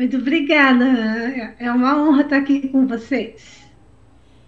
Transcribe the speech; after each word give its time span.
Muito 0.00 0.16
obrigada, 0.16 0.86
é 1.58 1.70
uma 1.70 1.94
honra 2.02 2.22
estar 2.22 2.38
aqui 2.38 2.68
com 2.68 2.86
vocês. 2.86 3.70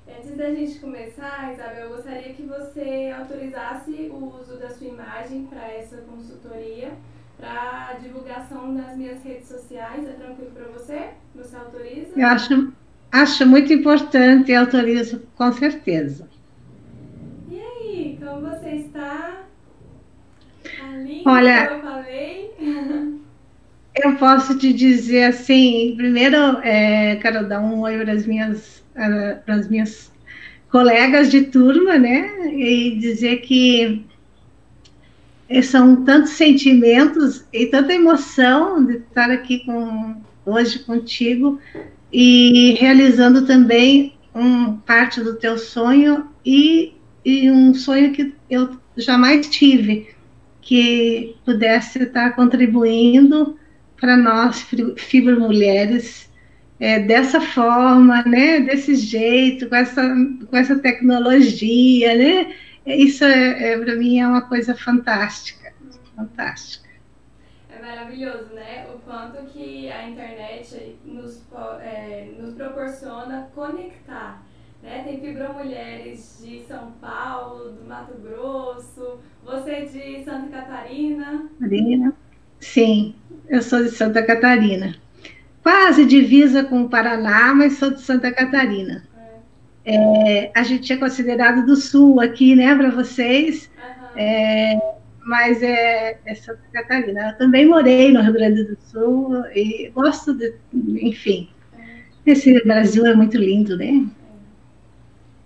Antes 0.08 0.34
da 0.34 0.48
gente 0.48 0.78
começar, 0.78 1.52
Isabel, 1.52 1.90
eu 1.90 1.96
gostaria 1.96 2.32
que 2.32 2.42
você 2.44 3.14
autorizasse 3.14 4.10
o 4.10 4.34
uso 4.40 4.56
da 4.58 4.70
sua 4.70 4.86
imagem 4.86 5.44
para 5.44 5.70
essa 5.74 5.98
consultoria, 5.98 6.92
para 7.38 7.98
divulgação 8.00 8.72
nas 8.72 8.96
minhas 8.96 9.22
redes 9.22 9.46
sociais. 9.46 10.08
É 10.08 10.12
tranquilo 10.12 10.52
para 10.52 10.68
você? 10.68 11.10
Você 11.34 11.54
autoriza? 11.54 12.18
Eu 12.18 12.28
acho, 12.28 12.72
acho 13.12 13.46
muito 13.46 13.74
importante 13.74 14.52
e 14.52 14.54
autorizo 14.54 15.22
com 15.36 15.52
certeza. 15.52 16.30
E 17.50 17.60
aí, 17.60 18.18
como 18.18 18.48
você 18.48 18.70
está? 18.70 19.42
Ali, 20.82 21.22
Olha, 21.26 21.72
eu 21.72 21.82
falei. 21.82 23.12
Eu 23.94 24.16
posso 24.16 24.56
te 24.56 24.72
dizer 24.72 25.24
assim, 25.24 25.94
primeiro 25.96 26.36
é, 26.62 27.16
quero 27.16 27.46
dar 27.46 27.60
um 27.60 27.80
oi 27.80 27.98
para 27.98 28.12
as 28.12 28.26
minhas, 28.26 28.82
uh, 28.96 29.38
para 29.44 29.54
as 29.56 29.68
minhas 29.68 30.10
colegas 30.70 31.30
de 31.30 31.42
turma, 31.42 31.98
né? 31.98 32.54
E 32.54 32.96
dizer 32.96 33.42
que 33.42 34.02
são 35.62 36.04
tantos 36.04 36.30
sentimentos 36.30 37.44
e 37.52 37.66
tanta 37.66 37.92
emoção 37.92 38.82
de 38.82 38.94
estar 38.94 39.30
aqui 39.30 39.58
com, 39.66 40.16
hoje 40.46 40.78
contigo 40.78 41.60
e 42.10 42.74
realizando 42.80 43.44
também 43.44 44.14
um 44.34 44.78
parte 44.78 45.20
do 45.20 45.34
teu 45.34 45.58
sonho 45.58 46.28
e, 46.44 46.94
e 47.22 47.50
um 47.50 47.74
sonho 47.74 48.12
que 48.12 48.32
eu 48.48 48.70
jamais 48.96 49.46
tive, 49.48 50.08
que 50.62 51.36
pudesse 51.44 52.02
estar 52.02 52.34
contribuindo 52.34 53.58
para 54.02 54.16
nós, 54.16 54.66
fibromulheres, 54.96 56.28
é, 56.80 56.98
dessa 56.98 57.40
forma, 57.40 58.20
né, 58.24 58.58
desse 58.58 58.96
jeito, 58.96 59.68
com 59.68 59.76
essa, 59.76 60.02
com 60.50 60.56
essa 60.56 60.76
tecnologia, 60.76 62.16
né, 62.16 62.52
isso 62.84 63.24
é, 63.24 63.74
é 63.74 63.78
para 63.78 63.94
mim 63.94 64.18
é 64.18 64.26
uma 64.26 64.42
coisa 64.42 64.74
fantástica, 64.74 65.72
fantástica. 66.16 66.88
É 67.70 67.80
maravilhoso, 67.80 68.52
né, 68.54 68.88
o 68.92 68.98
quanto 69.08 69.46
que 69.52 69.88
a 69.88 70.08
internet 70.08 70.96
nos, 71.04 71.40
é, 71.80 72.28
nos 72.40 72.54
proporciona 72.54 73.50
conectar, 73.54 74.44
né, 74.82 75.04
tem 75.04 75.20
fibromulheres 75.20 76.42
de 76.44 76.64
São 76.64 76.90
Paulo, 77.00 77.70
do 77.70 77.84
Mato 77.88 78.14
Grosso, 78.20 79.20
você 79.44 79.82
de 79.82 80.24
Santa 80.24 80.48
Catarina. 80.48 81.48
Catarina, 81.60 82.12
sim, 82.58 83.14
eu 83.48 83.62
sou 83.62 83.82
de 83.82 83.90
Santa 83.90 84.22
Catarina. 84.22 84.94
Quase 85.62 86.04
divisa 86.04 86.64
com 86.64 86.82
o 86.82 86.88
Paraná, 86.88 87.54
mas 87.54 87.74
sou 87.74 87.90
de 87.90 88.00
Santa 88.00 88.32
Catarina. 88.32 89.04
É. 89.84 89.94
É, 89.94 90.52
a 90.54 90.62
gente 90.62 90.92
é 90.92 90.96
considerado 90.96 91.64
do 91.64 91.76
Sul 91.76 92.20
aqui, 92.20 92.56
né, 92.56 92.74
para 92.74 92.90
vocês. 92.90 93.70
Uhum. 93.76 94.18
É, 94.20 94.80
mas 95.24 95.62
é, 95.62 96.18
é, 96.24 96.34
Santa 96.34 96.62
Catarina. 96.72 97.30
Eu 97.30 97.38
também 97.38 97.66
morei 97.66 98.12
no 98.12 98.22
Rio 98.22 98.32
Grande 98.32 98.64
do 98.64 98.76
Sul 98.90 99.44
e 99.54 99.90
gosto 99.94 100.34
de, 100.34 100.54
enfim. 100.72 101.48
Esse 102.26 102.62
Brasil 102.64 103.06
é 103.06 103.14
muito 103.14 103.36
lindo, 103.36 103.76
né? 103.76 104.06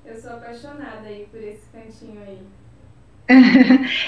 Eu 0.04 0.16
sou 0.20 0.32
apaixonada 0.32 1.06
aí 1.06 1.26
por 1.30 1.40
esse 1.40 1.66
cantinho 1.72 2.20
aí. 2.26 2.38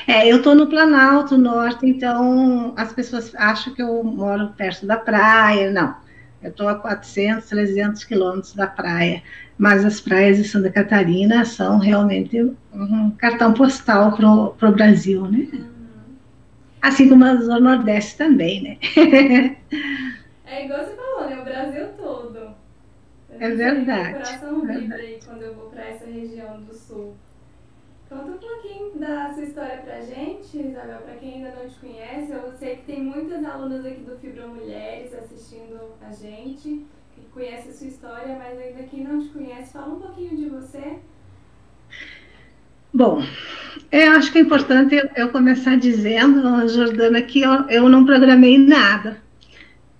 É, 0.06 0.30
eu 0.30 0.38
estou 0.38 0.54
no 0.54 0.68
Planalto 0.68 1.36
Norte, 1.36 1.86
então 1.86 2.72
as 2.76 2.92
pessoas 2.92 3.34
acham 3.34 3.74
que 3.74 3.82
eu 3.82 4.02
moro 4.04 4.52
perto 4.56 4.86
da 4.86 4.96
praia. 4.96 5.70
Não, 5.70 5.94
eu 6.42 6.50
estou 6.50 6.68
a 6.68 6.74
400, 6.76 7.48
300 7.48 8.04
quilômetros 8.04 8.54
da 8.54 8.66
praia. 8.66 9.22
Mas 9.56 9.84
as 9.84 10.00
praias 10.00 10.36
de 10.36 10.44
Santa 10.44 10.70
Catarina 10.70 11.44
são 11.44 11.78
realmente 11.78 12.40
um 12.72 13.10
cartão 13.10 13.52
postal 13.52 14.16
para 14.56 14.68
o 14.68 14.72
Brasil, 14.72 15.26
né? 15.26 15.48
Uhum. 15.52 15.68
Assim 16.80 17.08
como 17.08 17.24
as 17.24 17.40
do 17.40 17.60
Nordeste 17.60 18.16
também, 18.16 18.62
né? 18.62 19.56
É 20.46 20.64
igual 20.64 20.84
você 20.84 20.94
falou, 20.94 21.28
né? 21.28 21.40
O 21.40 21.44
Brasil 21.44 21.88
todo. 21.98 22.54
É 23.38 23.50
verdade. 23.50 24.10
O 24.10 24.24
coração 24.24 24.60
vibra 24.66 24.96
aí 24.96 25.18
quando 25.24 25.42
eu 25.42 25.54
vou 25.54 25.70
para 25.70 25.84
essa 25.84 26.06
região 26.06 26.62
do 26.62 26.72
Sul. 26.72 27.16
Conta 28.08 28.24
um 28.24 28.38
pouquinho 28.38 28.98
da 28.98 29.34
sua 29.34 29.42
história 29.42 29.82
pra 29.84 30.00
gente, 30.00 30.56
Isabel, 30.56 31.00
para 31.04 31.16
quem 31.16 31.34
ainda 31.34 31.54
não 31.56 31.68
te 31.68 31.78
conhece. 31.78 32.32
Eu 32.32 32.54
sei 32.58 32.76
que 32.76 32.84
tem 32.84 33.02
muitas 33.02 33.44
alunas 33.44 33.84
aqui 33.84 34.00
do 34.00 34.16
Fibra 34.16 34.46
Mulheres 34.46 35.12
assistindo 35.12 35.78
a 36.00 36.10
gente, 36.10 36.86
que 37.14 37.20
conhece 37.34 37.68
a 37.68 37.72
sua 37.74 37.86
história, 37.86 38.38
mas 38.38 38.58
ainda 38.58 38.82
quem 38.84 39.04
não 39.04 39.20
te 39.20 39.28
conhece, 39.28 39.74
fala 39.74 39.94
um 39.94 40.00
pouquinho 40.00 40.34
de 40.38 40.48
você. 40.48 40.98
Bom, 42.94 43.22
eu 43.92 44.12
acho 44.12 44.32
que 44.32 44.38
é 44.38 44.40
importante 44.40 44.96
eu 45.14 45.28
começar 45.28 45.76
dizendo, 45.76 46.66
Jordana, 46.66 47.20
que 47.20 47.42
eu, 47.42 47.68
eu 47.68 47.90
não 47.90 48.06
programei 48.06 48.56
nada. 48.56 49.18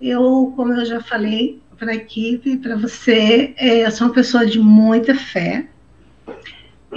Eu, 0.01 0.55
como 0.57 0.73
eu 0.73 0.87
já 0.87 1.03
falei 1.03 1.61
para 1.79 1.93
a 1.93 1.97
equipe, 1.97 2.57
para 2.57 2.75
você, 2.75 3.53
é, 3.59 3.85
eu 3.85 3.91
sou 3.91 4.07
uma 4.07 4.15
pessoa 4.15 4.47
de 4.47 4.59
muita 4.59 5.15
fé 5.15 5.69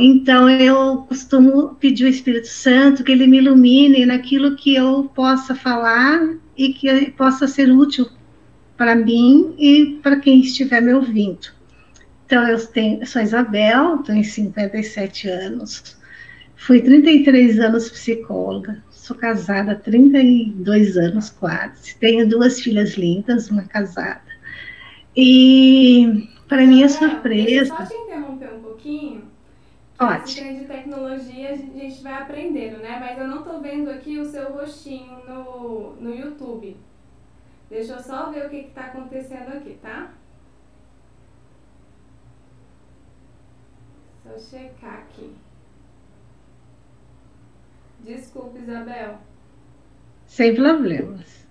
então, 0.03 0.49
eu 0.49 0.97
costumo 1.07 1.75
pedir 1.75 2.05
ao 2.05 2.09
Espírito 2.09 2.47
Santo 2.47 3.03
que 3.03 3.11
ele 3.11 3.27
me 3.27 3.37
ilumine 3.37 4.03
naquilo 4.03 4.55
que 4.55 4.73
eu 4.73 5.03
possa 5.13 5.53
falar 5.53 6.35
e 6.57 6.73
que 6.73 7.11
possa 7.11 7.47
ser 7.47 7.71
útil 7.71 8.09
para 8.75 8.95
mim 8.95 9.53
e 9.59 9.99
para 10.01 10.19
quem 10.19 10.39
estiver 10.39 10.81
me 10.81 10.91
ouvindo. 10.91 11.49
Então, 12.25 12.47
eu, 12.47 12.65
tenho, 12.65 13.05
sou 13.05 13.21
Isabel, 13.21 13.99
tenho 13.99 14.23
57 14.23 15.29
anos, 15.29 15.95
fui 16.55 16.81
33 16.81 17.59
anos 17.59 17.89
psicóloga, 17.89 18.83
sou 18.89 19.15
casada 19.15 19.73
há 19.73 19.75
32 19.75 20.97
anos 20.97 21.29
quase, 21.29 21.95
tenho 21.97 22.27
duas 22.27 22.59
filhas 22.59 22.95
lindas, 22.95 23.51
uma 23.51 23.63
casada. 23.63 24.21
E, 25.15 26.27
para 26.47 26.65
minha 26.65 26.89
surpresa. 26.89 27.75
Só 27.75 27.85
te 27.85 27.93
interromper 27.93 28.53
um 28.55 28.61
pouquinho 28.61 29.30
Ótimo. 30.01 30.59
de 30.59 30.65
tecnologia 30.65 31.51
a 31.51 31.55
gente 31.55 32.01
vai 32.01 32.13
aprendendo, 32.13 32.77
né? 32.79 32.99
Mas 32.99 33.17
eu 33.19 33.27
não 33.27 33.43
tô 33.43 33.59
vendo 33.59 33.89
aqui 33.89 34.17
o 34.17 34.25
seu 34.25 34.51
rostinho 34.51 35.23
no, 35.25 35.95
no 35.97 36.15
YouTube. 36.15 36.75
Deixa 37.69 37.93
eu 37.93 37.99
só 37.99 38.31
ver 38.31 38.47
o 38.47 38.49
que, 38.49 38.63
que 38.63 38.71
tá 38.71 38.85
acontecendo 38.85 39.49
aqui, 39.49 39.77
tá? 39.81 40.13
Só 44.23 44.37
checar 44.37 44.99
aqui. 44.99 45.35
Desculpa, 47.99 48.57
Isabel. 48.57 49.19
Sem 50.25 50.55
problemas. 50.55 51.45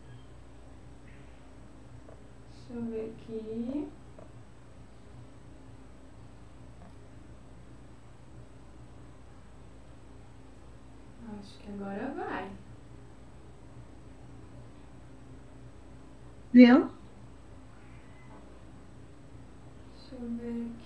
Deixa 2.68 2.72
eu 2.74 2.82
ver 2.82 3.14
aqui. 3.14 3.88
Acho 11.38 11.58
que 11.58 11.70
agora 11.70 12.12
vai. 12.14 12.50
Viu? 16.52 16.90
Deixa 19.94 20.16
eu 20.16 20.28
ver 20.36 20.79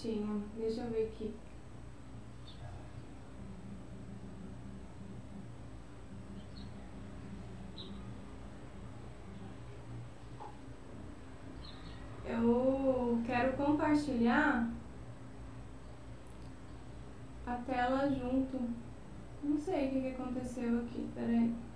tinha. 0.00 0.40
Deixa 0.56 0.80
eu 0.82 0.90
ver 0.90 1.06
aqui. 1.06 1.34
Eu 12.26 13.22
quero 13.26 13.56
compartilhar 13.56 14.70
a 17.46 17.54
tela 17.56 18.08
junto. 18.08 18.70
Não 19.42 19.58
sei 19.58 19.88
o 19.88 19.90
que 19.90 20.08
aconteceu 20.08 20.78
aqui, 20.80 21.08
peraí. 21.14 21.69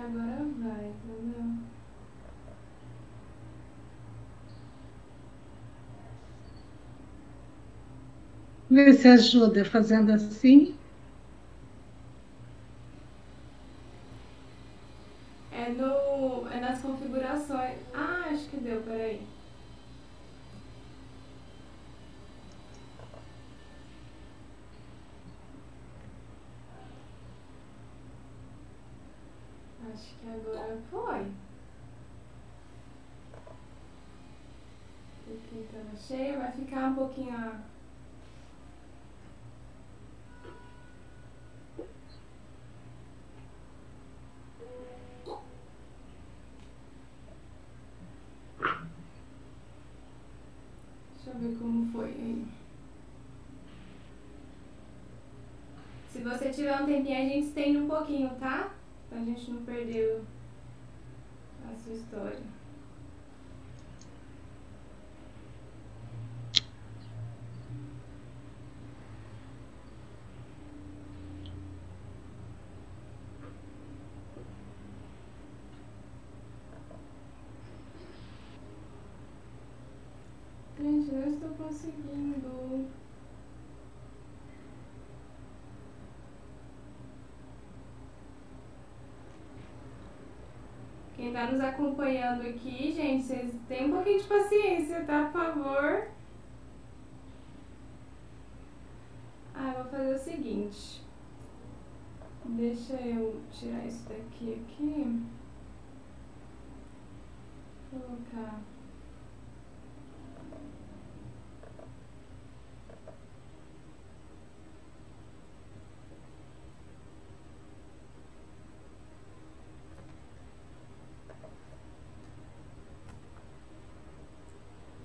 Agora 0.00 0.44
vai, 0.58 0.86
entendeu? 0.88 1.68
Vê 8.70 8.92
se 8.94 9.06
ajuda 9.08 9.64
fazendo 9.66 10.10
assim. 10.12 10.74
É, 15.52 15.68
no, 15.70 16.48
é 16.48 16.60
nas 16.60 16.80
configurações. 16.80 17.78
Ah, 17.92 18.28
acho 18.30 18.48
que 18.48 18.56
deu, 18.56 18.80
peraí. 18.82 19.20
Acho 29.92 30.14
que 30.20 30.28
agora 30.28 30.78
foi. 30.90 31.32
Aqui 35.26 35.66
tava 35.72 35.96
cheio, 35.96 36.38
vai 36.38 36.52
ficar 36.52 36.88
um 36.90 36.94
pouquinho. 37.10 37.34
a- 37.36 37.60
Deixa 51.14 51.30
eu 51.30 51.38
ver 51.38 51.58
como 51.58 51.92
foi 51.92 52.06
aí. 52.08 52.46
Se 56.12 56.20
você 56.22 56.50
tiver 56.50 56.80
um 56.80 56.86
tempinho, 56.86 57.16
a 57.16 57.20
gente 57.28 57.46
estende 57.46 57.78
um 57.78 57.88
pouquinho, 57.88 58.30
tá? 58.38 58.70
Pra 59.08 59.18
gente 59.18 59.50
não 59.50 59.62
perder 59.64 60.22
a 61.70 61.74
sua 61.76 61.94
história. 61.94 62.40
Gente, 80.78 81.12
não 81.12 81.28
estou 81.28 81.50
conseguindo. 81.50 82.88
Quem 91.20 91.34
tá 91.34 91.52
nos 91.52 91.60
acompanhando 91.60 92.48
aqui, 92.48 92.92
gente, 92.92 93.24
vocês 93.24 93.54
têm 93.68 93.88
um 93.88 93.92
pouquinho 93.92 94.22
de 94.22 94.26
paciência, 94.26 95.04
tá? 95.04 95.26
Por 95.26 95.32
favor. 95.32 96.08
Ah, 99.54 99.68
eu 99.68 99.82
vou 99.82 99.92
fazer 99.92 100.14
o 100.14 100.18
seguinte. 100.18 101.02
Deixa 102.46 102.94
eu 102.94 103.38
tirar 103.52 103.84
isso 103.84 104.08
daqui 104.08 104.64
aqui. 104.64 105.22
Colocar. 107.90 108.62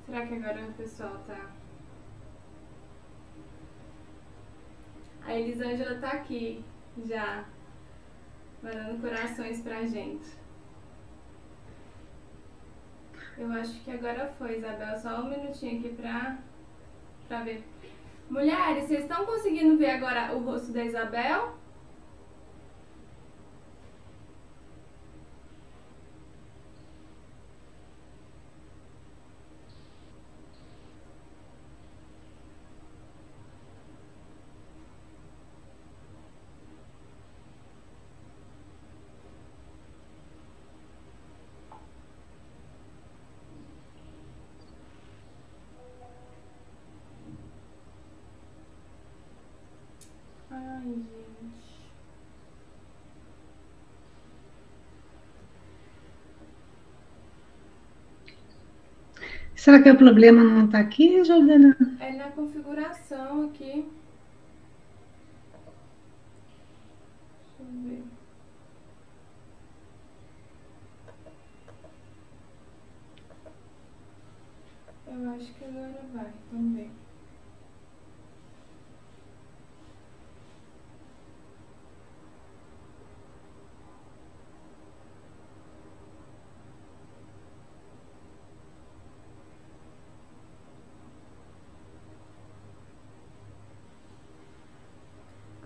Será 0.05 0.24
agora 0.35 0.67
o 0.67 0.73
pessoal 0.73 1.17
tá. 1.25 1.49
A 5.25 5.33
Elisângela 5.33 5.99
tá 5.99 6.09
aqui 6.11 6.63
já. 7.05 7.45
Mandando 8.61 9.01
corações 9.01 9.61
pra 9.61 9.85
gente. 9.85 10.27
Eu 13.37 13.51
acho 13.51 13.79
que 13.83 13.91
agora 13.91 14.33
foi, 14.37 14.57
Isabel. 14.57 14.97
Só 14.97 15.21
um 15.21 15.29
minutinho 15.29 15.79
aqui 15.79 15.89
pra, 15.95 16.37
pra 17.27 17.43
ver. 17.43 17.63
Mulheres, 18.29 18.85
vocês 18.85 19.01
estão 19.01 19.25
conseguindo 19.25 19.77
ver 19.77 19.91
agora 19.91 20.33
o 20.35 20.43
rosto 20.43 20.71
da 20.71 20.83
Isabel? 20.83 21.55
Ai, 50.51 50.83
gente. 50.83 51.65
Será 59.75 59.83
que 59.83 59.91
o 59.91 59.97
problema 59.97 60.41
não 60.41 60.67
está 60.67 60.79
aqui, 60.79 61.21
Jordana? 61.25 61.75
É 61.99 62.13
na 62.13 62.31
configuração 62.31 63.43
aqui. 63.43 63.85
Deixa 67.43 67.59
eu 67.59 67.65
ver. 67.83 68.03
Eu 75.07 75.31
acho 75.31 75.53
que 75.55 75.65
agora 75.65 76.01
vai. 76.13 76.31
Vamos 76.53 76.75
ver. 76.77 76.89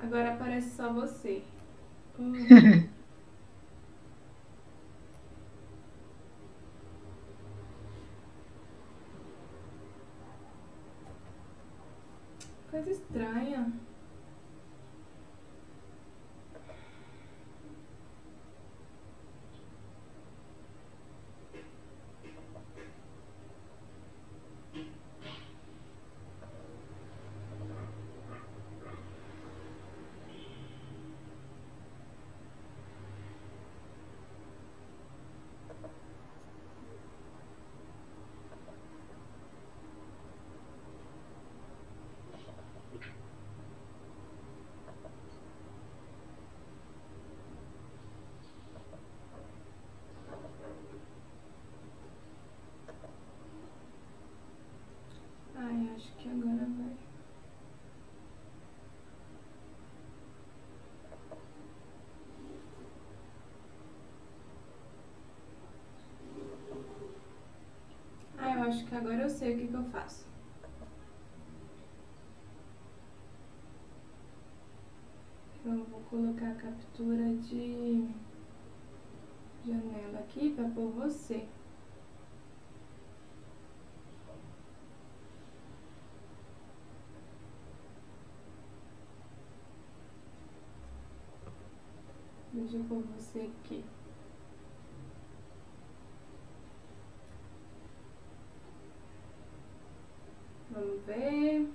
Agora 0.02 0.34
aparece 0.34 0.76
só 0.76 0.79
você. 0.92 1.44
Hum. 2.20 2.88
acho 68.80 68.88
que 68.88 68.96
agora 68.96 69.24
eu 69.24 69.30
sei 69.30 69.54
o 69.54 69.58
que, 69.58 69.68
que 69.68 69.74
eu 69.74 69.84
faço. 69.86 70.26
Eu 75.66 75.84
vou 75.84 76.00
colocar 76.10 76.52
a 76.52 76.56
captura 76.56 77.36
de 77.36 78.08
janela 79.66 80.20
aqui 80.20 80.52
para 80.52 80.70
pôr 80.70 80.90
você. 80.92 81.46
Deixa 92.54 92.78
eu 92.78 92.84
pôr 92.86 93.04
você 93.04 93.52
aqui. 93.64 93.84
Vamos 100.72 101.04
ver. 101.06 101.68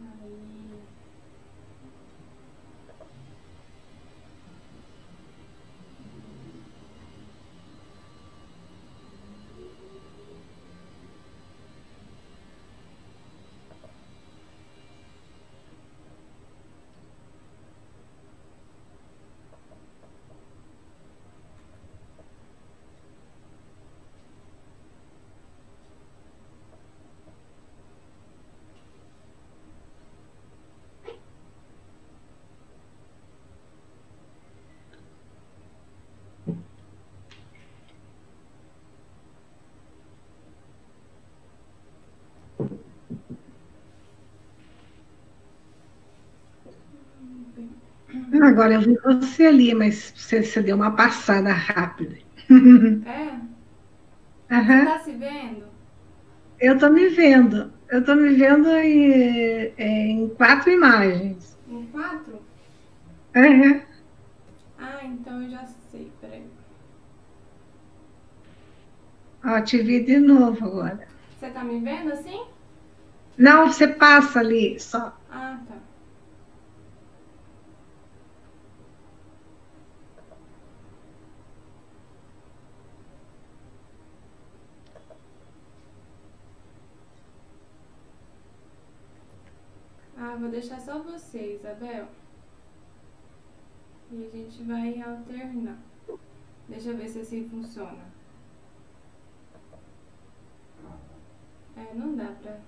Aí. 0.00 0.62
Agora 48.52 48.74
eu 48.74 48.80
vi 48.80 48.94
você 49.04 49.46
ali, 49.46 49.74
mas 49.74 50.12
você, 50.16 50.42
você 50.42 50.62
deu 50.62 50.76
uma 50.76 50.94
passada 50.96 51.52
rápida. 51.52 52.16
É? 54.50 54.54
Aham. 54.54 54.86
Tá 54.86 54.98
se 54.98 55.12
vendo? 55.12 55.78
Eu 56.58 56.74
estou 56.74 56.90
me 56.90 57.08
vendo. 57.08 57.72
Eu 57.90 58.00
estou 58.00 58.16
me 58.16 58.30
vendo 58.34 58.68
em, 58.70 59.74
em 59.78 60.28
quatro 60.36 60.70
imagens. 60.70 61.58
Em 61.66 61.86
quatro? 61.90 62.46
Aham. 63.34 63.82
Ah, 64.76 65.04
então 65.06 65.42
eu 65.42 65.50
já 65.50 65.66
sei, 65.66 66.16
peraí. 66.20 66.52
Ó, 69.50 69.58
te 69.70 69.78
vi 69.88 69.98
de 70.06 70.18
novo 70.18 70.64
agora. 70.66 71.06
Você 71.36 71.50
tá 71.50 71.62
me 71.64 71.78
vendo 71.80 72.10
assim? 72.10 72.38
Não, 73.36 73.66
você 73.66 73.86
passa 73.86 74.40
ali 74.40 74.78
só. 74.80 75.14
Ah, 75.28 75.62
tá. 75.68 75.86
Ah, 90.16 90.36
vou 90.36 90.48
deixar 90.62 90.80
só 90.80 91.02
você, 91.02 91.56
Isabel. 91.56 92.06
E 94.12 94.26
a 94.26 94.30
gente 94.30 94.62
vai 94.62 95.02
alternar. 95.02 95.78
Deixa 96.68 96.90
eu 96.90 96.96
ver 96.96 97.08
se 97.08 97.18
assim 97.18 97.48
funciona. 97.48 98.12
É, 101.76 101.94
não 101.94 102.14
dá 102.14 102.32
pra. 102.40 102.60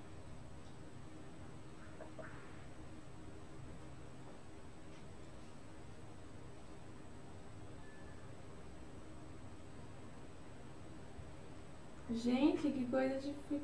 Gente, 12.11 12.71
que 12.71 12.85
coisa 12.85 13.15
difícil. 13.15 13.61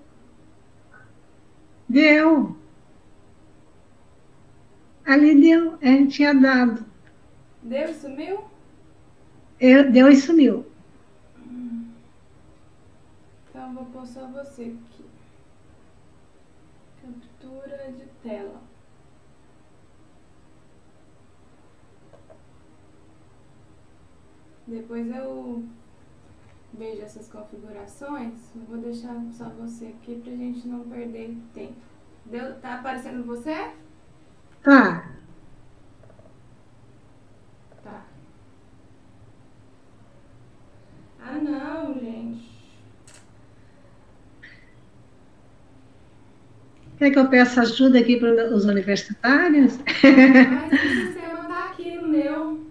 Deu. 1.90 2.61
Ali 5.06 5.40
deu, 5.40 5.78
é, 5.82 6.06
tinha 6.06 6.34
dado. 6.34 6.86
Deu 7.64 7.90
e 7.90 7.94
sumiu? 7.94 8.44
Eu, 9.60 9.92
deu 9.92 10.10
e 10.10 10.16
sumiu. 10.16 10.66
Então 13.50 13.74
vou 13.74 13.86
pôr 13.86 14.06
só 14.06 14.28
você 14.28 14.64
aqui. 14.64 15.06
Captura 17.02 17.92
de 17.92 18.06
tela. 18.24 18.62
Depois 24.66 25.08
eu 25.14 25.64
vejo 26.74 27.02
essas 27.02 27.28
configurações. 27.28 28.34
Eu 28.56 28.62
vou 28.70 28.78
deixar 28.78 29.22
só 29.32 29.50
você 29.50 29.88
aqui 29.88 30.22
pra 30.24 30.32
gente 30.32 30.68
não 30.68 30.88
perder 30.88 31.36
tempo. 31.54 31.76
Deu, 32.26 32.60
tá 32.60 32.76
aparecendo 32.76 33.26
você? 33.26 33.72
Tá. 34.64 35.04
Tá. 37.84 38.06
Ah 41.20 41.38
não, 41.42 41.94
gente. 42.00 42.50
Quer 46.98 47.12
que 47.12 47.18
eu 47.20 47.30
peça 47.30 47.62
ajuda 47.62 48.00
aqui 48.00 48.18
para 48.18 48.54
os 48.54 48.66
universitários? 48.66 49.78
Mas 49.78 50.74
o 50.74 51.06
sistema 51.08 51.46
tá 51.48 51.66
aqui 51.72 51.96
no 51.98 52.08
meu. 52.08 52.66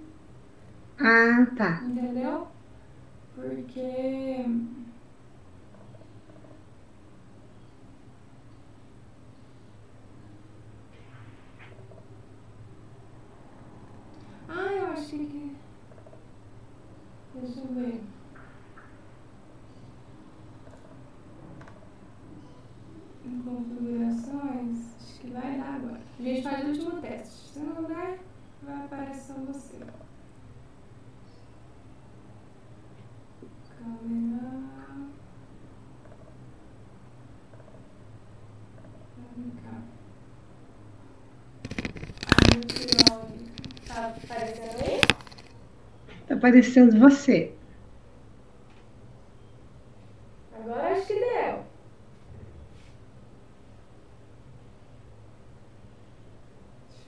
Ah, 1.01 1.47
tá. 1.57 1.83
Entendeu? 1.85 2.47
Porque. 3.35 4.45
Que. 15.09 15.57
Deixa 17.35 17.61
eu 17.61 17.67
ver. 17.75 18.03
Em 23.25 23.43
configurações, 23.43 24.95
acho 25.01 25.21
que 25.21 25.31
vai 25.31 25.59
dar 25.59 25.75
agora. 25.77 26.01
A 26.19 26.23
gente 26.23 26.43
faz 26.43 26.65
o 26.65 26.69
último 26.69 27.01
teste. 27.01 27.49
Se 27.49 27.59
não 27.61 27.83
der, 27.85 28.21
vai 28.63 28.85
aparecer 28.85 29.35
você. 29.41 29.79
Câmera. 33.79 34.61
Tá 43.89 44.07
aparecendo 44.07 44.83
aí? 44.85 44.90
Tá 46.31 46.37
aparecendo 46.37 46.97
você. 46.97 47.53
Agora 50.55 50.93
acho 50.93 51.09
que 51.09 51.15
deu. 51.15 51.65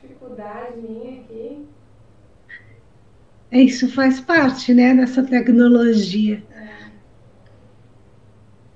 Dificuldade 0.03 0.77
minha 0.77 1.21
aqui. 1.21 1.69
Isso 3.53 3.89
faz 3.93 4.19
parte, 4.19 4.75
né, 4.75 4.93
dessa 4.93 5.23
tecnologia. 5.23 6.43
É. 6.51 6.91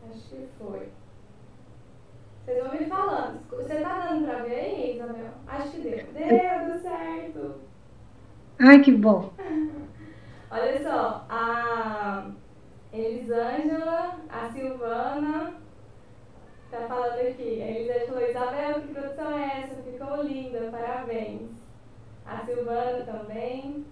Acho 0.09 0.29
que 0.29 0.47
foi. 0.61 0.89
Vocês 2.45 2.63
vão 2.63 2.73
me 2.73 2.87
falando. 2.87 3.41
Você 3.51 3.81
tá 3.81 4.11
dando 4.11 4.27
pra 4.27 4.45
ver 4.45 4.61
aí, 4.61 4.95
Isabel? 4.95 5.33
Acho 5.49 5.71
que 5.73 5.81
deu. 5.81 6.07
Deu, 6.15 6.69
deu 6.69 6.79
certo. 6.79 7.55
Ai, 8.61 8.81
que 8.81 8.93
bom. 8.93 9.33
Olha 10.49 10.83
só, 10.83 11.27
a 11.29 12.31
Elisângela, 13.37 14.17
a 14.31 14.49
Silvana, 14.51 15.55
tá 16.71 16.81
falando 16.89 17.21
aqui. 17.21 17.63
A 17.63 17.71
Elisângela 17.71 18.07
falou, 18.07 18.29
Isabel, 18.31 18.81
que 18.81 18.95
produção 18.95 19.39
é 19.39 19.61
essa? 19.61 19.83
Ficou 19.83 20.23
linda, 20.23 20.71
parabéns. 20.71 21.43
A 22.25 22.39
Silvana 22.47 23.05
também. 23.05 23.85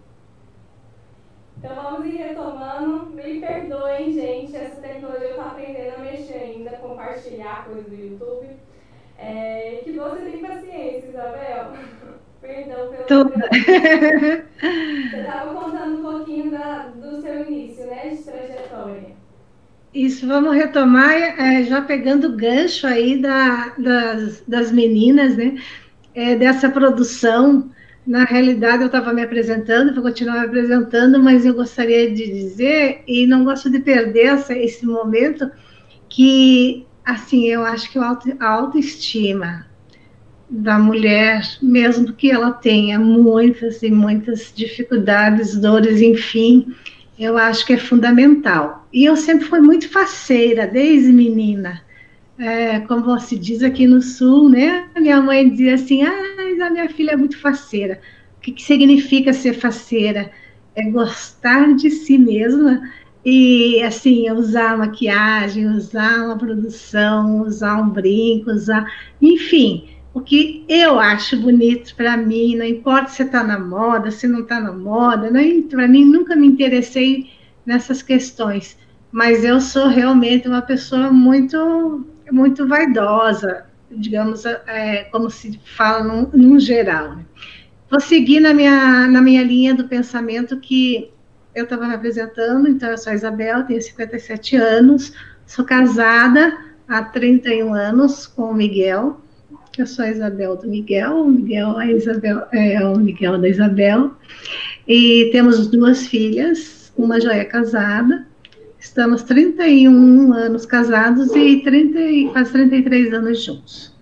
Então 1.58 1.74
vamos 1.74 2.06
ir 2.06 2.16
retomando. 2.16 3.06
Me 3.10 3.40
perdoem, 3.40 4.12
gente, 4.12 4.56
essa 4.56 4.80
tecnologia 4.80 5.26
eu 5.26 5.30
estou 5.30 5.44
aprendendo 5.44 5.94
a 5.94 5.98
mexer 5.98 6.34
ainda, 6.34 6.70
compartilhar 6.78 7.66
coisas 7.66 7.84
do 7.84 7.94
YouTube. 7.94 8.48
É, 9.18 9.80
que 9.84 9.92
você 9.92 10.22
tem 10.22 10.40
paciência, 10.40 11.08
Isabel. 11.08 11.72
Perdão 12.40 12.90
pelo. 12.90 13.04
Toda. 13.04 13.48
Você 13.48 15.16
estava 15.16 15.54
contando 15.54 15.98
um 15.98 16.02
pouquinho 16.02 16.50
da, 16.50 16.88
do 16.88 17.22
seu 17.22 17.46
início, 17.46 17.86
né, 17.86 18.08
de 18.10 18.22
trajetória. 18.22 19.23
Isso, 19.94 20.26
vamos 20.26 20.56
retomar, 20.56 21.12
é, 21.12 21.62
já 21.62 21.80
pegando 21.80 22.26
o 22.26 22.36
gancho 22.36 22.84
aí 22.84 23.16
da, 23.16 23.72
das, 23.78 24.42
das 24.46 24.72
meninas, 24.72 25.36
né, 25.36 25.54
é, 26.12 26.34
dessa 26.34 26.68
produção. 26.68 27.70
Na 28.04 28.24
realidade, 28.24 28.82
eu 28.82 28.86
estava 28.86 29.12
me 29.12 29.22
apresentando, 29.22 29.94
vou 29.94 30.02
continuar 30.02 30.40
me 30.40 30.46
apresentando, 30.46 31.22
mas 31.22 31.46
eu 31.46 31.54
gostaria 31.54 32.10
de 32.12 32.26
dizer, 32.26 33.04
e 33.06 33.24
não 33.24 33.44
gosto 33.44 33.70
de 33.70 33.78
perder 33.78 34.26
essa, 34.26 34.52
esse 34.52 34.84
momento, 34.84 35.48
que, 36.08 36.84
assim, 37.04 37.46
eu 37.46 37.64
acho 37.64 37.90
que 37.92 37.98
a 37.98 38.48
autoestima, 38.48 39.64
da 40.50 40.76
mulher, 40.76 41.42
mesmo 41.62 42.12
que 42.12 42.32
ela 42.32 42.50
tenha 42.50 42.98
muitas 42.98 43.80
e 43.82 43.90
muitas 43.92 44.52
dificuldades, 44.54 45.56
dores, 45.56 46.00
enfim, 46.00 46.74
eu 47.16 47.38
acho 47.38 47.64
que 47.64 47.74
é 47.74 47.78
fundamental. 47.78 48.83
E 48.94 49.04
eu 49.04 49.16
sempre 49.16 49.46
fui 49.46 49.60
muito 49.60 49.90
faceira, 49.90 50.68
desde 50.68 51.12
menina. 51.12 51.82
É, 52.38 52.78
como 52.80 53.18
se 53.18 53.36
diz 53.36 53.60
aqui 53.64 53.88
no 53.88 54.00
Sul, 54.00 54.48
né? 54.48 54.88
Minha 54.96 55.20
mãe 55.20 55.50
dizia 55.50 55.74
assim: 55.74 56.04
ah, 56.04 56.64
a 56.64 56.70
minha 56.70 56.88
filha 56.88 57.10
é 57.10 57.16
muito 57.16 57.36
faceira. 57.40 58.00
O 58.38 58.40
que, 58.40 58.52
que 58.52 58.62
significa 58.62 59.32
ser 59.32 59.54
faceira? 59.54 60.30
É 60.76 60.88
gostar 60.90 61.74
de 61.74 61.90
si 61.90 62.16
mesma 62.16 62.88
e, 63.24 63.82
assim, 63.82 64.30
usar 64.30 64.78
maquiagem, 64.78 65.66
usar 65.66 66.26
uma 66.26 66.38
produção, 66.38 67.42
usar 67.42 67.82
um 67.82 67.90
brinco, 67.90 68.50
usar. 68.52 68.86
Enfim, 69.20 69.88
o 70.12 70.20
que 70.20 70.64
eu 70.68 71.00
acho 71.00 71.36
bonito 71.40 71.96
para 71.96 72.16
mim, 72.16 72.54
não 72.54 72.64
importa 72.64 73.08
se 73.08 73.24
está 73.24 73.42
na 73.42 73.58
moda, 73.58 74.12
se 74.12 74.28
não 74.28 74.42
está 74.42 74.60
na 74.60 74.72
moda, 74.72 75.32
né? 75.32 75.62
para 75.68 75.88
mim 75.88 76.04
nunca 76.04 76.36
me 76.36 76.46
interessei 76.46 77.28
nessas 77.64 78.02
questões, 78.02 78.76
mas 79.10 79.44
eu 79.44 79.60
sou 79.60 79.88
realmente 79.88 80.48
uma 80.48 80.62
pessoa 80.62 81.10
muito, 81.10 82.06
muito 82.30 82.66
vaidosa, 82.66 83.64
digamos, 83.90 84.44
é, 84.44 85.04
como 85.04 85.30
se 85.30 85.60
fala 85.76 86.02
num, 86.02 86.28
num 86.32 86.58
geral. 86.58 87.16
Né? 87.16 87.24
Vou 87.90 88.00
seguir 88.00 88.40
na 88.40 88.52
minha, 88.52 89.06
na 89.06 89.22
minha 89.22 89.42
linha 89.42 89.74
do 89.74 89.84
pensamento 89.84 90.58
que 90.58 91.10
eu 91.54 91.64
estava 91.64 91.86
me 91.86 91.94
apresentando, 91.94 92.68
então 92.68 92.90
eu 92.90 92.98
sou 92.98 93.12
a 93.12 93.14
Isabel, 93.14 93.64
tenho 93.64 93.80
57 93.80 94.56
anos, 94.56 95.12
sou 95.46 95.64
casada 95.64 96.58
há 96.88 97.02
31 97.02 97.72
anos 97.72 98.26
com 98.26 98.50
o 98.50 98.54
Miguel, 98.54 99.20
eu 99.78 99.86
sou 99.86 100.04
a 100.04 100.10
Isabel 100.10 100.56
do 100.56 100.66
Miguel, 100.66 101.22
o 101.22 101.28
Miguel 101.28 101.80
é, 101.80 101.92
Isabel, 101.92 102.46
é 102.52 102.84
o 102.84 102.98
Miguel 102.98 103.38
da 103.38 103.48
Isabel, 103.48 104.10
e 104.86 105.28
temos 105.32 105.68
duas 105.68 106.06
filhas, 106.06 106.83
uma 106.96 107.20
já 107.20 107.34
é 107.34 107.44
casada, 107.44 108.26
estamos 108.78 109.22
31 109.22 110.32
anos 110.32 110.66
casados 110.66 111.34
e 111.34 111.60
30, 111.62 112.32
quase 112.32 112.52
33 112.52 113.12
anos 113.12 113.42
juntos. 113.42 113.94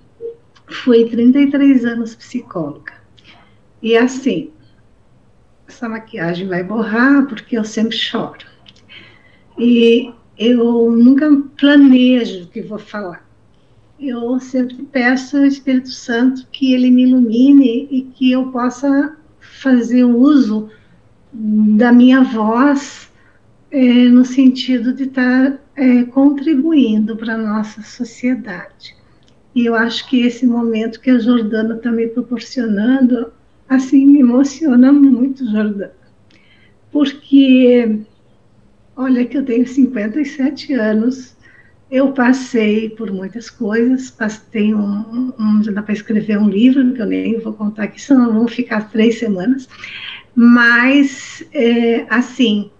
Fui 0.67 1.09
33 1.09 1.85
anos 1.85 2.15
psicóloga. 2.15 2.95
E 3.83 3.97
assim, 3.97 4.51
essa 5.69 5.89
maquiagem 5.89 6.49
vai 6.49 6.63
borrar 6.63 7.27
porque 7.27 7.59
eu 7.59 7.65
sempre 7.65 7.97
choro. 7.97 8.47
E 9.59 10.13
eu 10.39 10.91
nunca 10.91 11.31
planejo 11.57 12.45
o 12.45 12.47
que 12.47 12.63
vou 12.63 12.79
falar 12.79 13.23
eu 14.03 14.41
sempre 14.41 14.83
peço 14.91 15.37
ao 15.37 15.45
Espírito 15.45 15.91
Santo 15.91 16.47
que 16.51 16.75
ele 16.75 16.91
me 16.91 17.05
ilumine 17.05 17.87
e 17.91 18.03
que 18.03 18.33
eu 18.33 18.51
possa 18.51 19.17
fazer 19.41 20.05
uso 20.05 20.69
da 21.33 21.92
minha 21.92 22.23
voz 22.23 23.11
é, 23.71 23.83
no 24.09 24.25
sentido 24.25 24.92
de 24.92 25.05
estar 25.05 25.53
tá, 25.53 25.59
é, 25.77 26.05
contribuindo 26.05 27.16
para 27.16 27.35
a 27.35 27.38
nossa 27.38 27.83
sociedade. 27.83 28.95
E 29.55 29.66
eu 29.66 29.75
acho 29.75 30.09
que 30.09 30.27
esse 30.27 30.47
momento 30.47 31.01
que 31.01 31.11
a 31.11 31.18
Jordana 31.18 31.77
está 31.77 31.90
me 31.90 32.07
proporcionando, 32.07 33.33
assim, 33.68 34.07
me 34.07 34.21
emociona 34.21 34.92
muito, 34.92 35.45
Jordana. 35.51 35.92
Porque, 36.90 38.01
olha 38.97 39.25
que 39.25 39.38
eu 39.38 39.45
tenho 39.45 39.66
57 39.66 40.75
anos 40.75 41.35
eu 41.92 42.11
passei 42.11 42.88
por 42.88 43.12
muitas 43.12 43.51
coisas, 43.51 44.11
passei 44.11 44.75
um, 44.75 45.31
um 45.38 45.62
já 45.62 45.71
dá 45.71 45.83
para 45.83 45.92
escrever 45.92 46.38
um 46.38 46.49
livro, 46.49 46.95
que 46.95 47.03
eu 47.03 47.07
nem 47.07 47.38
vou 47.38 47.53
contar 47.53 47.83
aqui, 47.83 48.01
senão 48.01 48.33
vão 48.33 48.49
ficar 48.49 48.90
três 48.90 49.18
semanas. 49.18 49.68
Mas, 50.35 51.45
é, 51.53 52.07
assim, 52.09 52.71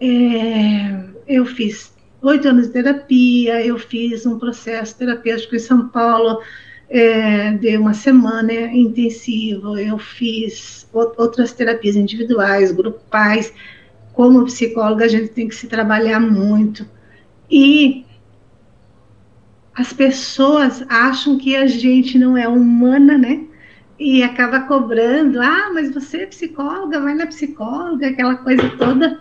é, 0.00 1.04
eu 1.26 1.44
fiz 1.44 1.92
oito 2.22 2.48
anos 2.48 2.68
de 2.68 2.72
terapia, 2.72 3.64
eu 3.64 3.78
fiz 3.78 4.26
um 4.26 4.38
processo 4.38 4.96
terapêutico 4.96 5.54
em 5.54 5.60
São 5.60 5.88
Paulo 5.88 6.40
é, 6.88 7.52
de 7.52 7.76
uma 7.76 7.94
semana 7.94 8.52
intensivo, 8.52 9.76
eu 9.78 9.98
fiz 9.98 10.88
outras 10.92 11.52
terapias 11.52 11.96
individuais, 11.96 12.72
grupais. 12.72 13.52
Como 14.12 14.46
psicóloga, 14.46 15.04
a 15.04 15.08
gente 15.08 15.28
tem 15.28 15.46
que 15.46 15.54
se 15.54 15.66
trabalhar 15.66 16.20
muito. 16.20 16.88
E 17.50 18.06
as 19.74 19.92
pessoas 19.92 20.82
acham 20.88 21.36
que 21.36 21.54
a 21.54 21.66
gente 21.66 22.18
não 22.18 22.36
é 22.36 22.48
humana, 22.48 23.18
né? 23.18 23.44
E 23.98 24.22
acaba 24.22 24.60
cobrando, 24.60 25.40
ah, 25.40 25.70
mas 25.72 25.92
você 25.92 26.18
é 26.18 26.26
psicóloga, 26.26 27.00
vai 27.00 27.14
na 27.14 27.26
psicóloga, 27.26 28.08
aquela 28.08 28.36
coisa 28.36 28.68
toda. 28.76 29.18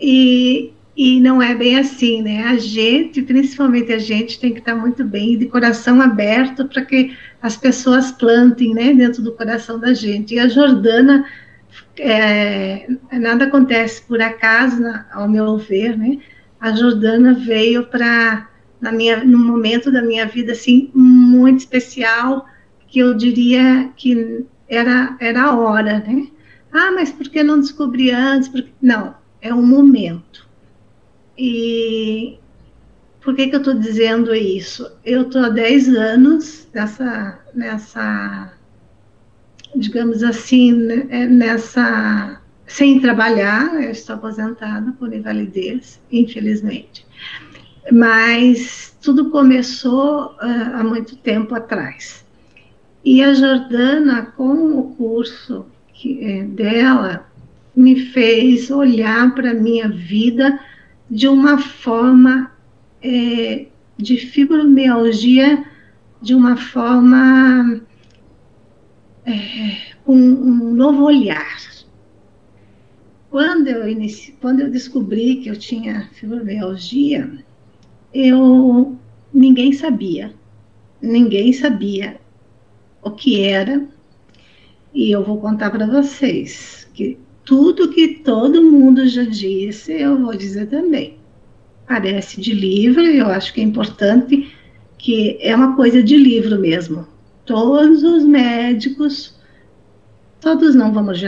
E, 0.00 0.72
e 0.96 1.20
não 1.20 1.42
é 1.42 1.54
bem 1.54 1.78
assim, 1.78 2.22
né? 2.22 2.44
A 2.44 2.56
gente, 2.56 3.20
principalmente 3.20 3.92
a 3.92 3.98
gente, 3.98 4.40
tem 4.40 4.52
que 4.52 4.60
estar 4.60 4.74
muito 4.74 5.04
bem, 5.04 5.36
de 5.36 5.46
coração 5.46 6.00
aberto, 6.00 6.66
para 6.66 6.82
que 6.82 7.14
as 7.42 7.56
pessoas 7.56 8.12
plantem, 8.12 8.72
né, 8.72 8.94
dentro 8.94 9.22
do 9.22 9.32
coração 9.32 9.78
da 9.78 9.92
gente. 9.92 10.34
E 10.34 10.38
a 10.38 10.48
Jordana, 10.48 11.26
é, 11.98 12.86
nada 13.12 13.44
acontece 13.44 14.00
por 14.02 14.22
acaso, 14.22 14.82
ao 15.12 15.28
meu 15.28 15.58
ver, 15.58 15.98
né? 15.98 16.18
A 16.58 16.72
Jordana 16.72 17.34
veio 17.34 17.84
para 17.84 18.48
num 19.24 19.38
momento 19.38 19.90
da 19.90 20.02
minha 20.02 20.26
vida 20.26 20.52
assim 20.52 20.90
muito 20.94 21.60
especial 21.60 22.46
que 22.94 23.00
eu 23.00 23.12
diria 23.12 23.90
que 23.96 24.46
era 24.68 25.16
era 25.18 25.42
a 25.42 25.56
hora, 25.56 25.98
né? 25.98 26.28
Ah, 26.72 26.92
mas 26.92 27.10
por 27.10 27.28
que 27.28 27.42
não 27.42 27.58
descobri 27.58 28.12
antes? 28.12 28.48
Porque... 28.48 28.70
Não, 28.80 29.16
é 29.42 29.52
um 29.52 29.66
momento. 29.66 30.46
E 31.36 32.38
por 33.20 33.34
que, 33.34 33.48
que 33.48 33.56
eu 33.56 33.58
estou 33.58 33.74
dizendo 33.74 34.32
isso? 34.32 34.88
Eu 35.04 35.22
estou 35.22 35.42
há 35.42 35.48
10 35.48 35.88
anos 35.88 36.68
nessa, 36.72 37.40
nessa, 37.52 38.52
digamos 39.74 40.22
assim, 40.22 40.72
né, 40.72 41.26
nessa, 41.26 42.40
sem 42.64 43.00
trabalhar, 43.00 43.82
eu 43.82 43.90
estou 43.90 44.14
aposentada 44.14 44.92
por 44.92 45.12
invalidez, 45.12 46.00
infelizmente 46.12 47.04
mas 47.92 48.96
tudo 49.02 49.30
começou 49.30 50.28
uh, 50.36 50.76
há 50.76 50.82
muito 50.82 51.16
tempo 51.16 51.54
atrás. 51.54 52.23
E 53.04 53.22
a 53.22 53.34
Jordana, 53.34 54.22
com 54.22 54.78
o 54.78 54.94
curso 54.94 55.66
que, 55.92 56.24
é, 56.24 56.42
dela, 56.44 57.28
me 57.76 58.00
fez 58.00 58.70
olhar 58.70 59.34
para 59.34 59.50
a 59.50 59.54
minha 59.54 59.88
vida 59.88 60.58
de 61.10 61.28
uma 61.28 61.58
forma 61.58 62.50
é, 63.02 63.66
de 63.98 64.16
fibromialgia, 64.16 65.64
de 66.22 66.34
uma 66.34 66.56
forma 66.56 67.82
é, 69.26 69.76
um, 70.06 70.16
um 70.16 70.72
novo 70.72 71.04
olhar. 71.04 71.62
Quando 73.34 73.66
eu, 73.66 73.88
inici, 73.88 74.32
quando 74.40 74.60
eu 74.60 74.70
descobri 74.70 75.36
que 75.36 75.50
eu 75.50 75.56
tinha 75.56 76.08
fibromialgia, 76.12 77.28
eu 78.14 78.96
ninguém 79.32 79.72
sabia, 79.72 80.32
ninguém 81.02 81.52
sabia 81.52 82.20
o 83.04 83.10
que 83.10 83.42
era, 83.42 83.86
e 84.92 85.10
eu 85.10 85.22
vou 85.22 85.40
contar 85.40 85.70
para 85.70 85.86
vocês 85.86 86.88
que 86.94 87.18
tudo 87.44 87.90
que 87.90 88.20
todo 88.24 88.62
mundo 88.62 89.06
já 89.06 89.24
disse, 89.24 89.92
eu 89.92 90.18
vou 90.18 90.34
dizer 90.34 90.66
também. 90.68 91.18
Parece 91.86 92.40
de 92.40 92.54
livro, 92.54 93.02
eu 93.02 93.26
acho 93.26 93.52
que 93.52 93.60
é 93.60 93.64
importante 93.64 94.50
que 94.96 95.36
é 95.40 95.54
uma 95.54 95.76
coisa 95.76 96.02
de 96.02 96.16
livro 96.16 96.58
mesmo. 96.58 97.06
Todos 97.44 98.02
os 98.02 98.24
médicos, 98.24 99.38
todos 100.40 100.74
não 100.74 100.92
vamos 100.92 101.18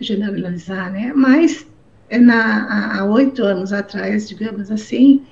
generalizar, 0.00 0.90
né? 0.90 1.12
Mas 1.14 1.66
na, 2.10 2.98
há 2.98 3.04
oito 3.04 3.42
anos 3.44 3.70
atrás, 3.70 4.26
digamos 4.26 4.70
assim, 4.70 5.22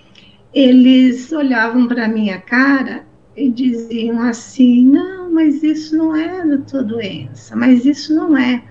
eles 0.53 1.33
olhavam 1.33 1.89
para 1.89 2.07
minha 2.07 2.39
cara 2.39 3.07
e 3.37 3.51
diziam 3.51 4.21
assim: 4.23 4.87
não, 4.87 5.33
mas 5.33 5.63
isso 5.63 5.97
não 5.97 6.15
é 6.15 6.47
da 6.47 6.59
tua 6.59 6.83
doença, 6.83 7.55
mas 7.55 7.85
isso 7.85 8.15
não 8.15 8.37
é 8.37 8.63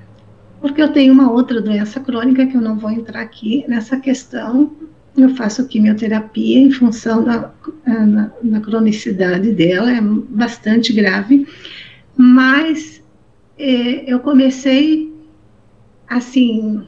porque 0.66 0.82
eu 0.82 0.92
tenho 0.92 1.14
uma 1.14 1.32
outra 1.32 1.62
doença 1.62 2.00
crônica 2.00 2.48
que 2.48 2.58
eu 2.58 2.62
não 2.62 2.76
vou 2.76 2.90
entrar 2.90 3.22
aqui 3.22 3.64
nessa 3.68 4.00
questão. 4.00 4.72
Eu 5.16 5.30
faço 5.36 5.68
quimioterapia 5.68 6.58
em 6.60 6.72
função 6.72 7.24
da, 7.24 7.52
da, 7.86 8.32
da 8.42 8.60
cronicidade 8.60 9.52
dela, 9.52 9.92
é 9.92 10.02
bastante 10.02 10.92
grave, 10.92 11.48
mas 12.18 13.00
é, 13.60 14.12
eu 14.12 14.20
comecei 14.22 15.14
assim, 16.08 16.82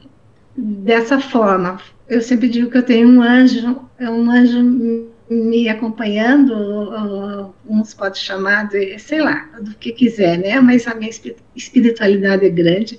dessa 0.56 1.20
forma. 1.20 1.80
Eu 2.08 2.20
sempre 2.20 2.48
digo 2.48 2.70
que 2.70 2.78
eu 2.78 2.82
tenho 2.82 3.08
um 3.08 3.22
anjo, 3.22 3.80
é 3.96 4.10
um 4.10 4.28
anjo 4.28 5.06
me 5.30 5.68
acompanhando, 5.68 7.52
uns 7.68 7.92
podem 7.94 8.20
chamar 8.20 8.68
de, 8.68 8.98
sei 8.98 9.20
lá, 9.20 9.48
do 9.60 9.74
que 9.74 9.92
quiser, 9.92 10.38
né? 10.38 10.60
Mas 10.60 10.86
a 10.86 10.94
minha 10.94 11.10
espiritualidade 11.54 12.46
é 12.46 12.48
grande 12.48 12.98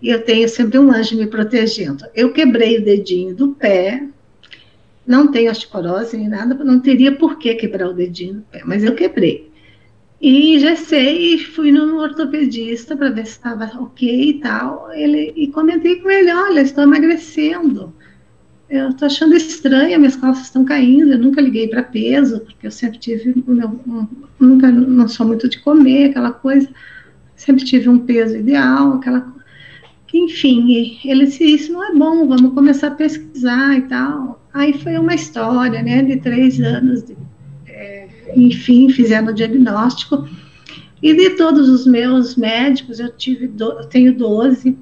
e 0.00 0.08
eu 0.08 0.22
tenho 0.22 0.48
sempre 0.48 0.78
um 0.78 0.90
anjo 0.90 1.16
me 1.16 1.26
protegendo. 1.26 2.04
Eu 2.14 2.32
quebrei 2.32 2.78
o 2.78 2.84
dedinho 2.84 3.34
do 3.34 3.48
pé, 3.48 4.02
não 5.06 5.30
tenho 5.30 5.50
osteoporose 5.50 6.16
nem 6.16 6.28
nada, 6.28 6.54
não 6.54 6.80
teria 6.80 7.12
por 7.12 7.38
que 7.38 7.54
quebrar 7.54 7.88
o 7.88 7.94
dedinho 7.94 8.34
do 8.34 8.42
pé, 8.42 8.62
mas 8.64 8.82
eu 8.82 8.94
quebrei. 8.94 9.50
E 10.20 10.58
já 10.58 10.74
sei, 10.76 11.38
fui 11.38 11.70
no 11.70 12.00
ortopedista 12.00 12.96
para 12.96 13.10
ver 13.10 13.26
se 13.26 13.32
estava 13.32 13.66
ok 13.78 14.30
e 14.30 14.40
tal. 14.40 14.90
Ele, 14.92 15.32
e 15.36 15.48
comentei 15.48 15.96
com 15.96 16.10
ele: 16.10 16.32
olha, 16.32 16.60
estou 16.60 16.84
emagrecendo. 16.84 17.94
Eu 18.68 18.90
estou 18.90 19.06
achando 19.06 19.34
estranho, 19.36 19.98
minhas 19.98 20.16
calças 20.16 20.44
estão 20.44 20.64
caindo. 20.64 21.12
Eu 21.12 21.18
nunca 21.18 21.40
liguei 21.40 21.68
para 21.68 21.82
peso, 21.82 22.40
porque 22.40 22.66
eu 22.66 22.70
sempre 22.70 22.98
tive. 22.98 23.42
Meu, 23.46 23.80
nunca, 24.40 24.70
não 24.70 25.06
sou 25.06 25.26
muito 25.26 25.48
de 25.48 25.60
comer, 25.60 26.10
aquela 26.10 26.32
coisa. 26.32 26.68
Sempre 27.36 27.64
tive 27.64 27.88
um 27.88 27.98
peso 27.98 28.36
ideal, 28.36 28.94
aquela 28.94 29.36
enfim, 30.16 30.98
ele 31.04 31.26
disse, 31.26 31.44
isso 31.44 31.72
não 31.72 31.84
é 31.84 31.94
bom, 31.94 32.26
vamos 32.26 32.54
começar 32.54 32.88
a 32.88 32.92
pesquisar 32.92 33.76
e 33.76 33.82
tal. 33.82 34.42
Aí 34.52 34.72
foi 34.72 34.98
uma 34.98 35.14
história, 35.14 35.82
né, 35.82 36.02
de 36.02 36.16
três 36.16 36.60
anos, 36.60 37.02
de, 37.02 37.16
é, 37.66 38.08
enfim, 38.34 38.88
fizeram 38.88 39.28
o 39.28 39.34
diagnóstico. 39.34 40.26
E 41.02 41.14
de 41.14 41.30
todos 41.30 41.68
os 41.68 41.86
meus 41.86 42.36
médicos, 42.36 42.98
eu 42.98 43.10
tive, 43.10 43.46
do, 43.46 43.72
eu 43.72 43.86
tenho 43.86 44.16
12, 44.16 44.78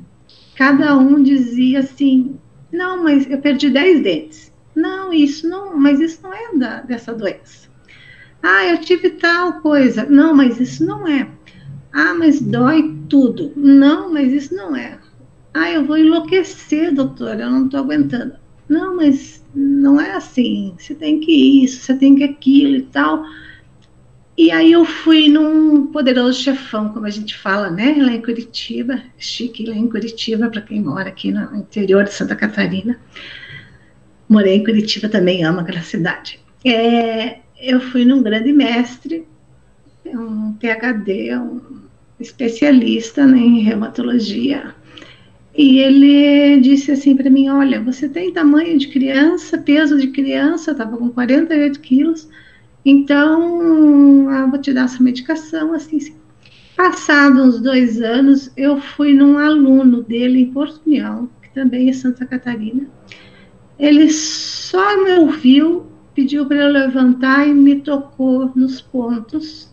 cada 0.55 0.97
um 0.97 1.23
dizia 1.23 1.81
assim, 1.81 2.37
não, 2.75 3.05
mas 3.05 3.31
eu 3.31 3.39
perdi 3.39 3.71
10 3.71 4.03
dentes. 4.03 4.53
Não, 4.75 5.13
isso 5.13 5.49
não, 5.49 5.77
mas 5.77 6.01
isso 6.01 6.21
não 6.23 6.35
é 6.35 6.59
da, 6.59 6.81
dessa 6.81 7.15
doença. 7.15 7.69
Ah, 8.43 8.67
eu 8.67 8.79
tive 8.79 9.11
tal 9.11 9.61
coisa. 9.61 10.05
Não, 10.05 10.35
mas 10.35 10.61
isso 10.61 10.85
não 10.85 11.07
é. 11.07 11.29
Ah, 11.93 12.15
mas 12.15 12.41
dói 12.41 12.95
tudo. 13.09 13.53
Não, 13.57 14.13
mas 14.13 14.33
isso 14.33 14.55
não 14.55 14.75
é. 14.75 14.99
Ah, 15.55 15.71
eu 15.71 15.85
vou 15.85 15.97
enlouquecer, 15.97 16.93
doutora, 16.93 17.45
eu 17.45 17.51
não 17.51 17.67
estou 17.67 17.79
aguentando. 17.79 18.35
Não, 18.69 18.97
mas 18.97 19.45
não 19.55 20.01
é 20.01 20.17
assim. 20.17 20.75
Você 20.77 20.97
tem 20.97 21.21
que 21.21 21.65
isso, 21.65 21.81
você 21.81 21.95
tem 21.95 22.17
que 22.17 22.25
aquilo 22.25 22.75
e 22.75 22.83
tal. 22.83 23.25
E 24.37 24.51
aí 24.51 24.73
eu 24.73 24.85
fui 24.85 25.29
num 25.29 25.87
poderoso 25.87 26.42
chefão, 26.42 26.88
como 26.88 27.07
a 27.07 27.11
gente 27.11 27.37
fala, 27.37 27.70
né? 27.70 27.94
Lá 27.99 28.12
em 28.12 28.20
Curitiba, 28.20 29.01
chique 29.16 29.64
lá 29.64 29.75
em 29.77 29.88
Curitiba, 29.88 30.49
para 30.51 30.61
quem 30.61 30.81
mora 30.81 31.09
aqui 31.09 31.31
no 31.31 31.57
interior 31.57 32.05
de 32.05 32.12
Santa 32.12 32.35
Catarina. 32.35 32.99
Morei 34.29 34.57
em 34.57 34.64
Curitiba 34.64 35.09
também, 35.09 35.44
amo 35.44 35.61
aquela 35.61 35.83
cidade. 35.83 36.40
É, 36.64 37.38
eu 37.61 37.81
fui 37.81 38.05
num 38.05 38.23
grande 38.23 38.53
mestre, 38.53 39.25
um 40.05 40.55
PhD, 40.55 41.37
um 41.38 41.61
especialista 42.18 43.27
né, 43.27 43.38
em 43.38 43.61
reumatologia, 43.61 44.75
e 45.57 45.79
ele 45.79 46.61
disse 46.61 46.90
assim 46.90 47.16
para 47.16 47.31
mim: 47.31 47.49
Olha, 47.49 47.81
você 47.81 48.09
tem 48.09 48.33
tamanho 48.33 48.77
de 48.77 48.88
criança, 48.88 49.57
peso 49.57 49.99
de 49.99 50.09
criança, 50.09 50.73
estava 50.73 50.97
com 50.97 51.09
48 51.11 51.81
quilos, 51.81 52.29
então 52.85 54.31
eu 54.31 54.51
vou 54.51 54.61
te 54.61 54.73
dar 54.73 54.85
essa 54.85 55.03
medicação. 55.03 55.73
Assim, 55.73 55.97
assim. 55.97 56.16
Passados 56.77 57.40
uns 57.40 57.61
dois 57.61 58.01
anos, 58.03 58.53
eu 58.57 58.81
fui 58.81 59.14
num 59.14 59.38
aluno 59.38 60.03
dele 60.03 60.40
em 60.40 60.51
Porto 60.53 60.83
União, 60.85 61.31
que 61.40 61.49
também 61.51 61.88
é 61.88 61.92
Santa 61.92 62.27
Catarina. 62.27 62.88
Ele 63.79 64.11
só 64.11 65.03
me 65.05 65.12
ouviu, 65.12 65.87
pediu 66.14 66.47
para 66.47 66.57
eu 66.57 66.68
levantar 66.68 67.47
e 67.47 67.55
me 67.55 67.81
tocou 67.81 68.51
nos 68.57 68.81
pontos. 68.81 69.73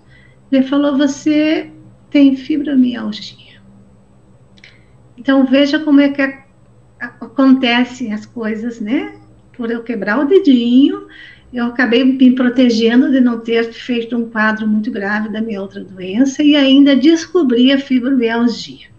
Ele 0.51 0.63
falou: 0.63 0.95
Você 0.97 1.71
tem 2.11 2.35
fibromialgia. 2.35 3.61
Então 5.17 5.45
veja 5.45 5.79
como 5.79 6.01
é 6.01 6.09
que 6.09 6.21
acontecem 6.99 8.13
as 8.13 8.25
coisas, 8.25 8.79
né? 8.79 9.19
Por 9.57 9.71
eu 9.71 9.83
quebrar 9.83 10.19
o 10.19 10.25
dedinho, 10.25 11.07
eu 11.53 11.65
acabei 11.65 12.03
me 12.03 12.31
protegendo 12.33 13.11
de 13.11 13.19
não 13.19 13.39
ter 13.39 13.73
feito 13.73 14.15
um 14.15 14.29
quadro 14.29 14.65
muito 14.65 14.89
grave 14.89 15.29
da 15.29 15.41
minha 15.41 15.61
outra 15.61 15.83
doença 15.83 16.41
e 16.41 16.55
ainda 16.55 16.95
descobri 16.95 17.71
a 17.73 17.77
fibromialgia. 17.77 18.89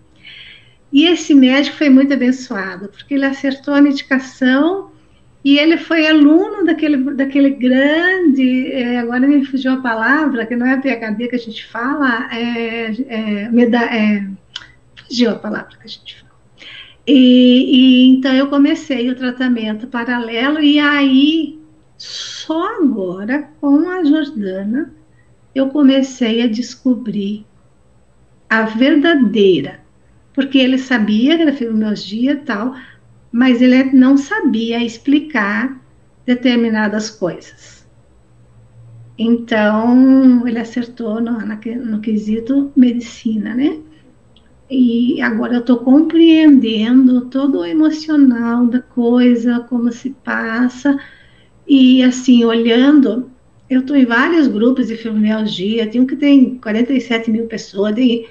E 0.92 1.06
esse 1.06 1.34
médico 1.34 1.78
foi 1.78 1.88
muito 1.88 2.12
abençoado, 2.12 2.88
porque 2.88 3.14
ele 3.14 3.24
acertou 3.24 3.72
a 3.72 3.80
medicação 3.80 4.90
e 5.42 5.58
ele 5.58 5.78
foi 5.78 6.06
aluno 6.06 6.64
daquele, 6.66 6.98
daquele 7.14 7.50
grande, 7.50 8.70
é, 8.70 8.98
agora 8.98 9.26
me 9.26 9.44
fugiu 9.44 9.72
a 9.72 9.80
palavra, 9.80 10.44
que 10.44 10.54
não 10.54 10.66
é 10.66 10.76
PHD 10.76 11.28
que 11.28 11.36
a 11.36 11.38
gente 11.38 11.66
fala, 11.66 12.28
é, 12.30 12.92
é, 13.08 13.48
meda, 13.48 13.78
é 13.78 14.28
fugiu 14.94 15.30
a 15.30 15.34
palavra 15.34 15.70
que 15.70 15.84
a 15.84 15.88
gente 15.88 16.20
fala. 16.20 16.32
E, 17.06 17.14
e, 17.14 18.08
então 18.10 18.32
eu 18.34 18.48
comecei 18.48 19.10
o 19.10 19.16
tratamento 19.16 19.88
paralelo 19.88 20.60
e 20.60 20.78
aí 20.78 21.61
só 22.02 22.82
agora 22.82 23.48
com 23.60 23.88
a 23.88 24.02
Jordana 24.02 24.92
eu 25.54 25.68
comecei 25.68 26.42
a 26.42 26.48
descobrir 26.48 27.46
a 28.50 28.62
verdadeira, 28.62 29.80
porque 30.34 30.58
ele 30.58 30.78
sabia 30.78 31.36
que 31.36 31.42
era 31.42 31.52
fibromialgia 31.52 32.32
e 32.32 32.36
tal, 32.36 32.74
mas 33.30 33.62
ele 33.62 33.84
não 33.92 34.16
sabia 34.16 34.84
explicar 34.84 35.80
determinadas 36.26 37.08
coisas. 37.08 37.86
Então 39.16 40.44
ele 40.48 40.58
acertou 40.58 41.20
no, 41.20 41.38
no, 41.38 41.84
no 41.84 42.00
quesito 42.00 42.72
medicina, 42.74 43.54
né? 43.54 43.78
E 44.68 45.22
agora 45.22 45.54
eu 45.54 45.60
estou 45.60 45.76
compreendendo 45.78 47.26
todo 47.26 47.60
o 47.60 47.64
emocional 47.64 48.66
da 48.66 48.80
coisa, 48.80 49.60
como 49.68 49.92
se 49.92 50.10
passa. 50.10 50.98
E 51.74 52.02
assim, 52.02 52.44
olhando, 52.44 53.30
eu 53.70 53.80
estou 53.80 53.96
em 53.96 54.04
vários 54.04 54.46
grupos 54.46 54.88
de 54.88 54.94
fibromialgia, 54.94 55.86
tem 55.86 56.02
um 56.02 56.06
que 56.06 56.16
tem 56.16 56.58
47 56.58 57.30
mil 57.30 57.46
pessoas, 57.46 57.96
e, 57.96 58.28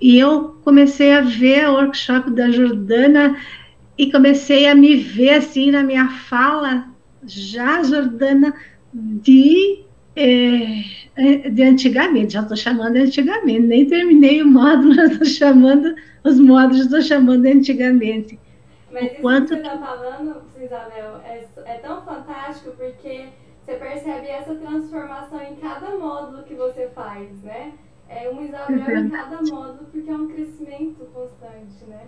e 0.00 0.18
eu 0.18 0.56
comecei 0.64 1.12
a 1.12 1.20
ver 1.20 1.68
o 1.68 1.74
workshop 1.74 2.32
da 2.32 2.50
Jordana 2.50 3.36
e 3.96 4.10
comecei 4.10 4.66
a 4.66 4.74
me 4.74 4.96
ver 4.96 5.34
assim 5.34 5.70
na 5.70 5.84
minha 5.84 6.08
fala, 6.08 6.88
já 7.24 7.80
Jordana, 7.84 8.52
de 8.92 9.84
é, 10.16 11.48
de 11.48 11.62
antigamente, 11.62 12.32
já 12.32 12.40
estou 12.40 12.56
chamando 12.56 12.94
de 12.94 13.02
antigamente, 13.02 13.68
nem 13.68 13.86
terminei 13.86 14.42
o 14.42 14.48
módulo, 14.48 14.94
já 14.96 15.04
estou 15.06 15.26
chamando, 15.28 15.94
os 16.24 16.40
módulos 16.40 16.86
estou 16.86 17.02
chamando 17.02 17.42
de 17.42 17.52
antigamente. 17.52 18.36
Mas 18.92 19.12
isso 19.12 19.22
quanto... 19.22 19.48
que 19.48 19.54
você 19.54 19.60
está 19.60 19.78
falando, 19.78 20.42
Isabel, 20.60 21.20
é, 21.24 21.46
é 21.64 21.74
tão 21.78 22.02
fantástico 22.02 22.72
porque 22.76 23.28
você 23.64 23.74
percebe 23.74 24.26
essa 24.26 24.54
transformação 24.54 25.40
em 25.42 25.56
cada 25.56 25.96
módulo 25.96 26.42
que 26.42 26.54
você 26.54 26.88
faz, 26.94 27.30
né? 27.42 27.72
É 28.08 28.28
um 28.28 28.44
Isabel 28.44 28.98
em 28.98 29.10
cada 29.10 29.36
módulo, 29.42 29.86
porque 29.90 30.10
é 30.10 30.14
um 30.14 30.28
crescimento 30.28 31.06
constante, 31.14 31.84
né? 31.88 32.02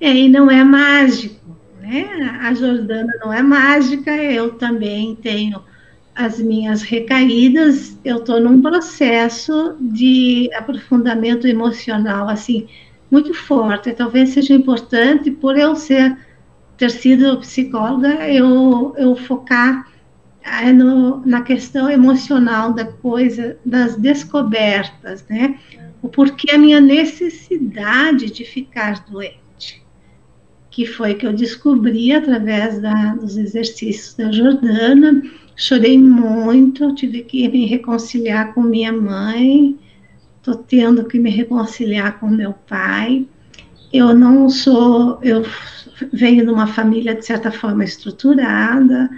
É, 0.00 0.14
e 0.14 0.28
não 0.28 0.50
é 0.50 0.62
mágico, 0.62 1.56
né? 1.80 2.38
A 2.42 2.54
Jordana 2.54 3.12
não 3.24 3.32
é 3.32 3.42
mágica, 3.42 4.14
eu 4.14 4.52
também 4.58 5.16
tenho 5.16 5.62
as 6.14 6.38
minhas 6.38 6.82
recaídas, 6.82 7.98
eu 8.04 8.18
estou 8.18 8.38
num 8.38 8.60
processo 8.60 9.76
de 9.80 10.50
aprofundamento 10.54 11.46
emocional, 11.46 12.28
assim, 12.28 12.68
muito 13.12 13.34
forte. 13.34 13.92
Talvez 13.92 14.30
seja 14.30 14.54
importante, 14.54 15.30
por 15.30 15.58
eu 15.58 15.76
ser 15.76 16.16
ter 16.78 16.90
sido 16.90 17.38
psicóloga, 17.38 18.28
eu, 18.28 18.94
eu 18.96 19.14
focar 19.14 19.86
é, 20.42 20.72
no, 20.72 21.24
na 21.24 21.42
questão 21.42 21.88
emocional 21.88 22.72
da 22.72 22.86
coisa, 22.86 23.56
das 23.64 23.94
descobertas, 23.96 25.24
né? 25.28 25.60
O 26.02 26.08
porquê 26.08 26.50
a 26.52 26.58
minha 26.58 26.80
necessidade 26.80 28.32
de 28.32 28.44
ficar 28.44 29.04
doente, 29.08 29.84
que 30.70 30.84
foi 30.84 31.14
que 31.14 31.26
eu 31.26 31.32
descobri 31.32 32.12
através 32.12 32.80
da, 32.80 33.14
dos 33.14 33.36
exercícios 33.36 34.14
da 34.14 34.32
Jordana. 34.32 35.22
Chorei 35.54 35.96
muito, 35.98 36.92
tive 36.94 37.22
que 37.22 37.46
me 37.48 37.66
reconciliar 37.66 38.52
com 38.54 38.62
minha 38.62 38.92
mãe, 38.92 39.78
estou 40.42 40.56
tendo 40.56 41.04
que 41.04 41.20
me 41.20 41.30
reconciliar 41.30 42.18
com 42.18 42.26
meu 42.28 42.52
pai. 42.52 43.24
Eu 43.92 44.12
não 44.12 44.50
sou, 44.50 45.20
eu 45.22 45.44
venho 46.12 46.44
de 46.44 46.50
uma 46.50 46.66
família 46.66 47.14
de 47.14 47.24
certa 47.24 47.52
forma 47.52 47.84
estruturada, 47.84 49.08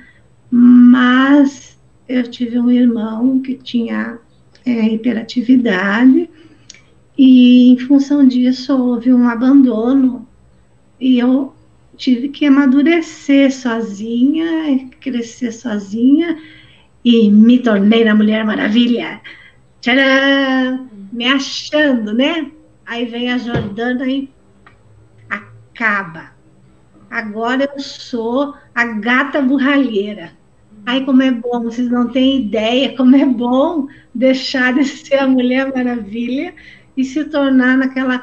mas 0.51 1.79
eu 2.07 2.25
tive 2.25 2.59
um 2.59 2.71
irmão 2.71 3.41
que 3.41 3.55
tinha 3.55 4.19
é, 4.67 4.87
hiperatividade 4.89 6.29
e 7.17 7.71
em 7.71 7.79
função 7.79 8.27
disso 8.27 8.77
houve 8.77 9.13
um 9.13 9.29
abandono 9.29 10.29
e 11.01 11.19
eu 11.19 11.55
tive 11.97 12.29
que 12.29 12.45
amadurecer 12.45 13.51
sozinha, 13.53 14.91
crescer 15.01 15.53
sozinha 15.53 16.37
e 17.05 17.31
me 17.31 17.61
tornei 17.61 18.05
na 18.05 18.15
Mulher 18.15 18.45
Maravilha. 18.45 19.21
Tcharam! 19.81 20.94
Me 21.15 21.27
achando, 21.27 22.13
né? 22.13 22.51
Aí 22.85 23.05
vem 23.05 23.31
a 23.31 23.39
Jordana 23.39 24.05
e 24.05 24.29
acaba. 25.31 26.33
Agora 27.09 27.71
eu 27.73 27.79
sou 27.79 28.53
a 28.75 28.85
gata 28.85 29.41
burralheira. 29.41 30.33
Ai, 30.85 31.05
como 31.05 31.23
é 31.23 31.31
bom, 31.31 31.63
vocês 31.63 31.89
não 31.89 32.09
têm 32.09 32.41
ideia 32.41 32.97
como 32.97 33.15
é 33.15 33.25
bom 33.25 33.87
deixar 34.13 34.75
de 34.75 34.85
ser 34.85 35.21
a 35.21 35.27
Mulher 35.29 35.73
Maravilha 35.73 36.53
e 36.97 37.05
se 37.05 37.25
tornar 37.27 37.79
naquela 37.79 38.21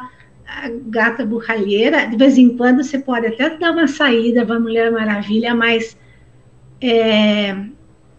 gata 0.87 1.25
burralheira. 1.25 2.07
De 2.07 2.17
vez 2.17 2.37
em 2.37 2.57
quando 2.57 2.83
você 2.83 2.99
pode 2.99 3.25
até 3.25 3.57
dar 3.57 3.71
uma 3.71 3.87
saída 3.87 4.45
para 4.45 4.57
a 4.57 4.59
Mulher 4.59 4.91
Maravilha, 4.91 5.55
mas 5.55 5.97
é, 6.81 7.55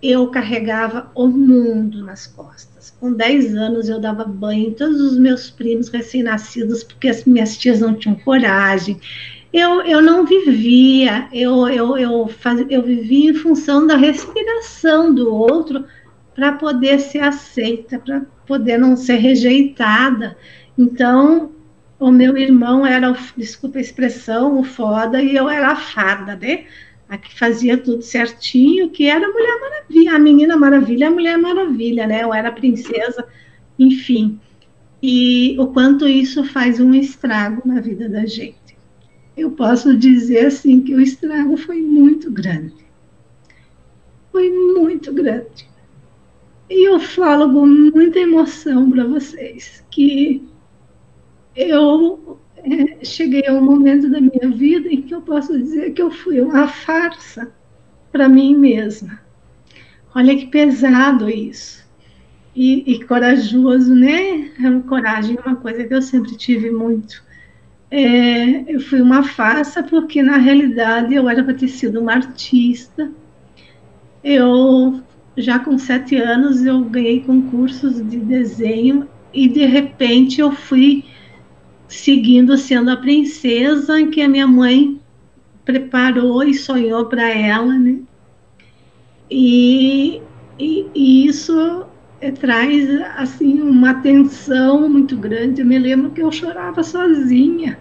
eu 0.03 0.31
carregava 0.31 1.13
o 1.15 1.29
mundo 1.29 2.03
nas 2.07 2.27
costas. 2.27 2.72
Com 2.91 3.13
10 3.13 3.55
anos 3.55 3.89
eu 3.89 4.01
dava 4.01 4.25
banho 4.25 4.69
em 4.69 4.73
todos 4.73 5.01
os 5.01 5.19
meus 5.19 5.51
primos 5.51 5.89
recém-nascidos, 5.89 6.83
porque 6.83 7.09
as 7.09 7.25
minhas 7.25 7.57
tias 7.57 7.81
não 7.81 7.95
tinham 7.95 8.17
coragem. 8.17 9.01
Eu, 9.53 9.83
eu 9.83 10.01
não 10.01 10.25
vivia, 10.25 11.29
eu, 11.33 11.69
eu, 11.69 11.99
eu, 11.99 12.29
faz, 12.29 12.65
eu 12.71 12.83
vivia 12.83 13.31
em 13.31 13.35
função 13.35 13.87
da 13.87 13.97
respiração 13.97 15.15
do 15.15 15.33
outro 15.33 15.85
para 16.35 16.53
poder 16.53 16.99
ser 16.99 17.21
aceita, 17.21 17.99
para 17.99 18.23
poder 18.47 18.79
não 18.79 18.97
ser 18.97 19.17
rejeitada. 19.17 20.37
Então, 20.77 21.53
o 21.99 22.11
meu 22.11 22.37
irmão 22.37 22.85
era, 22.87 23.13
o, 23.13 23.17
desculpa 23.37 23.79
a 23.79 23.81
expressão, 23.83 24.59
o 24.59 24.65
foda, 24.65 25.23
e 25.23 25.37
eu 25.37 25.49
era 25.49 25.69
a 25.69 25.77
fada, 25.77 26.35
né? 26.35 26.65
A 27.13 27.19
que 27.19 27.39
fazia 27.39 27.77
tudo 27.77 28.03
certinho, 28.03 28.91
que 28.91 29.05
era 29.05 29.27
a 29.27 29.31
Mulher 29.31 29.61
Maravilha, 29.61 30.15
a 30.15 30.19
Menina 30.19 30.57
Maravilha, 30.57 31.09
a 31.09 31.11
Mulher 31.11 31.39
Maravilha, 31.39 32.07
né? 32.07 32.23
Eu 32.23 32.33
era 32.33 32.51
princesa, 32.51 33.27
enfim. 33.79 34.41
E 35.03 35.57
o 35.59 35.67
quanto 35.67 36.09
isso 36.09 36.45
faz 36.45 36.81
um 36.81 36.95
estrago 36.95 37.63
na 37.67 37.81
vida 37.81 38.09
da 38.09 38.25
gente 38.25 38.63
eu 39.37 39.51
posso 39.51 39.97
dizer 39.97 40.47
assim 40.47 40.81
que 40.81 40.95
o 40.95 41.01
estrago 41.01 41.57
foi 41.57 41.81
muito 41.81 42.31
grande. 42.31 42.75
Foi 44.31 44.51
muito 44.51 45.13
grande. 45.13 45.69
E 46.69 46.89
eu 46.89 46.99
falo 47.01 47.53
com 47.53 47.67
muita 47.67 48.19
emoção 48.19 48.91
para 48.91 49.05
vocês 49.05 49.85
que 49.91 50.47
eu 51.55 52.39
é, 52.65 53.05
cheguei 53.05 53.47
a 53.47 53.53
um 53.53 53.63
momento 53.63 54.09
da 54.09 54.21
minha 54.21 54.49
vida 54.51 54.89
em 54.89 55.03
que 55.03 55.15
eu 55.15 55.23
posso 55.23 55.57
dizer 55.57 55.93
que 55.93 56.03
eu 56.03 56.11
fui 56.11 56.41
uma 56.41 56.69
farsa 56.69 57.53
para 58.11 58.29
mim 58.29 58.57
mesma. 58.57 59.21
Olha 60.15 60.37
que 60.37 60.47
pesado 60.47 61.29
isso. 61.29 61.83
E, 62.55 62.93
e 62.93 63.05
corajoso, 63.05 63.95
né? 63.95 64.51
Coragem 64.87 65.39
é 65.39 65.49
uma 65.49 65.57
coisa 65.57 65.85
que 65.85 65.95
eu 65.95 66.03
sempre 66.03 66.37
tive 66.37 66.71
muito 66.71 67.23
é, 67.93 68.73
eu 68.73 68.81
fui 68.81 69.03
uma 69.03 69.23
farsa 69.23 69.83
porque 69.83 70.23
na 70.23 70.39
realidade 70.39 71.15
eu 71.15 71.29
era 71.29 71.45
para 71.45 71.53
ter 71.53 71.69
sido 71.69 72.01
uma 72.01 72.15
artista. 72.15 73.13
Eu 74.25 75.03
já 75.37 75.59
com 75.59 75.77
sete 75.77 76.17
anos 76.17 76.65
eu 76.65 76.81
ganhei 76.85 77.21
concursos 77.21 77.97
de 78.09 78.17
desenho 78.17 79.07
e 79.31 79.47
de 79.47 79.67
repente 79.67 80.41
eu 80.41 80.51
fui 80.51 81.05
seguindo 81.93 82.57
sendo 82.57 82.91
a 82.91 82.97
princesa 82.97 84.07
que 84.07 84.23
a 84.23 84.29
minha 84.29 84.47
mãe 84.47 84.99
preparou 85.65 86.43
e 86.43 86.55
sonhou 86.55 87.05
para 87.07 87.29
ela, 87.29 87.75
né? 87.79 88.01
E, 89.31 90.21
e, 90.59 90.87
e 90.95 91.27
isso 91.27 91.87
é, 92.21 92.31
traz 92.31 92.89
assim 93.17 93.61
uma 93.61 93.95
tensão 93.95 94.89
muito 94.89 95.17
grande. 95.17 95.61
Eu 95.61 95.67
me 95.67 95.79
lembro 95.79 96.11
que 96.11 96.23
eu 96.23 96.33
chorava 96.33 96.83
sozinha. 96.83 97.79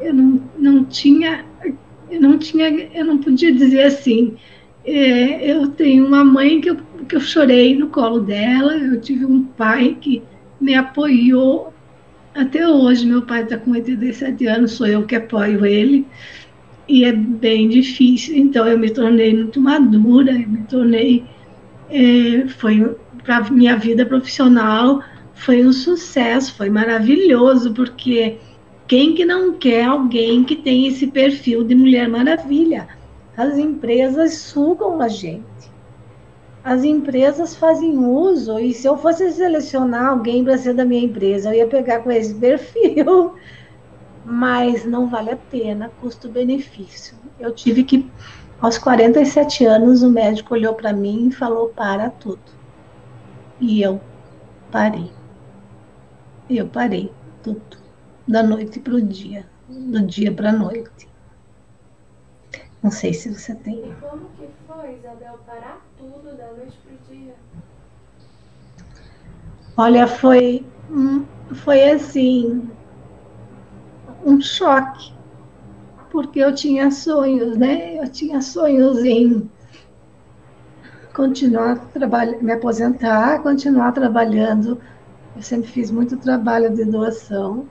Eu 0.00 0.14
não, 0.14 0.42
não 0.58 0.84
tinha, 0.84 1.44
eu 2.10 2.20
não 2.20 2.38
tinha, 2.38 2.68
eu 2.94 3.04
não 3.04 3.18
podia 3.18 3.52
dizer 3.52 3.82
assim. 3.82 4.36
É, 4.84 5.50
eu 5.50 5.68
tenho 5.68 6.06
uma 6.06 6.24
mãe 6.24 6.60
que 6.60 6.70
eu, 6.70 6.76
que 7.08 7.16
eu 7.16 7.20
chorei 7.20 7.76
no 7.76 7.88
colo 7.88 8.20
dela. 8.20 8.76
Eu 8.76 9.00
tive 9.00 9.24
um 9.24 9.42
pai 9.42 9.96
que 10.00 10.22
me 10.60 10.74
apoiou 10.74 11.72
até 12.36 12.68
hoje. 12.68 13.06
Meu 13.06 13.22
pai 13.22 13.42
está 13.42 13.56
com 13.56 13.72
87 13.72 14.46
anos, 14.46 14.72
sou 14.72 14.86
eu 14.86 15.04
que 15.04 15.16
apoio 15.16 15.64
ele 15.64 16.06
e 16.88 17.04
é 17.04 17.12
bem 17.12 17.68
difícil. 17.68 18.36
Então 18.36 18.66
eu 18.66 18.78
me 18.78 18.90
tornei 18.90 19.34
muito 19.34 19.60
madura, 19.60 20.32
eu 20.32 20.48
me 20.48 20.62
tornei 20.64 21.24
é, 21.90 22.46
foi 22.48 22.96
para 23.24 23.50
minha 23.50 23.76
vida 23.76 24.04
profissional 24.06 25.02
foi 25.36 25.64
um 25.64 25.72
sucesso, 25.72 26.54
foi 26.54 26.68
maravilhoso, 26.70 27.72
porque 27.72 28.38
quem 28.88 29.14
que 29.14 29.24
não 29.24 29.52
quer 29.52 29.84
alguém 29.84 30.42
que 30.42 30.56
tem 30.56 30.88
esse 30.88 31.06
perfil 31.06 31.62
de 31.62 31.74
Mulher 31.74 32.08
Maravilha? 32.08 32.88
As 33.36 33.58
empresas 33.58 34.38
sugam 34.38 35.00
a 35.00 35.08
gente. 35.08 35.44
As 36.66 36.84
empresas 36.84 37.54
fazem 37.54 37.96
uso, 37.96 38.58
e 38.58 38.74
se 38.74 38.86
eu 38.86 38.96
fosse 38.98 39.30
selecionar 39.30 40.06
alguém 40.06 40.44
para 40.44 40.58
ser 40.58 40.74
da 40.74 40.84
minha 40.84 41.04
empresa, 41.04 41.50
eu 41.50 41.54
ia 41.54 41.66
pegar 41.66 42.00
com 42.00 42.10
esse 42.10 42.34
perfil. 42.36 43.34
Mas 44.24 44.84
não 44.84 45.08
vale 45.08 45.30
a 45.30 45.36
pena, 45.36 45.90
custo-benefício. 46.00 47.16
Eu 47.38 47.54
tive 47.54 47.84
que, 47.84 48.10
aos 48.60 48.76
47 48.76 49.64
anos, 49.64 50.02
o 50.02 50.10
médico 50.10 50.54
olhou 50.54 50.74
para 50.74 50.92
mim 50.92 51.28
e 51.28 51.32
falou: 51.32 51.68
para 51.68 52.10
tudo 52.10 52.56
e 53.60 53.82
eu 53.82 54.00
parei. 54.70 55.10
Eu 56.48 56.68
parei 56.68 57.12
tudo, 57.42 57.78
da 58.26 58.42
noite 58.42 58.78
para 58.80 58.94
o 58.94 59.00
dia, 59.00 59.46
do 59.68 60.00
dia 60.02 60.32
para 60.32 60.50
a 60.50 60.52
noite. 60.52 61.08
Não 62.82 62.90
sei 62.90 63.12
se 63.12 63.32
você 63.32 63.54
tem. 63.54 63.90
E 63.90 63.94
como 63.94 64.28
que 64.36 64.48
Isabel, 64.84 65.38
parar 65.46 65.80
tudo 65.96 66.36
da 66.36 66.46
noite 66.52 66.76
para 66.84 66.92
o 66.94 67.16
dia? 67.16 67.34
Olha, 69.76 70.06
foi, 70.06 70.66
foi 71.54 71.90
assim, 71.90 72.68
um 74.24 74.40
choque, 74.40 75.12
porque 76.10 76.38
eu 76.40 76.54
tinha 76.54 76.90
sonhos, 76.90 77.56
né? 77.56 77.98
Eu 77.98 78.10
tinha 78.10 78.40
sonhos 78.40 79.04
em 79.04 79.48
continuar 81.14 81.76
trabalhando, 81.92 82.42
me 82.42 82.52
aposentar, 82.52 83.42
continuar 83.42 83.92
trabalhando. 83.92 84.80
Eu 85.34 85.42
sempre 85.42 85.70
fiz 85.70 85.90
muito 85.90 86.16
trabalho 86.18 86.74
de 86.74 86.84
doação. 86.84 87.66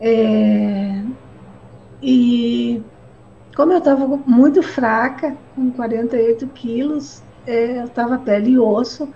É, 0.00 1.02
e 2.02 2.82
como 3.54 3.72
eu 3.72 3.78
estava 3.78 4.06
muito 4.26 4.62
fraca, 4.62 5.36
com 5.54 5.70
48 5.70 6.46
quilos, 6.48 7.22
é, 7.46 7.80
eu 7.80 7.84
estava 7.84 8.18
pele 8.18 8.52
e 8.52 8.58
osso, 8.58 9.08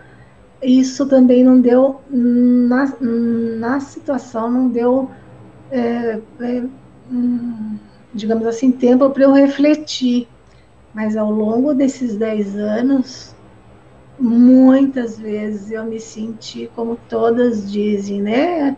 isso 0.63 1.07
também 1.07 1.45
não 1.45 1.61
deu, 1.61 2.01
na, 2.11 2.93
na 3.01 3.81
situação, 3.81 4.51
não 4.51 4.69
deu, 4.69 5.11
é, 5.71 6.21
é, 6.41 6.65
digamos 8.13 8.47
assim, 8.47 8.73
tempo 8.73 9.09
para 9.11 9.25
eu 9.25 9.33
refletir. 9.33 10.29
Mas 10.95 11.17
ao 11.17 11.31
longo 11.31 11.75
desses 11.75 12.17
10 12.17 12.57
anos, 12.57 13.35
muitas 14.19 15.19
vezes 15.19 15.71
eu 15.71 15.85
me 15.85 16.01
senti 16.01 16.69
como 16.75 16.99
todas 17.09 17.71
dizem, 17.71 18.21
né? 18.21 18.77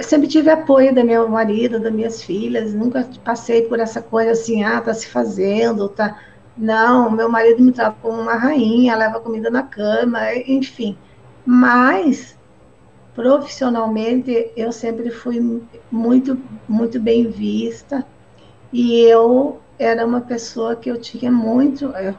Sempre 0.00 0.28
tive 0.28 0.50
apoio 0.50 0.94
do 0.94 1.04
meu 1.04 1.28
marido, 1.28 1.80
das 1.80 1.92
minhas 1.92 2.22
filhas, 2.22 2.74
nunca 2.74 3.08
passei 3.24 3.62
por 3.62 3.80
essa 3.80 4.02
coisa 4.02 4.32
assim, 4.32 4.64
ah, 4.64 4.80
tá 4.80 4.92
se 4.94 5.08
fazendo, 5.08 5.88
tá. 5.88 6.20
Não, 6.56 7.10
meu 7.10 7.28
marido 7.28 7.62
me 7.62 7.72
trata 7.72 7.96
como 8.00 8.20
uma 8.20 8.34
rainha, 8.34 8.96
leva 8.96 9.20
comida 9.20 9.50
na 9.50 9.62
cama, 9.62 10.34
enfim. 10.46 10.96
Mas 11.44 12.36
profissionalmente 13.14 14.52
eu 14.56 14.70
sempre 14.72 15.10
fui 15.10 15.62
muito 15.90 16.38
muito 16.68 17.00
bem 17.00 17.30
vista 17.30 18.06
e 18.72 19.00
eu 19.00 19.58
era 19.78 20.04
uma 20.04 20.20
pessoa 20.20 20.76
que 20.76 20.90
eu 20.90 21.00
tinha 21.00 21.32
muito, 21.32 21.86
eu 21.86 22.14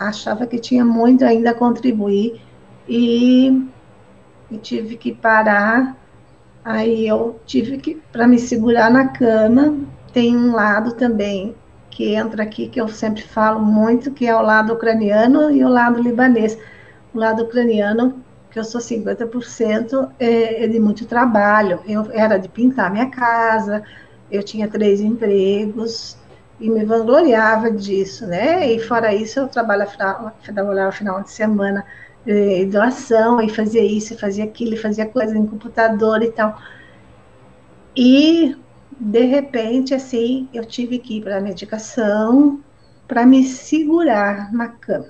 achava 0.00 0.46
que 0.46 0.58
tinha 0.58 0.84
muito 0.84 1.24
ainda 1.24 1.50
a 1.50 1.54
contribuir 1.54 2.40
e, 2.88 3.66
e 4.50 4.58
tive 4.58 4.96
que 4.96 5.14
parar 5.14 5.96
Aí 6.64 7.06
eu 7.06 7.38
tive 7.44 7.76
que, 7.78 7.96
para 8.10 8.26
me 8.26 8.38
segurar 8.38 8.90
na 8.90 9.08
cama, 9.08 9.76
tem 10.12 10.34
um 10.36 10.52
lado 10.52 10.94
também 10.94 11.54
que 11.90 12.14
entra 12.14 12.42
aqui, 12.42 12.68
que 12.68 12.80
eu 12.80 12.88
sempre 12.88 13.22
falo 13.22 13.60
muito, 13.60 14.10
que 14.10 14.26
é 14.26 14.34
o 14.34 14.40
lado 14.40 14.72
ucraniano 14.72 15.50
e 15.50 15.62
o 15.62 15.68
lado 15.68 16.02
libanês. 16.02 16.58
O 17.12 17.18
lado 17.18 17.44
ucraniano, 17.44 18.24
que 18.50 18.58
eu 18.58 18.64
sou 18.64 18.80
50%, 18.80 20.10
é, 20.18 20.64
é 20.64 20.66
de 20.66 20.80
muito 20.80 21.06
trabalho. 21.06 21.80
Eu 21.86 22.10
era 22.12 22.38
de 22.38 22.48
pintar 22.48 22.90
minha 22.90 23.10
casa, 23.10 23.84
eu 24.30 24.42
tinha 24.42 24.66
três 24.66 25.00
empregos 25.00 26.16
e 26.58 26.70
me 26.70 26.84
vangloriava 26.84 27.70
disso, 27.70 28.26
né? 28.26 28.72
E 28.72 28.78
fora 28.80 29.14
isso, 29.14 29.38
eu 29.40 29.48
trabalhava, 29.48 30.34
trabalhava 30.42 30.92
final 30.92 31.22
de 31.22 31.30
semana 31.30 31.84
eh, 32.26 32.64
doação, 32.66 33.40
e 33.40 33.48
fazia 33.48 33.84
isso, 33.84 34.18
fazia 34.18 34.44
aquilo, 34.44 34.76
fazia 34.76 35.06
coisa 35.06 35.36
em 35.36 35.46
computador 35.46 36.22
e 36.22 36.30
tal. 36.30 36.58
E, 37.96 38.56
de 38.98 39.24
repente, 39.24 39.94
assim, 39.94 40.48
eu 40.52 40.64
tive 40.64 40.98
que 40.98 41.18
ir 41.18 41.22
para 41.22 41.38
a 41.38 41.40
medicação 41.40 42.60
para 43.06 43.26
me 43.26 43.44
segurar 43.44 44.52
na 44.52 44.68
cama. 44.68 45.08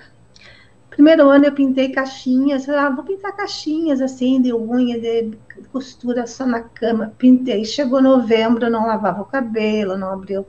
Primeiro 0.90 1.28
ano 1.28 1.46
eu 1.46 1.52
pintei 1.52 1.90
caixinhas, 1.90 2.68
ah, 2.68 2.88
vou 2.88 3.04
pintar 3.04 3.34
caixinhas 3.34 4.00
assim, 4.00 4.40
de 4.40 4.54
unha, 4.54 5.00
de 5.00 5.36
costura 5.72 6.24
só 6.26 6.46
na 6.46 6.60
cama. 6.60 7.12
Pintei. 7.18 7.64
Chegou 7.64 8.00
novembro, 8.00 8.70
não 8.70 8.86
lavava 8.86 9.22
o 9.22 9.24
cabelo, 9.24 9.98
não 9.98 10.12
abria 10.12 10.40
a 10.40 10.44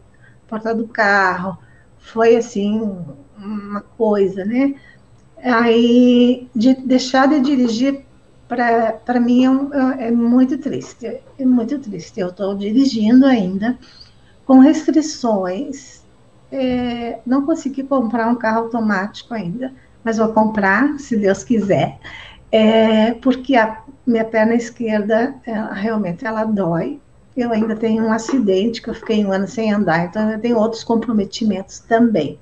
porta 0.48 0.74
do 0.76 0.88
carro. 0.88 1.58
Foi 1.98 2.36
assim, 2.36 2.80
uma 3.38 3.82
coisa, 3.82 4.46
né? 4.46 4.76
Aí, 5.46 6.48
de 6.56 6.74
deixar 6.74 7.28
de 7.28 7.40
dirigir, 7.40 8.04
para 8.48 9.20
mim 9.20 9.46
é, 9.46 10.08
é, 10.08 10.12
muito 10.12 10.58
triste. 10.58 11.20
É 11.38 11.46
muito 11.46 11.78
triste. 11.78 12.20
Eu 12.20 12.30
estou 12.30 12.56
dirigindo 12.56 13.28
ainda, 13.28 13.78
com 14.44 14.58
restrições. 14.58 16.04
É, 16.52 17.20
não 17.26 17.46
consegui 17.46 17.84
comprar 17.84 18.28
um 18.28 18.36
carro 18.36 18.64
automático 18.64 19.36
ainda, 19.36 19.72
mas 20.04 20.18
vou 20.18 20.30
comprar, 20.30 20.98
se 21.00 21.16
Deus 21.16 21.44
quiser, 21.44 22.00
é, 22.52 23.14
porque 23.14 23.56
a 23.56 23.82
minha 24.06 24.24
perna 24.24 24.56
esquerda, 24.56 25.36
ela, 25.46 25.74
realmente, 25.74 26.26
ela 26.26 26.44
dói. 26.44 27.00
Eu 27.38 27.52
ainda 27.52 27.76
tenho 27.76 28.04
um 28.04 28.12
acidente, 28.12 28.82
que 28.82 28.90
eu 28.90 28.96
fiquei 28.96 29.24
um 29.26 29.32
ano 29.32 29.48
sem 29.48 29.72
andar, 29.72 30.06
então 30.06 30.32
eu 30.32 30.40
tenho 30.40 30.58
outros 30.58 30.84
comprometimentos 30.84 31.80
também 31.80 32.40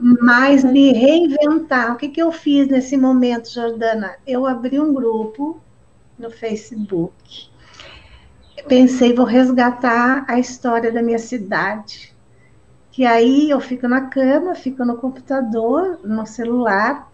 mas 0.00 0.64
me 0.64 0.92
reinventar. 0.92 1.92
O 1.92 1.96
que, 1.96 2.08
que 2.08 2.22
eu 2.22 2.32
fiz 2.32 2.68
nesse 2.68 2.96
momento, 2.96 3.52
Jordana? 3.52 4.16
Eu 4.26 4.46
abri 4.46 4.78
um 4.78 4.92
grupo 4.92 5.60
no 6.18 6.30
Facebook. 6.30 7.48
Pensei, 8.68 9.14
vou 9.14 9.24
resgatar 9.24 10.24
a 10.28 10.38
história 10.38 10.92
da 10.92 11.02
minha 11.02 11.18
cidade. 11.18 12.14
Que 12.90 13.04
aí 13.04 13.50
eu 13.50 13.60
fico 13.60 13.88
na 13.88 14.02
cama, 14.02 14.54
fico 14.54 14.84
no 14.84 14.96
computador, 14.96 15.98
no 16.04 16.26
celular, 16.26 17.10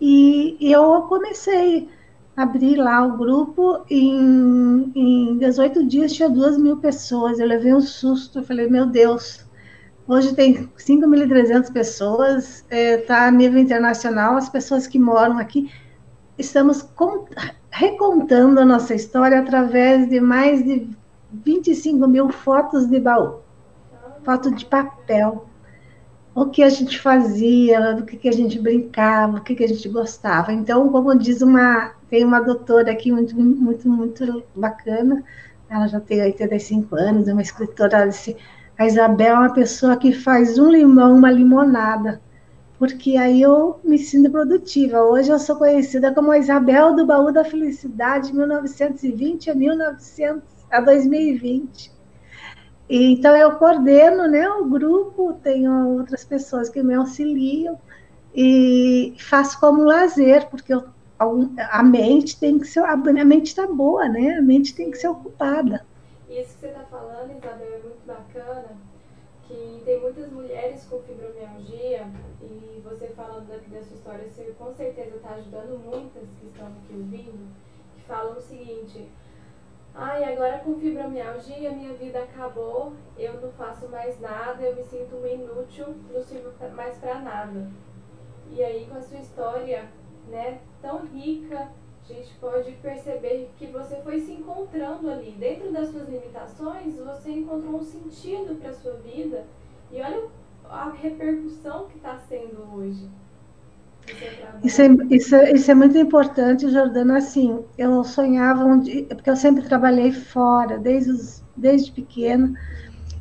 e 0.00 0.56
eu 0.60 1.02
comecei 1.02 1.88
a 2.34 2.42
abrir 2.42 2.76
lá 2.76 3.04
o 3.04 3.18
grupo. 3.18 3.84
Em, 3.90 4.90
em 4.94 5.38
18 5.38 5.86
dias 5.86 6.12
tinha 6.12 6.28
duas 6.28 6.56
mil 6.56 6.78
pessoas. 6.78 7.38
Eu 7.38 7.46
levei 7.46 7.74
um 7.74 7.82
susto, 7.82 8.38
eu 8.38 8.42
falei, 8.42 8.66
meu 8.66 8.86
Deus, 8.86 9.44
Hoje 10.10 10.34
tem 10.34 10.68
5.300 10.76 11.72
pessoas, 11.72 12.64
está 12.68 12.76
é, 12.76 12.96
tá 12.96 13.26
a 13.28 13.30
nível 13.30 13.60
internacional, 13.60 14.36
as 14.36 14.48
pessoas 14.48 14.88
que 14.88 14.98
moram 14.98 15.38
aqui. 15.38 15.70
Estamos 16.36 16.84
recontando 17.70 18.58
a 18.58 18.64
nossa 18.64 18.92
história 18.92 19.38
através 19.38 20.08
de 20.08 20.18
mais 20.18 20.64
de 20.64 20.90
25 21.30 22.08
mil 22.08 22.28
fotos 22.28 22.88
de 22.88 22.98
baú, 22.98 23.38
foto 24.24 24.50
de 24.50 24.66
papel. 24.66 25.46
O 26.34 26.46
que 26.46 26.64
a 26.64 26.68
gente 26.68 26.98
fazia, 26.98 27.94
do 27.94 28.04
que, 28.04 28.16
que 28.16 28.28
a 28.28 28.32
gente 28.32 28.58
brincava, 28.58 29.38
o 29.38 29.40
que, 29.40 29.54
que 29.54 29.62
a 29.62 29.68
gente 29.68 29.88
gostava. 29.88 30.52
Então, 30.52 30.88
como 30.88 31.16
diz 31.16 31.40
uma, 31.40 31.92
tem 32.08 32.24
uma 32.24 32.40
doutora 32.40 32.90
aqui 32.90 33.12
muito, 33.12 33.36
muito, 33.36 33.88
muito 33.88 34.42
bacana, 34.56 35.22
ela 35.68 35.86
já 35.86 36.00
tem 36.00 36.20
85 36.20 36.96
anos, 36.96 37.28
é 37.28 37.32
uma 37.32 37.42
escritora, 37.42 37.98
ela 37.98 38.06
disse, 38.08 38.36
a 38.80 38.86
Isabel 38.86 39.34
é 39.34 39.38
uma 39.38 39.52
pessoa 39.52 39.94
que 39.94 40.10
faz 40.10 40.58
um 40.58 40.70
limão, 40.70 41.14
uma 41.14 41.30
limonada, 41.30 42.18
porque 42.78 43.14
aí 43.18 43.42
eu 43.42 43.78
me 43.84 43.98
sinto 43.98 44.30
produtiva. 44.30 45.02
Hoje 45.02 45.28
eu 45.28 45.38
sou 45.38 45.56
conhecida 45.56 46.14
como 46.14 46.30
a 46.30 46.38
Isabel 46.38 46.96
do 46.96 47.04
Baú 47.04 47.30
da 47.30 47.44
Felicidade, 47.44 48.34
1920 48.34 49.50
a 49.50 49.54
1900 49.54 50.42
a 50.70 50.80
2020. 50.80 51.92
E, 52.88 53.12
então 53.12 53.36
eu 53.36 53.52
coordeno, 53.56 54.26
né, 54.26 54.48
o 54.48 54.64
grupo, 54.64 55.34
tenho 55.42 55.98
outras 55.98 56.24
pessoas 56.24 56.70
que 56.70 56.82
me 56.82 56.94
auxiliam 56.94 57.78
e 58.34 59.14
faço 59.18 59.60
como 59.60 59.84
lazer, 59.84 60.48
porque 60.48 60.72
eu, 60.72 60.84
a 61.18 61.82
mente 61.82 62.40
tem 62.40 62.58
que 62.58 62.66
ser, 62.66 62.80
a 62.80 62.96
mente 62.96 63.48
está 63.48 63.66
boa, 63.66 64.08
né? 64.08 64.38
A 64.38 64.42
mente 64.42 64.74
tem 64.74 64.90
que 64.90 64.96
ser 64.96 65.08
ocupada. 65.08 65.84
Isso 66.30 66.54
que 66.54 66.60
você 66.60 66.66
está 66.68 66.84
falando, 66.84 67.32
Isabel, 67.32 67.74
é 67.74 67.78
muito 67.80 68.06
bacana, 68.06 68.76
que 69.42 69.82
tem 69.84 70.00
muitas 70.00 70.30
mulheres 70.30 70.86
com 70.86 71.02
fibromialgia 71.02 72.06
e 72.40 72.80
você 72.84 73.08
falando 73.08 73.48
da 73.48 73.82
sua 73.82 73.96
história, 73.96 74.30
você 74.30 74.54
com 74.56 74.72
certeza 74.72 75.16
está 75.16 75.30
ajudando 75.30 75.76
muitas 75.84 76.28
que 76.38 76.46
estão 76.46 76.68
aqui 76.68 76.94
ouvindo, 76.94 77.52
que 77.96 78.02
falam 78.02 78.36
o 78.36 78.40
seguinte, 78.40 79.10
ai, 79.92 80.32
agora 80.32 80.60
com 80.60 80.78
fibromialgia 80.78 81.72
minha 81.72 81.94
vida 81.94 82.22
acabou, 82.22 82.92
eu 83.18 83.40
não 83.40 83.50
faço 83.50 83.88
mais 83.88 84.20
nada, 84.20 84.62
eu 84.62 84.76
me 84.76 84.84
sinto 84.84 85.16
um 85.16 85.26
inútil, 85.26 85.96
não 86.12 86.22
sirvo 86.22 86.52
mais 86.76 86.96
para 86.98 87.18
nada. 87.18 87.68
E 88.48 88.62
aí 88.62 88.86
com 88.86 88.98
a 88.98 89.02
sua 89.02 89.18
história, 89.18 89.88
né, 90.28 90.60
tão 90.80 91.06
rica, 91.06 91.72
gente 92.14 92.34
pode 92.40 92.72
perceber 92.72 93.50
que 93.56 93.66
você 93.66 93.96
foi 93.96 94.20
se 94.20 94.32
encontrando 94.32 95.10
ali. 95.10 95.32
Dentro 95.38 95.72
das 95.72 95.90
suas 95.90 96.08
limitações, 96.08 96.96
você 96.96 97.30
encontrou 97.30 97.76
um 97.76 97.82
sentido 97.82 98.58
para 98.60 98.70
a 98.70 98.74
sua 98.74 98.94
vida. 98.94 99.44
E 99.90 100.00
olha 100.00 100.24
a 100.68 100.90
repercussão 100.90 101.86
que 101.88 101.96
está 101.96 102.16
sendo 102.28 102.68
hoje. 102.74 103.08
Isso 104.62 104.82
é, 104.82 104.86
isso, 105.10 105.34
é, 105.34 105.52
isso 105.52 105.70
é 105.70 105.74
muito 105.74 105.96
importante, 105.96 106.68
Jordana. 106.70 107.18
Assim, 107.18 107.64
eu 107.78 108.02
sonhava 108.04 108.64
um 108.64 108.80
dia, 108.80 109.04
porque 109.06 109.30
eu 109.30 109.36
sempre 109.36 109.62
trabalhei 109.62 110.12
fora, 110.12 110.78
desde, 110.78 111.10
os, 111.10 111.44
desde 111.56 111.92
pequena. 111.92 112.52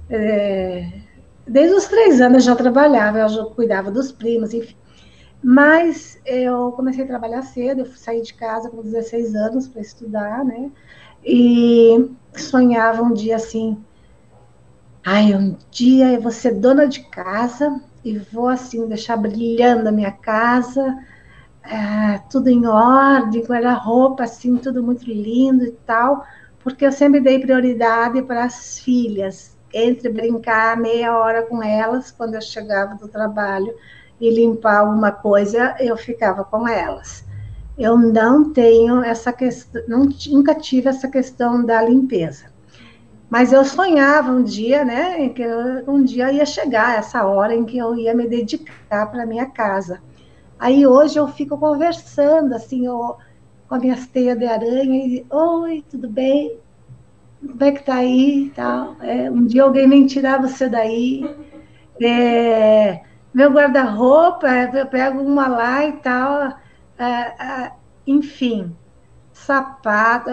É, 0.10 1.02
desde 1.48 1.76
os 1.76 1.88
três 1.88 2.20
anos 2.22 2.46
eu 2.46 2.52
já 2.52 2.56
trabalhava, 2.56 3.20
eu 3.20 3.30
já 3.30 3.46
cuidava 3.46 3.92
dos 3.92 4.12
primos, 4.12 4.54
enfim. 4.54 4.76
Mas 5.42 6.20
eu 6.26 6.72
comecei 6.74 7.04
a 7.04 7.08
trabalhar 7.08 7.42
cedo, 7.44 7.82
eu 7.82 7.86
saí 7.86 8.22
de 8.22 8.34
casa 8.34 8.70
com 8.70 8.82
16 8.82 9.36
anos 9.36 9.68
para 9.68 9.82
estudar, 9.82 10.44
né? 10.44 10.70
E 11.24 12.12
sonhava 12.36 13.02
um 13.02 13.14
dia 13.14 13.38
assim, 13.38 13.78
ai, 15.06 15.34
um 15.34 15.56
dia 15.72 16.14
eu 16.14 16.22
vou 16.22 16.32
ser 16.32 16.56
dona 16.56 16.88
de 16.88 17.02
casa 17.06 17.82
e 18.04 18.18
vou 18.18 18.48
assim 18.50 18.86
deixar 18.88 19.16
brilhando 19.18 19.88
a 19.88 19.92
minha 19.92 20.12
casa, 20.12 20.98
é, 21.64 22.20
tudo 22.30 22.50
em 22.50 22.66
ordem, 22.66 23.44
guarda-roupa 23.44 24.24
assim, 24.24 24.58
tudo 24.58 24.84
muito 24.84 25.06
lindo 25.06 25.66
e 25.66 25.72
tal, 25.86 26.26
porque 26.62 26.86
eu 26.86 26.92
sempre 26.92 27.22
dei 27.22 27.40
prioridade 27.40 28.22
para 28.24 28.44
as 28.44 28.80
filhas, 28.80 29.58
entre 29.74 30.10
brincar 30.10 30.76
meia 30.78 31.18
hora 31.18 31.44
com 31.44 31.64
elas 31.64 32.12
quando 32.12 32.36
eu 32.36 32.42
chegava 32.42 32.96
do 32.96 33.08
trabalho 33.08 33.74
e 34.20 34.30
limpar 34.30 34.80
alguma 34.80 35.12
coisa, 35.12 35.76
eu 35.80 35.96
ficava 35.96 36.44
com 36.44 36.68
elas. 36.68 37.24
Eu 37.78 37.98
não 37.98 38.52
tenho 38.52 39.02
essa 39.02 39.32
questão, 39.32 39.82
nunca 39.88 40.54
tive 40.54 40.90
essa 40.90 41.08
questão 41.08 41.64
da 41.64 41.82
limpeza. 41.82 42.48
Mas 43.30 43.54
eu 43.54 43.64
sonhava 43.64 44.32
um 44.32 44.44
dia, 44.44 44.84
né, 44.84 45.30
que 45.30 45.42
eu, 45.42 45.84
um 45.88 46.04
dia 46.04 46.32
ia 46.32 46.46
chegar 46.46 46.98
essa 46.98 47.26
hora 47.26 47.56
em 47.56 47.64
que 47.64 47.78
eu 47.78 47.96
ia 47.96 48.14
me 48.14 48.28
dedicar 48.28 49.06
para 49.12 49.26
minha 49.26 49.46
casa. 49.46 50.02
Aí 50.58 50.86
hoje 50.86 51.18
eu 51.18 51.28
fico 51.28 51.58
conversando, 51.58 52.54
assim, 52.54 52.86
eu, 52.86 53.16
com 53.68 53.76
as 53.76 53.82
minhas 53.82 54.08
teias 54.08 54.38
de 54.38 54.46
aranha 54.46 55.06
e 55.06 55.26
oi, 55.30 55.86
tudo 55.90 56.10
bem? 56.10 56.58
Como 57.40 57.64
é 57.64 57.72
que 57.72 57.84
tá 57.84 57.96
aí 57.96 58.52
tal? 58.54 58.96
É, 59.00 59.32
um 59.32 59.46
dia 59.46 59.64
alguém 59.64 59.88
vem 59.88 60.06
tirar 60.06 60.42
você 60.42 60.68
daí. 60.68 61.24
É, 62.02 63.02
meu 63.34 63.52
guarda-roupa, 63.52 64.48
eu 64.74 64.88
pego 64.88 65.22
uma 65.22 65.48
lá 65.48 65.86
e 65.86 65.94
tal. 65.94 66.54
É, 66.98 67.04
é, 67.06 67.72
enfim, 68.06 68.76
sapato. 69.32 70.32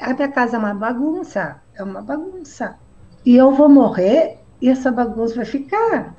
A 0.00 0.14
minha 0.14 0.28
casa 0.28 0.56
é 0.56 0.58
uma 0.58 0.74
bagunça, 0.74 1.60
é 1.74 1.82
uma 1.82 2.02
bagunça. 2.02 2.76
E 3.24 3.36
eu 3.36 3.50
vou 3.52 3.68
morrer 3.68 4.38
e 4.60 4.68
essa 4.68 4.90
bagunça 4.92 5.34
vai 5.34 5.44
ficar. 5.44 6.14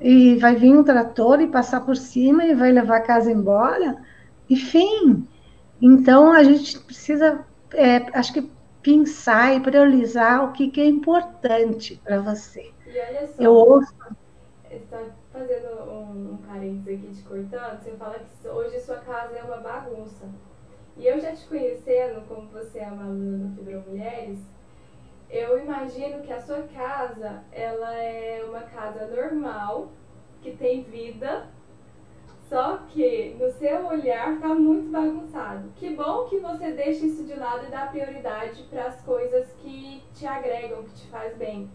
E 0.00 0.36
vai 0.36 0.56
vir 0.56 0.76
um 0.76 0.82
trator 0.82 1.40
e 1.40 1.46
passar 1.46 1.80
por 1.80 1.96
cima 1.96 2.44
e 2.44 2.54
vai 2.54 2.72
levar 2.72 2.96
a 2.96 3.02
casa 3.02 3.30
embora. 3.30 3.96
Enfim, 4.48 5.28
então 5.80 6.32
a 6.32 6.42
gente 6.42 6.78
precisa, 6.80 7.44
é, 7.72 8.06
acho 8.18 8.32
que 8.32 8.50
pensar 8.82 9.54
e 9.54 9.60
priorizar 9.60 10.44
o 10.44 10.52
que, 10.52 10.70
que 10.70 10.80
é 10.80 10.86
importante 10.86 12.00
para 12.02 12.20
você. 12.20 12.72
E 13.38 13.44
eu 13.44 13.52
ouço. 13.52 13.94
Está 15.40 15.54
fazendo 15.54 15.90
um, 15.90 16.34
um 16.34 16.36
parênteses 16.36 16.86
aqui 16.86 17.14
te 17.14 17.22
cortando, 17.22 17.82
você 17.82 17.92
fala 17.92 18.18
que 18.18 18.48
hoje 18.48 18.78
sua 18.80 18.98
casa 18.98 19.38
é 19.38 19.42
uma 19.42 19.56
bagunça. 19.56 20.28
E 20.98 21.06
eu 21.06 21.18
já 21.18 21.32
te 21.32 21.46
conhecendo, 21.46 22.28
como 22.28 22.48
você 22.48 22.80
é 22.80 22.88
uma 22.88 23.04
aluna 23.04 23.48
do 23.48 23.56
Fibro 23.56 23.82
Mulheres, 23.88 24.38
eu 25.30 25.58
imagino 25.58 26.20
que 26.22 26.30
a 26.30 26.42
sua 26.42 26.62
casa, 26.64 27.42
ela 27.52 27.94
é 27.94 28.44
uma 28.44 28.60
casa 28.60 29.06
normal, 29.06 29.90
que 30.42 30.50
tem 30.52 30.82
vida, 30.82 31.48
só 32.46 32.78
que 32.88 33.34
no 33.40 33.50
seu 33.52 33.86
olhar 33.86 34.38
tá 34.40 34.48
muito 34.48 34.90
bagunçado. 34.90 35.70
Que 35.76 35.94
bom 35.94 36.26
que 36.26 36.38
você 36.38 36.72
deixa 36.72 37.06
isso 37.06 37.24
de 37.24 37.34
lado 37.34 37.66
e 37.66 37.70
dá 37.70 37.86
prioridade 37.86 38.62
para 38.64 38.88
as 38.88 39.00
coisas 39.02 39.50
que 39.62 40.02
te 40.12 40.26
agregam, 40.26 40.82
que 40.82 40.94
te 40.94 41.06
faz 41.06 41.34
bem. 41.36 41.70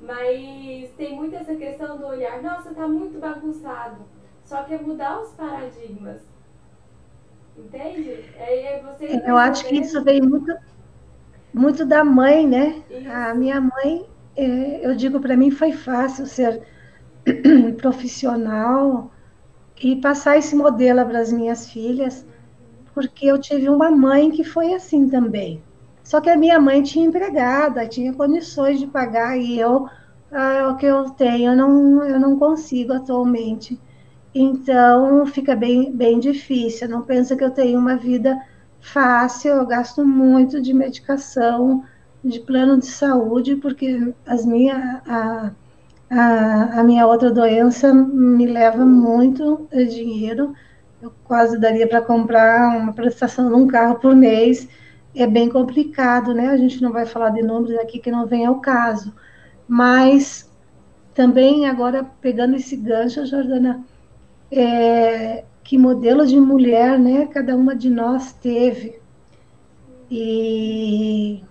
Mas 0.00 0.90
tem 0.96 1.14
muito 1.14 1.36
essa 1.36 1.54
questão 1.54 1.98
do 1.98 2.06
olhar, 2.06 2.42
nossa, 2.42 2.72
tá 2.72 2.88
muito 2.88 3.18
bagunçado. 3.18 3.96
Só 4.44 4.62
que 4.62 4.74
é 4.74 4.78
mudar 4.78 5.20
os 5.20 5.30
paradigmas. 5.32 6.22
Entende? 7.56 8.24
É, 8.36 8.82
você 8.82 9.22
Eu 9.26 9.36
acho 9.36 9.66
que 9.66 9.76
isso 9.76 10.02
vem 10.02 10.22
muito, 10.22 10.56
muito 11.52 11.84
da 11.84 12.02
mãe, 12.02 12.46
né? 12.46 12.82
Isso. 12.90 13.10
A 13.10 13.34
minha 13.34 13.60
mãe, 13.60 14.06
é, 14.36 14.86
eu 14.86 14.94
digo 14.96 15.20
para 15.20 15.36
mim, 15.36 15.50
foi 15.50 15.72
fácil 15.72 16.26
ser 16.26 16.62
profissional 17.78 19.10
e 19.82 19.96
passar 19.96 20.38
esse 20.38 20.56
modelo 20.56 21.04
para 21.06 21.20
as 21.20 21.32
minhas 21.32 21.70
filhas, 21.70 22.26
porque 22.94 23.26
eu 23.26 23.38
tive 23.38 23.68
uma 23.68 23.90
mãe 23.90 24.30
que 24.30 24.44
foi 24.44 24.72
assim 24.74 25.08
também. 25.08 25.62
Só 26.10 26.20
que 26.20 26.28
a 26.28 26.36
minha 26.36 26.58
mãe 26.58 26.82
tinha 26.82 27.06
empregada, 27.06 27.86
tinha 27.86 28.12
condições 28.12 28.80
de 28.80 28.86
pagar 28.88 29.38
e 29.38 29.60
eu 29.60 29.88
ah, 30.32 30.70
o 30.72 30.76
que 30.76 30.84
eu 30.84 31.10
tenho 31.10 31.52
eu 31.52 31.56
não 31.56 32.04
eu 32.04 32.18
não 32.18 32.36
consigo 32.36 32.92
atualmente. 32.92 33.80
Então 34.34 35.24
fica 35.26 35.54
bem 35.54 35.92
bem 35.92 36.18
difícil. 36.18 36.88
Não 36.88 37.02
pensa 37.02 37.36
que 37.36 37.44
eu 37.44 37.52
tenho 37.52 37.78
uma 37.78 37.96
vida 37.96 38.36
fácil, 38.80 39.52
eu 39.52 39.66
gasto 39.66 40.04
muito 40.04 40.60
de 40.60 40.74
medicação, 40.74 41.84
de 42.24 42.40
plano 42.40 42.76
de 42.78 42.86
saúde, 42.86 43.54
porque 43.54 44.12
as 44.26 44.44
minhas 44.44 44.82
a, 45.06 45.52
a, 46.10 46.80
a 46.80 46.82
minha 46.82 47.06
outra 47.06 47.30
doença 47.30 47.94
me 47.94 48.46
leva 48.46 48.84
muito 48.84 49.68
dinheiro. 49.72 50.54
Eu 51.00 51.12
quase 51.22 51.56
daria 51.56 51.88
para 51.88 52.02
comprar 52.02 52.76
uma 52.76 52.92
prestação 52.92 53.48
de 53.48 53.54
um 53.54 53.68
carro 53.68 54.00
por 54.00 54.16
mês. 54.16 54.68
É 55.14 55.26
bem 55.26 55.48
complicado, 55.48 56.32
né? 56.32 56.48
A 56.48 56.56
gente 56.56 56.80
não 56.80 56.92
vai 56.92 57.04
falar 57.04 57.30
de 57.30 57.42
números 57.42 57.78
aqui 57.78 57.98
que 57.98 58.10
não 58.10 58.26
vem 58.26 58.46
ao 58.46 58.60
caso. 58.60 59.12
Mas 59.66 60.48
também 61.14 61.66
agora 61.66 62.04
pegando 62.20 62.56
esse 62.56 62.76
gancho, 62.76 63.26
Jordana, 63.26 63.84
é, 64.50 65.44
que 65.62 65.76
modelo 65.76 66.26
de 66.26 66.38
mulher, 66.40 66.98
né? 66.98 67.26
Cada 67.26 67.56
uma 67.56 67.74
de 67.74 67.90
nós 67.90 68.32
teve. 68.32 69.00
E 70.10 71.42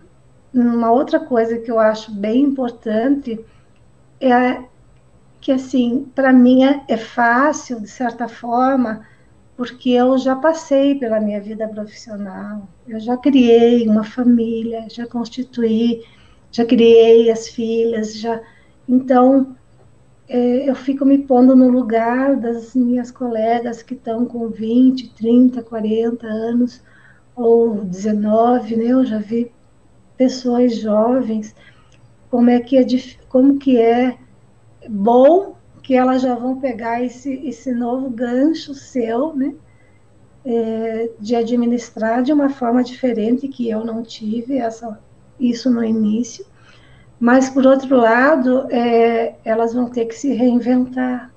uma 0.53 0.91
outra 0.91 1.20
coisa 1.20 1.57
que 1.57 1.72
eu 1.72 1.80
acho 1.80 2.12
bem 2.14 2.43
importante 2.43 3.39
é 4.20 4.64
que, 5.39 5.51
assim, 5.51 6.12
para 6.14 6.34
mim 6.34 6.66
é, 6.66 6.84
é 6.88 6.97
fácil, 6.97 7.80
de 7.80 7.88
certa 7.88 8.28
forma, 8.28 9.05
porque 9.60 9.89
eu 9.89 10.18
já 10.18 10.38
passei 10.38 10.95
pela 10.95 11.20
minha 11.20 11.41
vida 11.41 11.68
profissional, 11.68 12.66
eu 12.88 12.97
já 12.97 13.18
criei 13.18 13.86
uma 13.89 14.05
família, 14.05 14.88
já 14.89 15.05
constituí, 15.05 16.01
já 16.49 16.64
criei 16.64 17.30
as 17.30 17.49
filhas, 17.49 18.18
já. 18.18 18.41
Então, 18.88 19.57
é, 20.30 20.70
eu 20.70 20.74
fico 20.76 21.03
me 21.03 21.18
pondo 21.18 21.57
no 21.57 21.68
lugar 21.68 22.38
das 22.38 22.74
minhas 22.74 23.12
colegas 23.12 23.84
que 23.84 23.95
estão 23.95 24.26
com 24.26 24.47
20, 24.47 25.14
30, 25.14 25.62
40 25.62 26.26
anos, 26.26 26.82
ou 27.36 27.84
19, 27.84 28.78
né? 28.78 28.86
Eu 28.86 29.05
já 29.05 29.18
vi 29.18 29.51
pessoas 30.16 30.78
jovens 30.78 31.53
como 32.32 32.49
é 32.49 32.62
que 32.62 32.78
é, 32.78 32.86
como 33.28 33.60
que 33.60 33.78
é 33.78 34.18
bom 34.88 35.59
que 35.89 35.95
elas 35.95 36.21
já 36.21 36.35
vão 36.35 36.59
pegar 36.59 37.03
esse, 37.03 37.33
esse 37.47 37.73
novo 37.73 38.11
gancho 38.11 38.75
seu, 38.75 39.35
né? 39.35 39.55
É, 40.45 41.09
de 41.19 41.35
administrar 41.35 42.21
de 42.21 42.31
uma 42.31 42.47
forma 42.47 42.83
diferente 42.83 43.47
que 43.47 43.67
eu 43.67 43.83
não 43.83 44.03
tive 44.03 44.59
essa, 44.59 44.99
isso 45.39 45.67
no 45.67 45.83
início, 45.83 46.45
mas 47.19 47.49
por 47.49 47.65
outro 47.65 47.97
lado, 47.97 48.67
é, 48.69 49.33
elas 49.43 49.73
vão 49.73 49.89
ter 49.89 50.05
que 50.05 50.13
se 50.13 50.31
reinventar. 50.31 51.33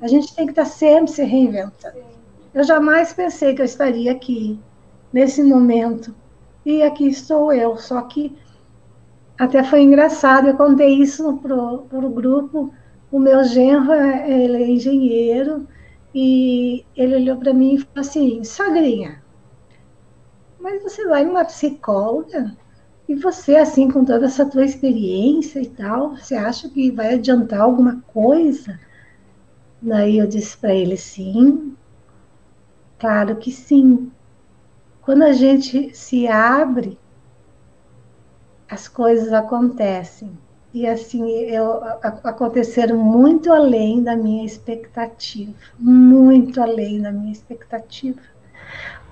A 0.00 0.08
gente 0.08 0.34
tem 0.34 0.46
que 0.46 0.52
estar 0.52 0.64
sempre 0.64 1.12
se 1.12 1.22
reinventando. 1.22 1.98
Eu 2.54 2.64
jamais 2.64 3.12
pensei 3.12 3.54
que 3.54 3.60
eu 3.60 3.66
estaria 3.66 4.12
aqui 4.12 4.58
nesse 5.12 5.42
momento 5.42 6.14
e 6.64 6.82
aqui 6.82 7.08
estou 7.08 7.52
eu, 7.52 7.76
só 7.76 8.00
que 8.00 8.34
até 9.38 9.62
foi 9.62 9.82
engraçado, 9.82 10.48
eu 10.48 10.56
contei 10.56 10.94
isso 10.94 11.36
para 11.42 11.54
o 11.54 12.08
grupo. 12.08 12.72
O 13.12 13.18
meu 13.20 13.44
genro, 13.44 13.92
ele 13.92 14.56
é 14.56 14.70
engenheiro, 14.70 15.68
e 16.14 16.84
ele 16.96 17.16
olhou 17.16 17.36
para 17.36 17.54
mim 17.54 17.74
e 17.74 17.78
falou 17.78 18.00
assim: 18.00 18.42
Sogrinha, 18.42 19.22
mas 20.58 20.82
você 20.82 21.06
vai 21.06 21.24
numa 21.24 21.44
psicóloga? 21.44 22.56
E 23.08 23.14
você, 23.14 23.56
assim, 23.56 23.90
com 23.90 24.04
toda 24.04 24.26
essa 24.26 24.46
tua 24.46 24.64
experiência 24.64 25.60
e 25.60 25.68
tal, 25.68 26.16
você 26.16 26.34
acha 26.34 26.68
que 26.68 26.90
vai 26.90 27.14
adiantar 27.14 27.60
alguma 27.60 28.00
coisa? 28.12 28.80
Daí 29.80 30.18
eu 30.18 30.26
disse 30.26 30.56
para 30.56 30.74
ele: 30.74 30.96
sim, 30.96 31.76
claro 32.98 33.36
que 33.36 33.52
sim. 33.52 34.10
Quando 35.02 35.22
a 35.22 35.32
gente 35.32 35.94
se 35.94 36.26
abre 36.28 36.98
as 38.70 38.88
coisas 38.88 39.32
acontecem. 39.34 40.32
E 40.74 40.86
assim, 40.86 41.28
eu, 41.28 41.84
aconteceram 42.02 42.96
muito 42.96 43.52
além 43.52 44.02
da 44.02 44.16
minha 44.16 44.44
expectativa, 44.44 45.52
muito 45.78 46.62
além 46.62 47.02
da 47.02 47.12
minha 47.12 47.30
expectativa. 47.30 48.20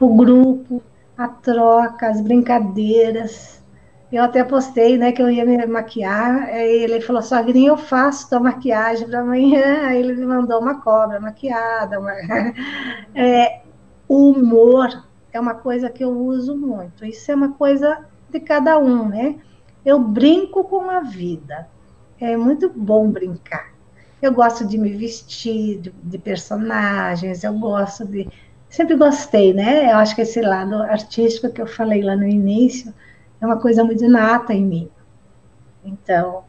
O 0.01 0.17
grupo, 0.17 0.83
a 1.17 1.29
troca, 1.29 2.09
as 2.09 2.21
brincadeiras. 2.23 3.63
Eu 4.11 4.25
até 4.25 4.43
postei, 4.43 4.97
né, 4.97 5.13
que 5.13 5.23
eu 5.23 5.31
ia 5.31 5.45
me 5.45 5.67
maquiar. 5.67 6.45
Aí 6.45 6.83
ele 6.83 7.01
falou: 7.03 7.21
Sogrinha, 7.21 7.69
eu 7.69 7.77
faço 7.77 8.31
tua 8.31 8.41
maquiagem 8.41 9.07
para 9.07 9.21
amanhã. 9.21 9.83
Aí 9.87 10.01
ele 10.01 10.15
me 10.15 10.25
mandou 10.27 10.61
uma 10.61 10.81
cobra 10.81 11.21
maquiada. 11.21 12.01
Uma... 12.01 12.13
É, 13.15 13.61
o 14.09 14.31
humor 14.31 15.05
é 15.33 15.39
uma 15.39 15.55
coisa 15.55 15.91
que 15.91 16.03
eu 16.03 16.11
uso 16.11 16.57
muito. 16.57 17.05
Isso 17.05 17.31
é 17.31 17.35
uma 17.35 17.53
coisa 17.53 18.07
de 18.31 18.41
cada 18.41 18.79
um, 18.79 19.09
né? 19.09 19.37
Eu 19.85 19.99
brinco 19.99 20.65
com 20.65 20.91
a 20.91 21.01
vida. 21.01 21.69
É 22.21 22.37
muito 22.37 22.69
bom 22.69 23.11
brincar. 23.11 23.73
Eu 24.21 24.33
gosto 24.35 24.67
de 24.67 24.77
me 24.77 24.93
vestir 24.93 25.81
de, 25.81 25.91
de 25.91 26.19
personagens, 26.19 27.43
eu 27.43 27.59
gosto 27.59 28.05
de. 28.05 28.29
Sempre 28.69 28.95
gostei, 28.97 29.55
né? 29.55 29.91
Eu 29.91 29.97
acho 29.97 30.15
que 30.15 30.21
esse 30.21 30.41
lado 30.43 30.75
artístico 30.75 31.51
que 31.51 31.63
eu 31.63 31.67
falei 31.67 32.03
lá 32.03 32.15
no 32.15 32.27
início 32.27 32.95
é 33.41 33.47
uma 33.47 33.59
coisa 33.59 33.83
muito 33.83 34.05
inata 34.05 34.53
em 34.53 34.65
mim. 34.65 34.91
Então. 35.83 36.45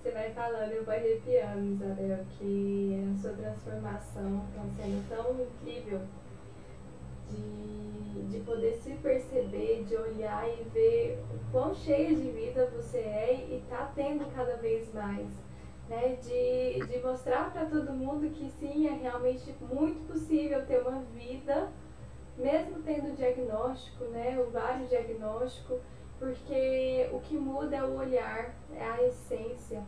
Você 0.00 0.12
vai 0.12 0.30
falando, 0.30 0.70
eu 0.70 0.84
vou 0.84 0.94
arrepiando, 0.94 1.74
Isabel, 1.74 2.18
que 2.38 3.04
a 3.12 3.20
sua 3.20 3.32
transformação 3.32 4.42
está 4.48 4.82
sendo 4.82 5.08
tão 5.08 5.36
incrível 5.40 6.00
de, 7.30 8.22
de 8.28 8.40
poder 8.40 8.74
se 8.74 8.90
perceber, 8.94 9.84
de 9.84 9.96
olhar 9.96 10.48
e 10.48 10.64
ver 10.70 11.22
o 11.32 11.52
quão 11.52 11.74
cheia 11.74 12.14
de 12.14 12.30
vida 12.30 12.70
você 12.74 12.98
é 12.98 13.46
e 13.48 13.56
está 13.56 13.90
tendo 13.94 14.24
cada 14.34 14.56
vez 14.56 14.92
mais. 14.92 15.28
Né? 15.88 16.18
De, 16.22 16.86
de 16.86 16.98
mostrar 17.00 17.52
para 17.52 17.66
todo 17.66 17.92
mundo 17.92 18.30
que 18.30 18.48
sim, 18.50 18.86
é 18.86 18.92
realmente 18.92 19.54
muito 19.72 20.06
possível 20.06 20.64
ter 20.66 20.80
uma 20.80 21.00
vida 21.14 21.70
mesmo 22.40 22.82
tendo 22.82 23.14
diagnóstico, 23.16 24.04
né, 24.04 24.38
o 24.40 24.50
vários 24.50 24.88
diagnóstico, 24.88 25.78
porque 26.18 27.08
o 27.12 27.20
que 27.20 27.36
muda 27.36 27.76
é 27.76 27.82
o 27.82 27.96
olhar, 27.96 28.54
é 28.74 28.82
a 28.82 29.02
essência, 29.04 29.82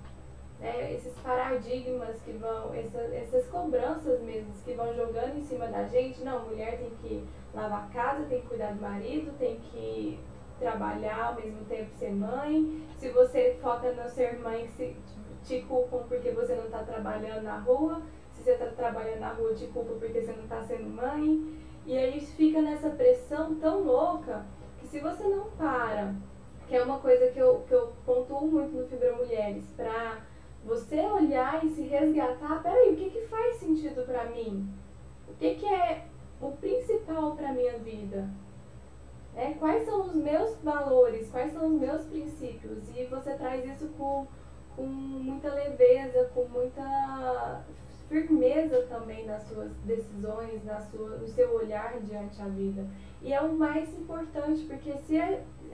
né, 0.62 0.94
esses 0.94 1.12
paradigmas 1.18 2.16
que 2.24 2.32
vão, 2.32 2.72
essas, 2.72 3.12
essas 3.12 3.46
cobranças 3.48 4.20
mesmo 4.20 4.52
que 4.64 4.74
vão 4.74 4.94
jogando 4.94 5.36
em 5.36 5.42
cima 5.42 5.66
da 5.66 5.84
gente, 5.88 6.22
não, 6.22 6.46
mulher 6.46 6.78
tem 6.78 6.90
que 7.02 7.28
lavar 7.52 7.84
a 7.84 7.92
casa, 7.92 8.24
tem 8.26 8.40
que 8.40 8.46
cuidar 8.46 8.72
do 8.72 8.80
marido, 8.80 9.36
tem 9.38 9.56
que 9.56 10.20
trabalhar 10.60 11.30
ao 11.30 11.34
mesmo 11.34 11.64
tempo 11.64 11.90
ser 11.98 12.12
mãe, 12.12 12.86
se 12.96 13.08
você 13.08 13.58
foca 13.60 13.92
no 13.92 14.08
ser 14.08 14.38
mãe, 14.38 14.68
se, 14.76 14.96
te 15.44 15.62
culpam 15.62 16.04
porque 16.08 16.30
você 16.30 16.54
não 16.54 16.66
está 16.66 16.84
trabalhando 16.84 17.42
na 17.42 17.58
rua, 17.58 18.00
se 18.32 18.44
você 18.44 18.52
está 18.52 18.66
trabalhando 18.66 19.18
na 19.18 19.32
rua, 19.32 19.54
te 19.54 19.66
culpam 19.66 19.98
porque 19.98 20.20
você 20.20 20.32
não 20.32 20.44
está 20.44 20.62
sendo 20.62 20.88
mãe. 20.88 21.58
E 21.84 21.98
aí 21.98 22.20
fica 22.20 22.62
nessa 22.62 22.90
pressão 22.90 23.56
tão 23.56 23.82
louca 23.82 24.46
que 24.78 24.86
se 24.86 25.00
você 25.00 25.24
não 25.24 25.50
para, 25.50 26.14
que 26.68 26.76
é 26.76 26.82
uma 26.82 27.00
coisa 27.00 27.26
que 27.32 27.40
eu, 27.40 27.64
que 27.66 27.74
eu 27.74 27.92
pontuo 28.06 28.46
muito 28.46 28.76
no 28.76 28.86
Fibra 28.86 29.16
Mulheres, 29.16 29.64
para 29.76 30.20
você 30.64 31.00
olhar 31.00 31.64
e 31.64 31.70
se 31.70 31.82
resgatar, 31.82 32.62
peraí, 32.62 32.92
o 32.92 32.96
que, 32.96 33.10
que 33.10 33.26
faz 33.26 33.56
sentido 33.56 34.04
para 34.04 34.26
mim? 34.26 34.68
O 35.28 35.34
que, 35.34 35.54
que 35.56 35.66
é 35.66 36.06
o 36.40 36.52
principal 36.52 37.34
para 37.34 37.52
minha 37.52 37.78
vida? 37.78 38.28
É, 39.34 39.52
quais 39.52 39.84
são 39.84 40.02
os 40.02 40.14
meus 40.14 40.56
valores, 40.58 41.30
quais 41.30 41.52
são 41.52 41.66
os 41.66 41.80
meus 41.80 42.04
princípios? 42.04 42.84
E 42.94 43.04
você 43.06 43.34
traz 43.34 43.64
isso 43.64 43.88
com 43.96 44.26
com 44.76 44.86
muita 44.86 45.52
leveza, 45.52 46.30
com 46.34 46.44
muita 46.46 47.62
firmeza 48.08 48.86
também 48.88 49.24
nas 49.26 49.42
suas 49.44 49.72
decisões, 49.84 50.64
na 50.64 50.80
sua, 50.80 51.16
no 51.16 51.28
seu 51.28 51.54
olhar 51.54 51.98
diante 52.00 52.40
a 52.42 52.46
vida. 52.46 52.86
E 53.22 53.32
é 53.32 53.40
o 53.40 53.52
mais 53.52 53.88
importante, 53.94 54.64
porque 54.64 54.92
se 54.98 55.18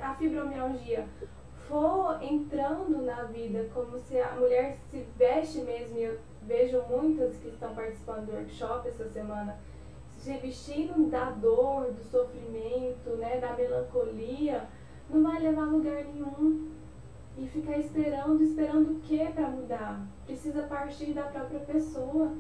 a 0.01 0.14
fibromialgia 0.14 1.07
for 1.69 2.19
entrando 2.23 3.03
na 3.03 3.25
vida, 3.25 3.69
como 3.75 3.99
se 3.99 4.19
a 4.19 4.33
mulher 4.33 4.79
se 4.91 5.05
veste 5.16 5.61
mesmo, 5.61 5.99
e 5.99 6.03
eu 6.05 6.19
vejo 6.43 6.83
muitas 6.89 7.37
que 7.37 7.49
estão 7.49 7.75
participando 7.75 8.27
do 8.27 8.33
workshop 8.33 8.89
essa 8.89 9.09
semana, 9.11 9.57
se 10.19 10.33
vestindo 10.39 11.09
da 11.11 11.31
dor, 11.31 11.93
do 11.93 12.03
sofrimento, 12.11 13.11
né, 13.19 13.39
da 13.39 13.53
melancolia, 13.53 14.64
não 15.11 15.23
vai 15.23 15.41
levar 15.41 15.62
a 15.62 15.66
lugar 15.66 16.05
nenhum 16.05 16.69
e 17.39 17.47
ficar 17.47 17.79
esperando, 17.79 18.43
esperando 18.43 18.93
o 18.93 19.01
que 19.01 19.25
para 19.27 19.49
mudar? 19.49 20.01
Precisa 20.27 20.62
partir 20.62 21.12
da 21.12 21.23
própria 21.23 21.61
pessoa. 21.61 22.33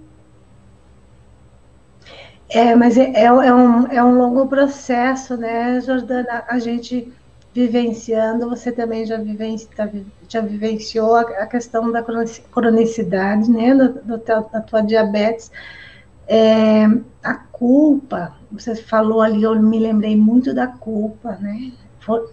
É, 2.50 2.74
mas 2.74 2.96
é, 2.96 3.10
é, 3.10 3.24
é, 3.24 3.54
um, 3.54 3.86
é 3.86 4.02
um 4.02 4.18
longo 4.18 4.48
processo, 4.48 5.36
né, 5.36 5.80
Jordana? 5.80 6.44
A 6.48 6.58
gente 6.58 7.12
vivenciando, 7.54 8.48
você 8.48 8.70
também 8.70 9.04
já, 9.06 9.16
vivenci, 9.16 9.68
tá, 9.68 9.88
já 10.28 10.40
vivenciou 10.40 11.16
a, 11.16 11.46
questão 11.46 11.90
da 11.90 12.04
cronicidade, 12.52 13.50
né, 13.50 13.74
do, 13.74 13.94
do 13.94 14.18
da 14.18 14.60
tua 14.60 14.82
diabetes. 14.82 15.50
É, 16.26 16.84
a 17.22 17.34
culpa, 17.34 18.36
você 18.52 18.76
falou 18.76 19.22
ali, 19.22 19.42
eu 19.42 19.60
me 19.60 19.78
lembrei 19.78 20.16
muito 20.16 20.54
da 20.54 20.66
culpa, 20.66 21.38
né? 21.40 21.72
Por 22.04 22.30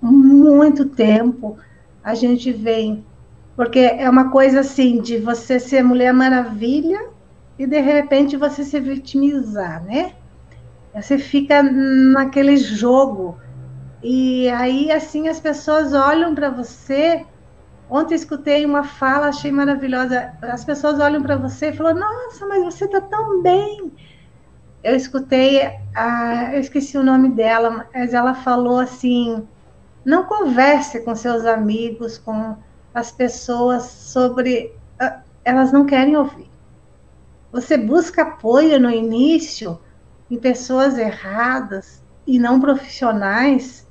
muito 0.00 0.86
tempo 0.86 1.58
a 2.02 2.14
gente 2.14 2.52
vem. 2.52 3.04
Porque 3.54 3.78
é 3.80 4.08
uma 4.08 4.30
coisa 4.30 4.60
assim 4.60 5.00
de 5.00 5.18
você 5.18 5.60
ser 5.60 5.82
Mulher 5.82 6.12
Maravilha 6.12 7.08
e 7.58 7.66
de 7.66 7.80
repente 7.80 8.36
você 8.36 8.64
se 8.64 8.80
vitimizar, 8.80 9.82
né? 9.84 10.12
Você 10.94 11.18
fica 11.18 11.62
naquele 11.62 12.56
jogo. 12.56 13.38
E 14.02 14.48
aí, 14.48 14.90
assim, 14.90 15.28
as 15.28 15.38
pessoas 15.38 15.92
olham 15.92 16.34
para 16.34 16.50
você. 16.50 17.24
Ontem 17.88 18.14
escutei 18.14 18.64
uma 18.64 18.82
fala, 18.82 19.28
achei 19.28 19.52
maravilhosa. 19.52 20.32
As 20.42 20.64
pessoas 20.64 20.98
olham 20.98 21.22
para 21.22 21.36
você 21.36 21.68
e 21.68 21.76
falam: 21.76 21.94
Nossa, 21.94 22.46
mas 22.46 22.64
você 22.64 22.86
está 22.86 23.00
tão 23.00 23.42
bem. 23.42 23.92
Eu 24.82 24.96
escutei, 24.96 25.60
eu 26.52 26.58
esqueci 26.58 26.98
o 26.98 27.04
nome 27.04 27.28
dela, 27.30 27.86
mas 27.94 28.12
ela 28.12 28.34
falou 28.34 28.80
assim: 28.80 29.46
não 30.04 30.24
converse 30.24 31.00
com 31.04 31.14
seus 31.14 31.44
amigos, 31.46 32.18
com 32.18 32.56
as 32.92 33.12
pessoas 33.12 33.84
sobre. 33.84 34.74
Ah, 34.98 35.20
elas 35.44 35.72
não 35.72 35.86
querem 35.86 36.16
ouvir. 36.16 36.50
Você 37.52 37.76
busca 37.76 38.22
apoio 38.22 38.80
no 38.80 38.90
início 38.90 39.78
em 40.30 40.38
pessoas 40.38 40.98
erradas 40.98 42.02
e 42.26 42.38
não 42.38 42.60
profissionais, 42.60 43.86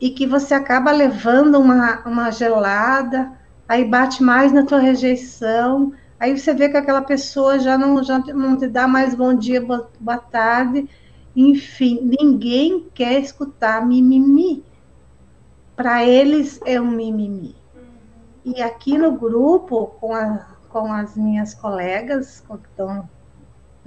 e 0.00 0.10
que 0.10 0.26
você 0.26 0.54
acaba 0.54 0.90
levando 0.90 1.58
uma, 1.58 2.00
uma 2.06 2.30
gelada, 2.30 3.32
aí 3.68 3.84
bate 3.84 4.22
mais 4.22 4.52
na 4.52 4.64
tua 4.64 4.78
rejeição, 4.78 5.92
aí 6.18 6.36
você 6.36 6.52
vê 6.52 6.68
que 6.68 6.76
aquela 6.76 7.02
pessoa 7.02 7.58
já 7.58 7.78
não, 7.78 8.02
já 8.02 8.18
não 8.18 8.56
te 8.56 8.66
dá 8.66 8.86
mais 8.86 9.14
bom 9.14 9.34
dia, 9.34 9.60
boa, 9.60 10.18
tarde. 10.18 10.88
Enfim, 11.34 12.00
ninguém 12.02 12.88
quer 12.94 13.18
escutar 13.18 13.84
mimimi 13.84 14.64
para 15.76 16.04
eles 16.04 16.60
é 16.64 16.80
um 16.80 16.90
mimimi. 16.90 17.56
E 18.44 18.62
aqui 18.62 18.96
no 18.96 19.12
grupo, 19.12 19.86
com, 20.00 20.14
a, 20.14 20.46
com 20.68 20.92
as 20.92 21.16
minhas 21.16 21.54
colegas 21.54 22.40
que 22.46 22.54
estão 22.54 23.08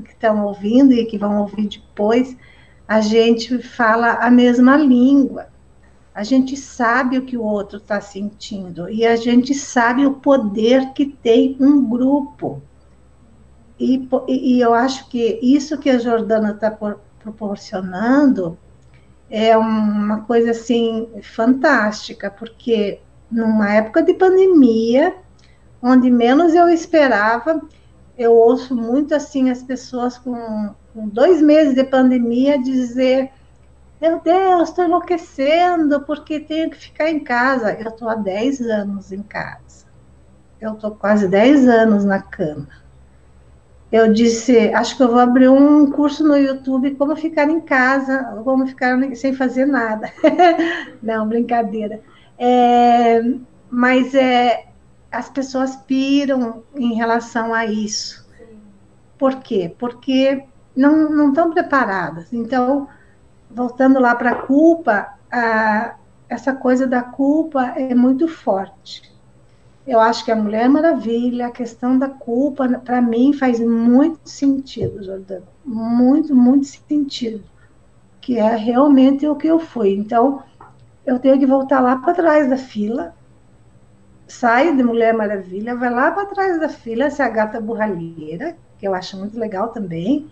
que 0.03 0.11
estão 0.11 0.45
ouvindo 0.45 0.93
e 0.93 1.05
que 1.05 1.17
vão 1.17 1.39
ouvir 1.39 1.67
depois, 1.69 2.37
a 2.87 3.01
gente 3.01 3.57
fala 3.61 4.13
a 4.13 4.29
mesma 4.29 4.77
língua. 4.77 5.47
A 6.17 6.23
gente 6.23 6.57
sabe 6.57 7.19
o 7.19 7.25
que 7.25 7.37
o 7.37 7.43
outro 7.43 7.77
está 7.77 8.01
sentindo 8.01 8.89
e 8.89 9.05
a 9.05 9.15
gente 9.15 9.53
sabe 9.53 10.03
o 10.03 10.15
poder 10.15 10.91
que 10.93 11.05
tem 11.05 11.55
um 11.59 11.87
grupo. 11.87 12.59
E, 13.79 14.09
e 14.27 14.59
eu 14.59 14.73
acho 14.73 15.07
que 15.09 15.39
isso 15.43 15.77
que 15.77 15.91
a 15.91 15.99
Jordana 15.99 16.53
está 16.53 16.75
proporcionando 17.19 18.57
é 19.29 19.55
uma 19.55 20.21
coisa 20.21 20.49
assim 20.49 21.07
fantástica, 21.21 22.31
porque 22.31 22.99
numa 23.29 23.71
época 23.71 24.01
de 24.01 24.15
pandemia, 24.15 25.15
onde 25.79 26.09
menos 26.09 26.55
eu 26.55 26.67
esperava, 26.67 27.61
eu 28.17 28.33
ouço 28.33 28.75
muito 28.75 29.13
assim 29.13 29.51
as 29.51 29.61
pessoas 29.61 30.17
com, 30.17 30.73
com 30.95 31.07
dois 31.09 31.43
meses 31.43 31.75
de 31.75 31.83
pandemia 31.83 32.57
dizer 32.57 33.29
meu 33.99 34.19
Deus, 34.19 34.69
estou 34.69 34.85
enlouquecendo 34.85 36.01
porque 36.01 36.39
tenho 36.39 36.69
que 36.69 36.77
ficar 36.77 37.09
em 37.09 37.19
casa. 37.19 37.73
Eu 37.73 37.89
estou 37.89 38.09
há 38.09 38.15
10 38.15 38.61
anos 38.61 39.11
em 39.11 39.23
casa. 39.23 39.87
Eu 40.59 40.73
estou 40.73 40.91
quase 40.91 41.27
10 41.27 41.67
anos 41.67 42.05
na 42.05 42.21
cama 42.21 42.67
eu 43.91 44.11
disse, 44.11 44.73
acho 44.73 44.97
que 44.97 45.03
eu 45.03 45.07
vou 45.07 45.19
abrir 45.19 45.47
um 45.47 45.89
curso 45.91 46.23
no 46.27 46.35
YouTube 46.35 46.95
como 46.95 47.15
ficar 47.15 47.49
em 47.49 47.61
casa, 47.61 48.41
como 48.43 48.67
ficar 48.67 48.99
sem 49.15 49.33
fazer 49.33 49.65
nada. 49.65 50.11
Não, 51.01 51.27
brincadeira. 51.27 52.01
É, 52.37 53.21
mas 53.69 54.13
é, 54.13 54.65
as 55.11 55.29
pessoas 55.29 55.75
piram 55.75 56.63
em 56.75 56.95
relação 56.95 57.53
a 57.53 57.65
isso. 57.65 58.27
Por 59.17 59.37
quê? 59.37 59.73
Porque 59.79 60.43
não, 60.75 61.09
não 61.09 61.29
estão 61.29 61.49
preparadas. 61.51 62.31
Então, 62.31 62.87
voltando 63.49 63.99
lá 63.99 64.15
para 64.15 64.31
a 64.31 64.35
culpa, 64.35 65.13
essa 66.29 66.53
coisa 66.53 66.85
da 66.85 67.01
culpa 67.01 67.73
é 67.75 67.95
muito 67.95 68.27
forte. 68.27 69.15
Eu 69.85 70.01
acho 70.01 70.25
que 70.25 70.31
a 70.31 70.35
Mulher 70.35 70.67
Maravilha, 70.67 71.47
a 71.47 71.51
questão 71.51 71.97
da 71.97 72.09
culpa, 72.09 72.67
para 72.79 73.01
mim 73.01 73.31
faz 73.31 73.59
muito 73.59 74.19
sentido, 74.29 75.01
Jordana. 75.01 75.45
Muito, 75.63 76.35
muito 76.35 76.65
sentido. 76.65 77.43
Que 78.19 78.37
é 78.37 78.55
realmente 78.55 79.25
o 79.25 79.35
que 79.35 79.47
eu 79.47 79.59
fui. 79.59 79.95
Então, 79.95 80.43
eu 81.05 81.17
tenho 81.19 81.39
que 81.39 81.45
voltar 81.45 81.79
lá 81.79 81.95
para 81.95 82.13
trás 82.13 82.49
da 82.49 82.57
fila, 82.57 83.15
sai 84.27 84.75
de 84.75 84.83
Mulher 84.83 85.13
Maravilha, 85.13 85.73
vai 85.73 85.89
lá 85.89 86.11
para 86.11 86.25
trás 86.25 86.59
da 86.59 86.67
fila, 86.67 87.09
ser 87.09 87.21
a 87.21 87.29
gata 87.29 87.61
borralheira, 87.61 88.57
que 88.77 88.85
eu 88.85 88.93
acho 88.93 89.17
muito 89.17 89.39
legal 89.39 89.69
também, 89.69 90.29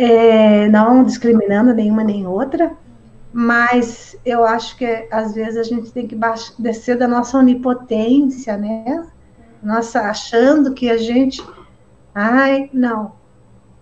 é, 0.00 0.66
não 0.68 1.04
discriminando 1.04 1.74
nenhuma 1.74 2.02
nem 2.02 2.26
outra, 2.26 2.74
mas 3.30 4.16
eu 4.24 4.44
acho 4.44 4.74
que 4.78 5.06
às 5.10 5.34
vezes 5.34 5.58
a 5.58 5.62
gente 5.62 5.92
tem 5.92 6.06
que 6.06 6.16
baixar, 6.16 6.54
descer 6.58 6.96
da 6.96 7.06
nossa 7.06 7.36
onipotência, 7.36 8.56
né? 8.56 9.06
Nossa, 9.62 10.00
achando 10.00 10.72
que 10.72 10.88
a 10.88 10.96
gente, 10.96 11.44
ai, 12.14 12.70
não, 12.72 13.12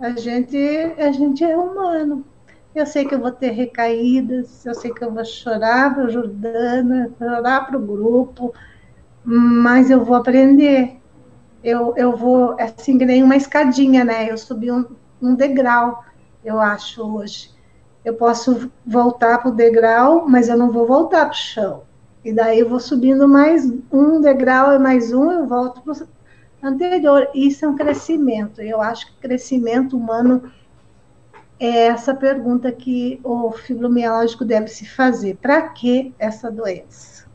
a 0.00 0.10
gente, 0.10 0.58
a 0.98 1.12
gente 1.12 1.44
é 1.44 1.56
humano. 1.56 2.24
Eu 2.74 2.84
sei 2.84 3.04
que 3.04 3.14
eu 3.14 3.20
vou 3.20 3.30
ter 3.30 3.50
recaídas, 3.50 4.66
eu 4.66 4.74
sei 4.74 4.92
que 4.92 5.04
eu 5.04 5.12
vou 5.12 5.24
chorar 5.24 5.94
para 5.94 6.04
o 6.04 6.10
Jordana, 6.10 7.12
chorar 7.16 7.64
para 7.64 7.78
o 7.78 7.86
grupo, 7.86 8.52
mas 9.22 9.88
eu 9.88 10.04
vou 10.04 10.16
aprender. 10.16 10.96
Eu, 11.62 11.94
eu 11.96 12.16
vou, 12.16 12.56
assim, 12.58 12.98
que 12.98 13.06
nem 13.06 13.22
uma 13.22 13.36
escadinha, 13.36 14.04
né? 14.04 14.28
Eu 14.28 14.36
subi 14.36 14.70
um, 14.72 14.84
um 15.22 15.34
degrau, 15.36 16.04
eu 16.48 16.58
acho, 16.58 17.02
hoje 17.02 17.50
eu 18.04 18.14
posso 18.14 18.70
voltar 18.86 19.38
para 19.38 19.50
o 19.50 19.54
degrau, 19.54 20.26
mas 20.28 20.48
eu 20.48 20.56
não 20.56 20.70
vou 20.70 20.86
voltar 20.86 21.26
para 21.26 21.34
o 21.34 21.36
chão. 21.36 21.82
E 22.24 22.32
daí 22.32 22.60
eu 22.60 22.68
vou 22.68 22.80
subindo 22.80 23.28
mais 23.28 23.70
um 23.92 24.20
degrau 24.20 24.72
e 24.72 24.78
mais 24.78 25.12
um, 25.12 25.30
eu 25.30 25.46
volto 25.46 25.82
para 25.82 25.92
o 25.92 26.08
anterior. 26.62 27.28
Isso 27.34 27.64
é 27.64 27.68
um 27.68 27.76
crescimento. 27.76 28.60
Eu 28.60 28.80
acho 28.80 29.06
que 29.06 29.20
crescimento 29.20 29.96
humano 29.96 30.50
é 31.60 31.86
essa 31.86 32.14
pergunta 32.14 32.72
que 32.72 33.20
o 33.22 33.52
fibromialgico 33.52 34.44
deve 34.44 34.68
se 34.68 34.88
fazer. 34.88 35.36
Para 35.36 35.68
que 35.68 36.14
essa 36.18 36.50
doença? 36.50 37.26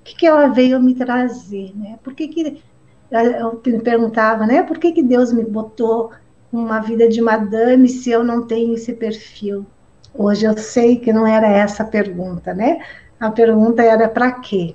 O 0.00 0.04
que, 0.04 0.14
que 0.14 0.26
ela 0.26 0.48
veio 0.48 0.80
me 0.80 0.94
trazer? 0.94 1.72
Né? 1.74 1.98
Por 2.02 2.14
que, 2.14 2.28
que 2.28 2.62
eu 3.10 3.60
me 3.64 3.80
perguntava, 3.80 4.46
né? 4.46 4.62
Por 4.62 4.78
que, 4.78 4.92
que 4.92 5.02
Deus 5.02 5.32
me 5.32 5.44
botou 5.44 6.10
uma 6.52 6.80
vida 6.80 7.08
de 7.08 7.20
madame 7.20 7.88
se 7.88 8.10
eu 8.10 8.22
não 8.24 8.46
tenho 8.46 8.74
esse 8.74 8.92
perfil? 8.94 9.66
Hoje 10.14 10.44
eu 10.46 10.56
sei 10.58 10.98
que 10.98 11.12
não 11.12 11.26
era 11.26 11.46
essa 11.48 11.82
a 11.82 11.86
pergunta, 11.86 12.52
né? 12.54 12.84
A 13.18 13.30
pergunta 13.30 13.82
era 13.82 14.08
para 14.08 14.32
quê? 14.40 14.74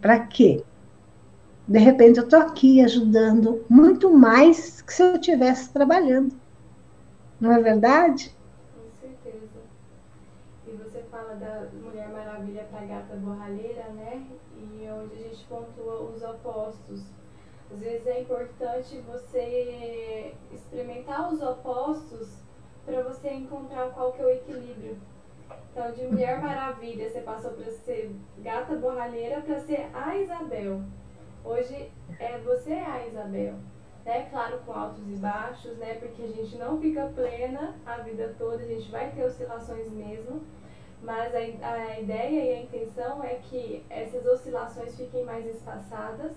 Para 0.00 0.20
quê? 0.26 0.64
De 1.68 1.78
repente 1.78 2.18
eu 2.18 2.24
estou 2.24 2.40
aqui 2.40 2.80
ajudando 2.82 3.64
muito 3.68 4.12
mais 4.12 4.82
que 4.82 4.92
se 4.92 5.02
eu 5.02 5.14
estivesse 5.14 5.72
trabalhando. 5.72 6.34
Não 7.40 7.52
é 7.52 7.62
verdade? 7.62 8.34
Com 8.74 8.90
certeza. 9.00 9.60
E 10.66 10.70
você 10.72 11.02
fala 11.10 11.34
da 11.36 11.68
Mulher 11.82 12.08
Maravilha 12.10 12.64
para 12.70 12.86
gata 12.86 13.16
borralheira, 13.16 13.88
né? 13.94 14.26
E 14.56 14.88
onde 14.90 15.14
a 15.14 15.28
gente 15.28 15.44
pontua 15.46 16.02
os 16.02 16.22
opostos. 16.22 17.02
Às 17.70 17.78
vezes 17.78 18.06
é 18.06 18.20
importante 18.20 18.98
você 19.06 20.34
experimentar 20.52 21.32
os 21.32 21.42
opostos 21.42 22.42
para 22.84 23.02
você 23.02 23.30
encontrar 23.30 23.90
qual 23.90 24.12
que 24.12 24.22
é 24.22 24.24
o 24.24 24.30
equilíbrio. 24.30 24.96
Então, 25.70 25.92
de 25.92 26.04
Mulher 26.06 26.40
Maravilha, 26.40 27.08
você 27.08 27.20
passou 27.20 27.52
para 27.52 27.70
ser 27.70 28.14
gata 28.38 28.76
borralheira 28.76 29.42
para 29.42 29.60
ser 29.60 29.90
a 29.94 30.16
Isabel. 30.16 30.82
Hoje 31.44 31.92
é 32.18 32.38
você 32.38 32.72
a 32.72 33.06
Isabel 33.06 33.54
né? 34.08 34.26
Claro, 34.30 34.58
com 34.64 34.72
altos 34.72 35.06
e 35.06 35.16
baixos, 35.16 35.76
né? 35.76 35.94
Porque 35.94 36.22
a 36.22 36.28
gente 36.28 36.56
não 36.56 36.80
fica 36.80 37.12
plena 37.14 37.74
a 37.84 37.98
vida 37.98 38.34
toda, 38.38 38.62
a 38.62 38.66
gente 38.66 38.90
vai 38.90 39.10
ter 39.10 39.22
oscilações 39.22 39.92
mesmo. 39.92 40.42
Mas 41.02 41.32
a, 41.34 41.38
a 41.38 42.00
ideia 42.00 42.42
e 42.42 42.58
a 42.58 42.62
intenção 42.62 43.22
é 43.22 43.34
que 43.34 43.84
essas 43.90 44.26
oscilações 44.26 44.96
fiquem 44.96 45.24
mais 45.24 45.46
espaçadas 45.46 46.32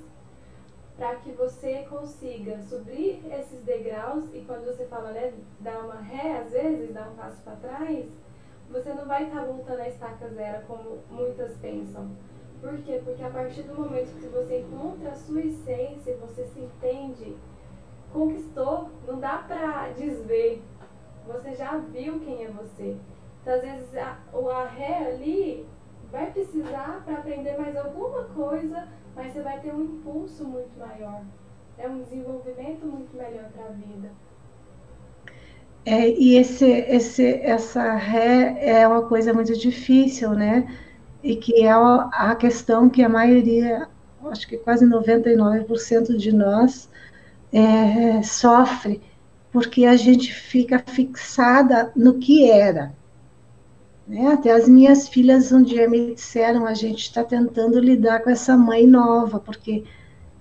para 1.02 1.16
que 1.16 1.32
você 1.32 1.84
consiga 1.90 2.62
subir 2.62 3.24
esses 3.34 3.64
degraus 3.64 4.24
e 4.36 4.42
quando 4.42 4.66
você 4.66 4.86
fala, 4.86 5.10
né, 5.10 5.34
dar 5.60 5.84
uma 5.84 6.00
ré 6.00 6.38
às 6.38 6.52
vezes, 6.52 6.94
dar 6.94 7.10
um 7.10 7.16
passo 7.16 7.42
para 7.42 7.56
trás, 7.56 8.06
você 8.70 8.94
não 8.94 9.08
vai 9.08 9.24
estar 9.24 9.40
tá 9.40 9.46
voltando 9.48 9.80
à 9.80 9.90
estaca 9.90 10.30
zero 10.30 10.64
como 10.68 11.00
muitas 11.10 11.58
pensam. 11.58 12.12
Por 12.62 12.78
quê? 12.84 13.02
Porque 13.04 13.24
a 13.24 13.32
partir 13.32 13.64
do 13.64 13.74
momento 13.74 14.16
que 14.20 14.28
você 14.28 14.60
encontra 14.60 15.10
a 15.10 15.16
sua 15.16 15.42
essência, 15.42 16.18
você 16.18 16.46
se 16.46 16.60
entende 16.60 17.36
conquistou, 18.14 18.92
não 19.08 19.20
dá 19.20 19.38
para 19.40 19.90
desver. 19.94 20.62
Você 21.26 21.56
já 21.56 21.78
viu 21.78 22.20
quem 22.20 22.46
é 22.46 22.50
você. 22.50 22.96
Então, 23.42 23.56
às 23.56 23.62
vezes, 23.62 23.96
a, 23.98 24.20
o 24.34 24.50
arré 24.50 25.08
ali 25.08 25.68
vai 26.12 26.30
precisar 26.32 27.02
para 27.06 27.16
aprender 27.16 27.58
mais 27.58 27.76
alguma 27.76 28.26
coisa, 28.26 28.88
mas 29.16 29.34
você 29.34 29.42
vai 29.42 29.60
ter 29.60 29.74
um 29.74 29.84
impulso 29.84 30.44
muito 30.44 30.78
maior. 30.80 31.22
É 31.78 31.88
um 31.88 32.04
desenvolvimento 32.04 32.86
muito 32.86 33.16
melhor 33.16 33.50
para 33.54 33.66
a 33.66 33.70
vida. 33.70 34.10
É, 35.86 36.10
e 36.10 36.38
esse, 36.38 36.66
esse, 36.66 37.26
essa 37.42 37.94
ré 37.94 38.58
é 38.62 38.88
uma 38.88 39.04
coisa 39.04 39.34
muito 39.34 39.58
difícil, 39.58 40.32
né? 40.32 40.68
E 41.24 41.36
que 41.36 41.64
é 41.64 41.72
a 41.72 42.36
questão 42.36 42.90
que 42.90 43.04
a 43.04 43.10
maioria, 43.10 43.88
acho 44.26 44.48
que 44.48 44.58
quase 44.58 44.86
99% 44.86 46.16
de 46.18 46.32
nós, 46.32 46.90
é, 47.52 48.22
sofre 48.22 49.02
porque 49.52 49.86
a 49.86 49.98
gente 49.98 50.34
fica 50.34 50.80
fixada 50.80 51.92
no 51.96 52.18
que 52.20 52.50
era. 52.50 52.94
Né? 54.12 54.28
Até 54.28 54.52
as 54.52 54.68
minhas 54.68 55.08
filhas 55.08 55.54
um 55.54 55.64
dia 55.64 55.90
me 55.90 56.14
disseram: 56.14 56.66
a 56.66 56.74
gente 56.74 57.00
está 57.00 57.24
tentando 57.24 57.80
lidar 57.80 58.22
com 58.22 58.30
essa 58.30 58.58
mãe 58.58 58.86
nova, 58.86 59.40
porque 59.40 59.86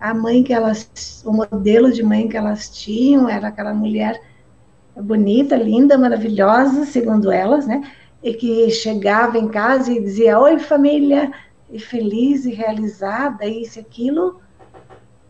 a 0.00 0.12
mãe 0.12 0.42
que 0.42 0.52
elas, 0.52 1.22
o 1.24 1.32
modelo 1.32 1.92
de 1.92 2.02
mãe 2.02 2.28
que 2.28 2.36
elas 2.36 2.68
tinham 2.68 3.28
era 3.28 3.46
aquela 3.46 3.72
mulher 3.72 4.20
bonita, 4.96 5.54
linda, 5.54 5.96
maravilhosa, 5.96 6.84
segundo 6.84 7.30
elas, 7.30 7.64
né? 7.64 7.88
E 8.20 8.34
que 8.34 8.68
chegava 8.70 9.38
em 9.38 9.46
casa 9.46 9.92
e 9.92 10.00
dizia: 10.00 10.40
Oi, 10.40 10.58
família, 10.58 11.30
e 11.70 11.78
feliz 11.78 12.46
e 12.46 12.52
realizada, 12.52 13.46
isso 13.46 13.78
e 13.78 13.82
aquilo. 13.82 14.40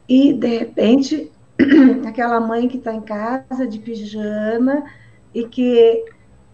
E, 0.09 0.33
de 0.33 0.59
repente, 0.61 1.31
aquela 2.09 2.41
mãe 2.41 2.69
que 2.69 2.79
está 2.79 2.95
em 2.95 3.03
casa 3.03 3.67
de 3.67 3.79
pijama 3.79 4.83
e 5.35 5.45
que 5.45 6.03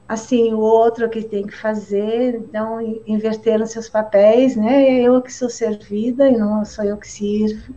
assim 0.08 0.52
o 0.52 0.58
outro 0.60 1.08
que 1.10 1.22
tem 1.22 1.46
que 1.46 1.56
fazer, 1.56 2.36
então 2.36 2.80
inverteram 3.06 3.66
seus 3.66 3.88
papéis, 3.88 4.56
né? 4.56 4.84
É 4.88 5.02
eu 5.02 5.20
que 5.22 5.32
sou 5.32 5.50
servida 5.50 6.28
e 6.28 6.36
não 6.36 6.64
sou 6.64 6.84
eu 6.84 6.96
que 6.96 7.08
sirvo 7.08 7.74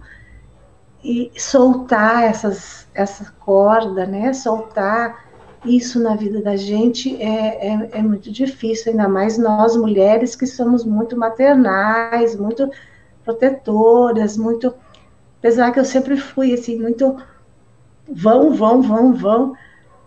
e 1.03 1.31
soltar 1.37 2.23
essas 2.23 2.87
essa 2.93 3.31
corda, 3.39 4.05
né? 4.05 4.33
Soltar 4.33 5.27
isso 5.63 6.01
na 6.01 6.15
vida 6.15 6.41
da 6.41 6.55
gente 6.55 7.21
é, 7.21 7.67
é, 7.73 7.89
é 7.99 8.01
muito 8.01 8.31
difícil, 8.31 8.91
ainda 8.91 9.07
mais 9.09 9.37
nós 9.37 9.75
mulheres 9.75 10.35
que 10.35 10.45
somos 10.45 10.85
muito 10.85 11.17
maternais, 11.17 12.35
muito 12.35 12.69
protetoras, 13.23 14.37
muito 14.37 14.73
Apesar 15.39 15.71
que 15.71 15.79
eu 15.79 15.85
sempre 15.85 16.17
fui 16.17 16.53
assim, 16.53 16.77
muito 16.79 17.17
vão, 18.11 18.53
vão, 18.53 18.81
vão, 18.81 19.13
vão. 19.13 19.55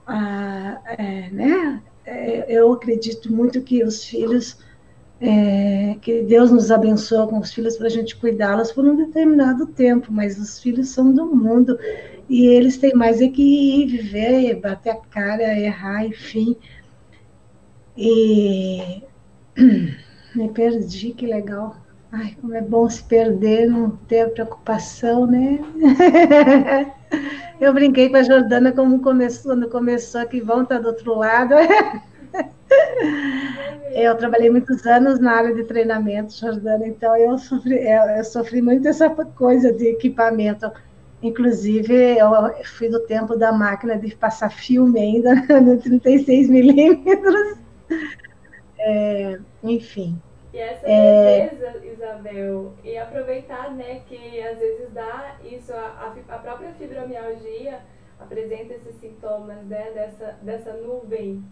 Ah, 0.07 0.79
é, 0.99 1.31
né? 1.31 1.83
É, 2.05 2.45
eu 2.49 2.73
acredito 2.73 3.33
muito 3.33 3.63
que 3.63 3.85
os 3.85 4.05
filhos, 4.05 4.59
é, 5.21 5.97
que 6.01 6.23
Deus 6.23 6.51
nos 6.51 6.71
abençoa 6.71 7.29
com 7.29 7.39
os 7.39 7.53
filhos 7.53 7.77
para 7.77 7.87
a 7.87 7.91
gente 7.91 8.17
cuidá-los 8.17 8.73
por 8.73 8.85
um 8.85 8.97
determinado 8.97 9.67
tempo, 9.67 10.13
mas 10.13 10.39
os 10.39 10.59
filhos 10.61 10.89
são 10.89 11.13
do 11.13 11.27
mundo 11.27 11.79
e 12.29 12.47
eles 12.47 12.77
têm 12.79 12.95
mais 12.95 13.21
é 13.21 13.29
que 13.29 13.43
ir, 13.43 13.87
viver, 13.87 14.55
bater 14.61 14.91
a 14.91 14.97
cara, 14.97 15.59
errar, 15.59 16.05
enfim. 16.07 16.57
E 17.97 19.03
me 20.35 20.49
perdi, 20.53 21.13
que 21.13 21.27
legal. 21.27 21.82
Ai, 22.13 22.37
como 22.39 22.55
é 22.55 22.61
bom 22.61 22.89
se 22.91 23.03
perder, 23.03 23.71
não 23.71 23.91
ter 24.07 24.31
preocupação, 24.33 25.27
né? 25.27 25.59
Eu 27.59 27.73
brinquei 27.73 28.11
com 28.11 28.17
a 28.17 28.23
Jordana 28.23 28.71
como 28.71 29.01
começou, 29.01 29.53
quando 29.53 29.71
começou 29.71 30.27
que 30.27 30.39
vão 30.43 30.63
estar 30.63 30.79
do 30.79 30.89
outro 30.89 31.15
lado. 31.15 31.55
Eu 33.95 34.15
trabalhei 34.17 34.51
muitos 34.51 34.85
anos 34.87 35.19
na 35.21 35.33
área 35.33 35.55
de 35.55 35.65
treinamento, 35.65 36.35
Jordana, 36.35 36.87
então 36.87 37.15
eu 37.17 37.37
sofri, 37.39 37.79
eu 37.87 38.25
sofri 38.25 38.63
muito 38.63 38.89
essa 38.89 39.09
coisa 39.11 39.71
de 39.73 39.89
equipamento. 39.89 40.71
Inclusive, 41.23 42.19
eu 42.19 42.31
fui 42.65 42.89
do 42.89 43.01
tempo 43.01 43.37
da 43.37 43.53
máquina 43.53 43.99
de 43.99 44.15
passar 44.17 44.51
filme 44.51 44.99
ainda, 44.99 45.35
no 45.61 45.79
36 45.79 46.49
milímetros. 46.49 47.59
É, 48.79 49.39
enfim. 49.63 50.19
E 50.53 50.59
essa 50.59 50.87
é... 50.87 51.49
beleza, 51.49 51.87
Isabel, 51.87 52.75
e 52.85 52.99
aproveitar, 52.99 53.71
né, 53.73 54.03
que 54.07 54.43
às 54.43 54.59
vezes 54.59 54.93
dá 54.93 55.37
isso, 55.43 55.73
a, 55.73 56.15
a 56.29 56.39
própria 56.39 56.73
fibromialgia 56.75 57.81
apresenta 58.21 58.75
esses 58.75 58.95
sintomas, 58.97 59.65
né, 59.65 59.91
dessa, 59.93 60.39
dessa 60.43 60.73
nuvem 60.75 61.43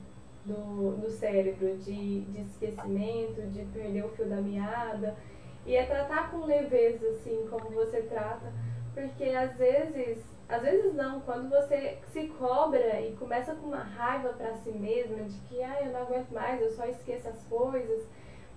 do, 0.45 0.97
do 0.97 1.11
cérebro, 1.11 1.77
de, 1.79 2.21
de 2.21 2.43
esquecimento, 2.43 3.43
de 3.51 3.65
perder 3.67 4.05
o 4.05 4.11
fio 4.11 4.27
da 4.27 4.37
meada, 4.37 5.17
e 5.65 5.77
é 5.77 5.85
tratar 5.85 6.31
com 6.31 6.45
leveza, 6.47 7.09
assim, 7.09 7.47
como 7.51 7.71
você 7.71 8.03
trata, 8.03 8.53
porque 8.95 9.25
às 9.25 9.57
vezes, 9.57 10.19
às 10.49 10.63
vezes 10.63 10.95
não, 10.95 11.21
quando 11.21 11.49
você 11.49 11.99
se 12.13 12.27
cobra 12.39 13.01
e 13.01 13.13
começa 13.17 13.55
com 13.55 13.69
uma 13.69 13.83
raiva 13.83 14.31
para 14.31 14.55
si 14.57 14.73
mesma, 14.73 15.25
de 15.25 15.39
que, 15.43 15.63
ah, 15.63 15.79
eu 15.83 15.93
não 15.93 16.03
aguento 16.03 16.31
mais, 16.31 16.61
eu 16.61 16.71
só 16.71 16.85
esqueço 16.87 17.29
as 17.29 17.43
coisas, 17.45 18.07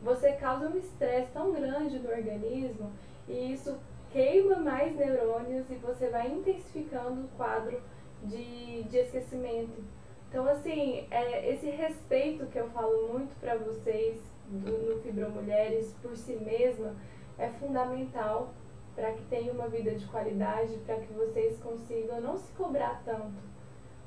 você 0.03 0.33
causa 0.33 0.67
um 0.67 0.77
estresse 0.77 1.31
tão 1.31 1.51
grande 1.53 1.97
no 1.97 2.09
organismo 2.09 2.91
e 3.27 3.53
isso 3.53 3.77
queima 4.11 4.57
mais 4.57 4.95
neurônios 4.95 5.69
e 5.69 5.75
você 5.75 6.09
vai 6.09 6.29
intensificando 6.29 7.21
o 7.21 7.27
quadro 7.37 7.81
de, 8.23 8.83
de 8.83 8.97
esquecimento. 8.97 9.83
Então, 10.29 10.47
assim, 10.47 11.07
é, 11.09 11.51
esse 11.53 11.69
respeito 11.69 12.45
que 12.47 12.57
eu 12.57 12.69
falo 12.69 13.13
muito 13.13 13.35
para 13.39 13.55
vocês 13.55 14.19
do, 14.47 14.95
no 14.95 15.01
Fibromulheres 15.01 15.93
por 16.01 16.15
si 16.15 16.35
mesma 16.35 16.95
é 17.37 17.49
fundamental 17.49 18.53
para 18.95 19.11
que 19.13 19.23
tenha 19.23 19.51
uma 19.51 19.67
vida 19.67 19.91
de 19.91 20.05
qualidade, 20.05 20.77
para 20.85 20.97
que 20.97 21.11
vocês 21.13 21.57
consigam 21.59 22.21
não 22.21 22.37
se 22.37 22.51
cobrar 22.53 23.01
tanto. 23.03 23.41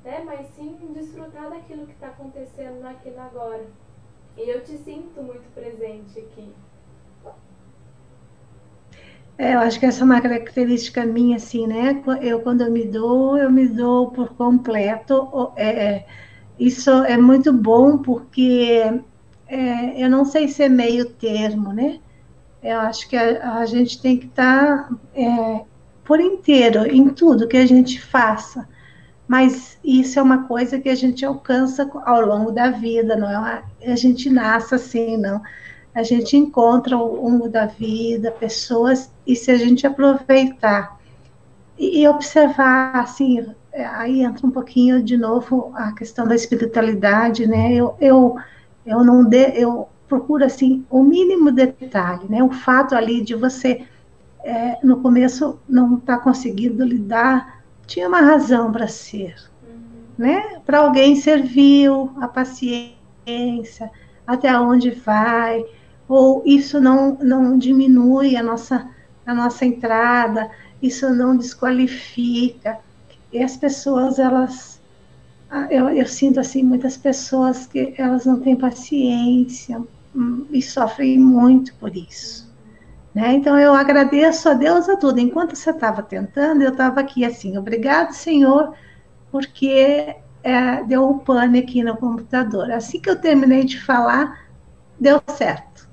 né? 0.03 0.21
Mas 0.25 0.47
sim 0.55 0.77
desfrutar 0.93 1.49
daquilo 1.49 1.85
que 1.85 1.93
está 1.93 2.07
acontecendo 2.07 2.85
aqui 2.85 3.09
no 3.09 3.21
agora. 3.21 3.65
E 4.37 4.49
eu 4.49 4.61
te 4.61 4.77
sinto 4.77 5.21
muito 5.23 5.49
presente 5.53 6.19
aqui. 6.19 6.47
É, 9.37 9.53
eu 9.53 9.59
acho 9.59 9.79
que 9.79 9.85
essa 9.85 10.01
é 10.01 10.05
uma 10.05 10.21
característica 10.21 11.05
minha, 11.05 11.37
assim, 11.37 11.67
né? 11.67 12.01
Eu, 12.21 12.41
quando 12.41 12.61
eu 12.61 12.71
me 12.71 12.85
dou, 12.85 13.37
eu 13.37 13.51
me 13.51 13.67
dou 13.67 14.11
por 14.11 14.35
completo. 14.35 15.51
É, 15.55 15.67
é, 15.67 16.07
isso 16.57 16.89
é 16.89 17.17
muito 17.17 17.53
bom, 17.53 17.99
porque 17.99 18.81
é, 19.47 20.03
eu 20.03 20.09
não 20.09 20.25
sei 20.25 20.47
ser 20.47 20.69
meio 20.69 21.09
termo, 21.09 21.71
né? 21.71 21.99
Eu 22.61 22.79
acho 22.79 23.07
que 23.07 23.15
a, 23.15 23.59
a 23.59 23.65
gente 23.65 24.01
tem 24.01 24.17
que 24.17 24.25
estar 24.25 24.89
tá, 24.89 24.95
é, 25.13 25.65
por 26.03 26.19
inteiro 26.19 26.85
em 26.87 27.09
tudo 27.09 27.47
que 27.47 27.57
a 27.57 27.65
gente 27.65 28.01
faça. 28.01 28.67
Mas 29.27 29.77
isso 29.83 30.17
é 30.17 30.21
uma 30.21 30.47
coisa 30.47 30.79
que 30.79 30.89
a 30.89 30.95
gente 30.95 31.25
alcança 31.25 31.89
ao 32.05 32.21
longo 32.21 32.51
da 32.51 32.71
vida, 32.71 33.15
não 33.15 33.29
é? 33.29 33.37
Uma, 33.37 33.63
a 33.85 33.95
gente 33.95 34.29
nasce 34.29 34.73
assim, 34.75 35.17
não 35.17 35.41
a 35.97 36.03
gente 36.03 36.37
encontra 36.37 36.95
ao 36.95 37.15
longo 37.15 37.49
da 37.49 37.65
vida 37.65 38.31
pessoas 38.31 39.11
e 39.25 39.35
se 39.35 39.49
a 39.49 39.57
gente 39.57 39.87
aproveitar 39.87 40.95
e, 41.75 42.07
observar, 42.07 42.95
assim, 42.95 43.43
é, 43.71 43.83
aí 43.83 44.21
entra 44.21 44.45
um 44.45 44.51
pouquinho 44.51 45.01
de 45.01 45.17
novo 45.17 45.71
a 45.73 45.91
questão 45.93 46.27
da 46.27 46.35
espiritualidade, 46.35 47.47
né? 47.47 47.73
Eu, 47.73 47.95
eu, 47.99 48.35
eu 48.85 49.03
não 49.03 49.23
de, 49.23 49.59
eu 49.59 49.89
procuro 50.07 50.45
assim 50.45 50.85
o 50.87 51.01
mínimo 51.01 51.51
detalhe, 51.51 52.29
né? 52.29 52.43
O 52.43 52.51
fato 52.51 52.93
ali 52.93 53.23
de 53.23 53.33
você 53.33 53.83
é, 54.43 54.77
no 54.83 55.01
começo 55.01 55.59
não 55.67 55.95
estar 55.95 56.17
tá 56.17 56.23
conseguindo 56.23 56.85
lidar, 56.85 57.56
tinha 57.87 58.07
uma 58.07 58.21
razão 58.21 58.71
para 58.71 58.87
ser, 58.87 59.35
uhum. 59.63 59.79
né? 60.17 60.59
Para 60.65 60.79
alguém 60.79 61.15
serviu 61.15 62.11
a 62.21 62.27
paciência, 62.27 63.89
até 64.27 64.59
onde 64.59 64.91
vai, 64.91 65.65
ou 66.07 66.43
isso 66.45 66.79
não, 66.79 67.17
não 67.21 67.57
diminui 67.57 68.35
a 68.35 68.43
nossa, 68.43 68.89
a 69.25 69.33
nossa 69.33 69.65
entrada, 69.65 70.51
isso 70.81 71.09
não 71.09 71.35
desqualifica. 71.35 72.77
E 73.31 73.41
as 73.41 73.57
pessoas, 73.57 74.19
elas, 74.19 74.81
ah, 75.49 75.67
eu, 75.71 75.89
eu 75.89 76.05
sinto 76.05 76.39
assim, 76.39 76.63
muitas 76.63 76.97
pessoas 76.97 77.65
que 77.65 77.93
elas 77.97 78.25
não 78.25 78.39
têm 78.39 78.55
paciência 78.55 79.81
hum, 80.15 80.45
e 80.51 80.61
sofrem 80.61 81.17
muito 81.17 81.73
por 81.75 81.95
isso. 81.95 82.46
Né? 83.13 83.33
Então 83.33 83.57
eu 83.59 83.73
agradeço 83.73 84.49
a 84.49 84.53
Deus 84.53 84.87
a 84.87 84.95
tudo. 84.95 85.19
Enquanto 85.19 85.55
você 85.55 85.71
estava 85.71 86.03
tentando, 86.03 86.61
eu 86.61 86.71
estava 86.71 86.99
aqui 86.99 87.25
assim, 87.25 87.57
obrigado, 87.57 88.11
Senhor, 88.11 88.73
porque 89.31 90.15
é, 90.43 90.83
deu 90.83 91.09
um 91.09 91.19
pane 91.19 91.59
aqui 91.59 91.83
no 91.83 91.97
computador. 91.97 92.71
Assim 92.71 92.99
que 92.99 93.09
eu 93.09 93.19
terminei 93.19 93.63
de 93.63 93.81
falar, 93.81 94.47
deu 94.99 95.21
certo. 95.27 95.87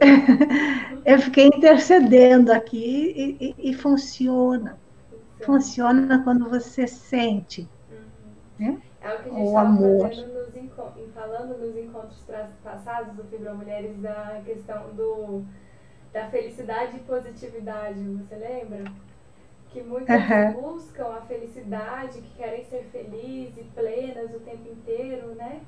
eu 1.04 1.18
fiquei 1.18 1.46
intercedendo 1.46 2.52
aqui 2.52 3.14
e, 3.16 3.54
e, 3.58 3.70
e 3.70 3.74
funciona. 3.74 4.78
Funciona 5.44 6.22
quando 6.24 6.48
você 6.48 6.86
sente. 6.86 7.68
Né? 8.58 8.78
É 9.00 9.14
o 9.14 9.22
que 9.22 9.28
a 9.28 9.34
gente 9.34 10.66
estava 10.68 10.92
falando 11.14 11.58
nos 11.58 11.76
encontros 11.76 12.24
passados 12.62 13.14
do 13.14 13.24
Fibra 13.24 13.54
Mulheres 13.54 13.96
da 14.00 14.40
questão 14.44 14.94
do, 14.94 15.44
da 16.14 16.30
felicidade 16.30 16.96
e 16.96 17.00
positividade, 17.00 17.98
você 17.98 18.36
lembra? 18.36 18.84
Que 19.70 19.82
muitas 19.82 20.22
uhum. 20.30 20.62
buscam 20.62 21.08
a 21.08 21.20
felicidade, 21.22 22.22
que 22.22 22.36
querem 22.36 22.64
ser 22.66 22.84
felizes 22.92 23.58
e 23.58 23.64
plenas 23.74 24.32
o 24.32 24.38
tempo 24.38 24.68
inteiro, 24.70 25.34
né? 25.34 25.60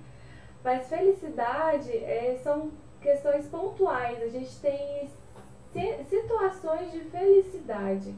Mas 0.62 0.88
felicidade 0.88 1.90
é, 1.96 2.38
são 2.44 2.70
questões 3.00 3.48
pontuais, 3.48 4.22
a 4.22 4.28
gente 4.28 4.56
tem 4.60 5.10
situações 6.08 6.92
de 6.92 7.00
felicidade. 7.00 8.14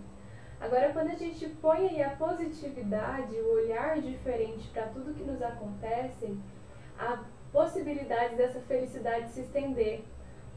Agora, 0.61 0.93
quando 0.93 1.11
a 1.11 1.15
gente 1.15 1.49
põe 1.63 1.89
aí 1.89 2.03
a 2.03 2.11
positividade, 2.11 3.35
o 3.37 3.55
olhar 3.55 4.01
diferente 4.03 4.69
para 4.69 4.87
tudo 4.89 5.15
que 5.15 5.25
nos 5.25 5.41
acontece, 5.41 6.37
a 6.99 7.25
possibilidade 7.51 8.37
dessa 8.37 8.61
felicidade 8.61 9.31
se 9.31 9.41
estender. 9.41 10.05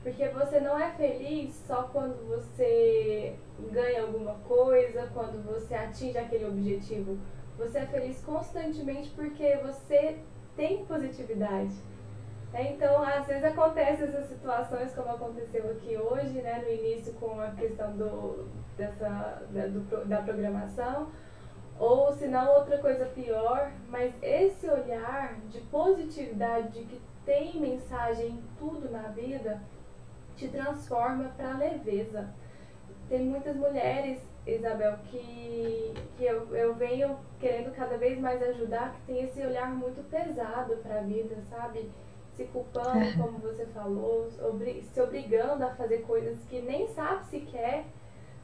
Porque 0.04 0.28
você 0.30 0.60
não 0.60 0.80
é 0.80 0.91
feliz 0.91 1.54
só 1.68 1.84
quando 1.84 2.28
você 2.28 3.36
ganha 3.72 4.02
alguma 4.02 4.34
coisa, 4.47 5.10
quando 5.14 5.43
você 5.45 5.76
atinge 5.76 6.18
aquele 6.18 6.45
objetivo. 6.45 7.20
Você 7.58 7.80
é 7.80 7.86
feliz 7.86 8.24
constantemente 8.24 9.10
porque 9.12 9.58
você 9.58 10.18
tem 10.56 10.84
positividade. 10.86 11.74
É, 12.54 12.74
então, 12.74 13.02
às 13.02 13.28
vezes 13.28 13.43
acontecem 13.43 14.08
essas 14.08 14.28
situações 14.28 14.93
como 14.93 15.10
aconteceu 15.10 15.72
aqui 15.72 15.95
hoje, 15.95 16.41
né, 16.41 16.62
no 16.66 16.70
início 16.70 17.14
com 17.14 17.39
a 17.39 17.52
questão 17.52 17.95
do, 17.95 18.49
dessa, 18.76 19.41
da, 19.52 19.68
do, 19.68 20.06
da 20.06 20.22
programação, 20.22 21.10
ou 21.80 22.12
se 22.14 22.28
não 22.28 22.54
outra 22.56 22.78
coisa 22.80 23.06
pior, 23.06 23.72
mas 23.88 24.14
esse 24.22 24.68
olhar 24.70 25.39
de 25.49 25.62
positividade, 25.62 26.80
de 26.80 26.84
que 26.84 27.02
tem 27.26 27.60
mensagem 27.60 28.28
em 28.28 28.43
tudo 28.60 28.91
na 28.91 29.04
vida, 29.04 29.62
te 30.42 30.48
transforma 30.48 31.30
para 31.38 31.58
leveza. 31.58 32.28
Tem 33.08 33.26
muitas 33.26 33.56
mulheres, 33.56 34.20
Isabel, 34.48 34.98
que, 35.06 35.94
que 36.18 36.26
eu, 36.26 36.56
eu 36.56 36.74
venho 36.74 37.18
querendo 37.39 37.72
cada 37.76 37.98
vez 37.98 38.20
mais 38.20 38.42
ajudar, 38.42 38.94
que 38.94 39.02
tem 39.02 39.24
esse 39.24 39.39
olhar 39.46 39.72
muito 39.72 40.04
pesado 40.10 40.78
para 40.78 41.00
a 41.00 41.04
vida, 41.04 41.36
sabe? 41.50 41.92
se 42.34 42.46
culpando, 42.46 43.04
é. 43.04 43.14
como 43.18 43.39
você 43.39 43.66
falou, 43.68 44.30
se 44.30 45.02
obrigando 45.02 45.66
a 45.66 45.76
fazer 45.76 46.00
coisas 46.04 46.39
que 46.46 46.62
nem 46.62 46.88
sabe 46.88 47.26
se 47.26 47.42
quer. 47.42 47.86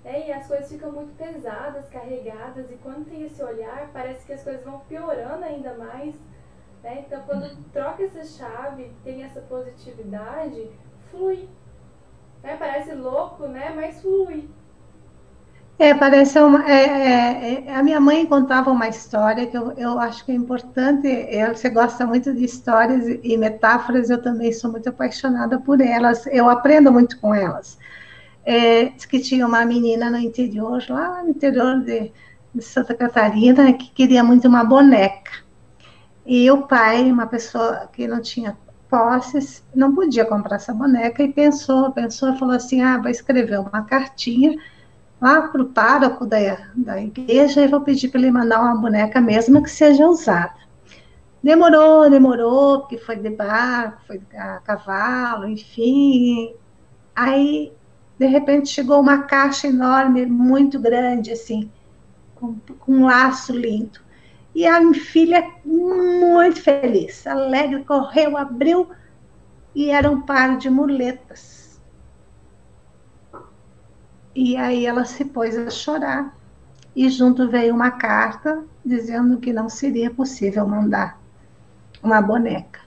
Né? 0.03 0.27
E 0.27 0.31
as 0.31 0.45
coisas 0.45 0.69
ficam 0.69 0.91
muito 0.91 1.15
pesadas, 1.17 1.89
carregadas, 1.89 2.69
e 2.69 2.75
quando 2.75 3.09
tem 3.09 3.23
esse 3.23 3.41
olhar, 3.41 3.89
parece 3.93 4.25
que 4.25 4.33
as 4.33 4.43
coisas 4.43 4.63
vão 4.63 4.79
piorando 4.81 5.43
ainda 5.43 5.73
mais. 5.75 6.13
Né? 6.83 7.05
Então, 7.07 7.23
quando 7.23 7.43
uhum. 7.43 7.63
troca 7.71 8.03
essa 8.03 8.23
chave, 8.25 8.91
tem 9.03 9.23
essa 9.23 9.41
positividade, 9.41 10.69
flui. 11.09 11.47
Né? 12.47 12.55
Parece 12.57 12.93
louco, 12.93 13.45
né? 13.45 13.73
mas 13.75 14.01
flui. 14.01 14.49
É, 15.77 15.93
parece 15.93 16.39
uma. 16.39 16.65
É, 16.65 16.85
é, 16.85 17.63
é, 17.67 17.75
a 17.75 17.83
minha 17.83 17.99
mãe 17.99 18.25
contava 18.25 18.71
uma 18.71 18.87
história 18.87 19.45
que 19.45 19.55
eu, 19.55 19.73
eu 19.73 19.99
acho 19.99 20.23
que 20.23 20.31
é 20.31 20.35
importante. 20.35 21.07
Eu, 21.29 21.53
você 21.53 21.69
gosta 21.69 22.05
muito 22.05 22.33
de 22.33 22.45
histórias 22.45 23.05
e 23.21 23.37
metáforas, 23.37 24.09
eu 24.09 24.19
também 24.21 24.53
sou 24.53 24.71
muito 24.71 24.87
apaixonada 24.87 25.59
por 25.59 25.81
elas. 25.81 26.25
Eu 26.27 26.49
aprendo 26.49 26.89
muito 26.89 27.19
com 27.19 27.35
elas. 27.35 27.77
É, 28.45 28.85
que 28.85 29.19
tinha 29.19 29.45
uma 29.45 29.65
menina 29.65 30.09
no 30.09 30.17
interior, 30.17 30.81
lá 30.89 31.21
no 31.21 31.31
interior 31.31 31.81
de, 31.81 32.13
de 32.55 32.61
Santa 32.63 32.95
Catarina, 32.95 33.73
que 33.73 33.91
queria 33.91 34.23
muito 34.23 34.47
uma 34.47 34.63
boneca. 34.63 35.31
E 36.25 36.49
o 36.49 36.63
pai, 36.63 37.11
uma 37.11 37.27
pessoa 37.27 37.89
que 37.91 38.07
não 38.07 38.21
tinha 38.21 38.57
posses, 38.89 39.63
não 39.73 39.93
podia 39.93 40.25
comprar 40.25 40.55
essa 40.55 40.73
boneca 40.73 41.23
e 41.23 41.31
pensou, 41.31 41.91
pensou 41.91 42.35
falou 42.37 42.55
assim: 42.55 42.81
ah, 42.81 42.97
vou 42.97 43.09
escrever 43.09 43.59
uma 43.59 43.83
cartinha 43.83 44.57
lá 45.21 45.41
para 45.43 45.61
o 45.61 45.69
pároco 45.69 46.25
da, 46.25 46.37
da 46.75 47.01
igreja 47.01 47.61
e 47.61 47.67
vou 47.67 47.81
pedir 47.81 48.09
para 48.09 48.21
ele 48.21 48.31
mandar 48.31 48.61
uma 48.61 48.75
boneca 48.75 49.19
mesmo 49.19 49.63
que 49.63 49.69
seja 49.69 50.07
usada. 50.07 50.55
Demorou, 51.41 52.09
demorou, 52.09 52.81
porque 52.81 52.97
foi 52.97 53.15
de 53.15 53.29
barco, 53.29 54.01
foi 54.07 54.21
a 54.35 54.59
cavalo, 54.59 55.47
enfim. 55.47 56.53
Aí, 57.15 57.71
de 58.17 58.25
repente, 58.25 58.69
chegou 58.69 58.99
uma 58.99 59.23
caixa 59.23 59.67
enorme, 59.67 60.25
muito 60.25 60.79
grande, 60.79 61.31
assim, 61.31 61.71
com, 62.35 62.55
com 62.79 62.91
um 62.91 63.05
laço 63.05 63.53
lindo. 63.53 63.99
E 64.57 64.65
a 64.65 64.79
minha 64.81 64.93
filha, 64.93 65.41
muito 65.63 66.61
feliz, 66.61 67.27
alegre, 67.27 67.83
correu, 67.83 68.35
abriu, 68.35 68.89
e 69.75 69.91
era 69.91 70.09
um 70.09 70.21
par 70.21 70.57
de 70.57 70.69
muletas 70.69 71.57
e 74.39 74.55
aí 74.55 74.85
ela 74.85 75.03
se 75.03 75.25
pôs 75.25 75.57
a 75.57 75.71
chorar. 75.71 76.37
E 76.95 77.09
junto 77.09 77.49
veio 77.49 77.73
uma 77.73 77.89
carta 77.89 78.63
dizendo 78.85 79.39
que 79.39 79.51
não 79.51 79.67
seria 79.67 80.11
possível 80.11 80.67
mandar 80.67 81.19
uma 82.03 82.21
boneca. 82.21 82.81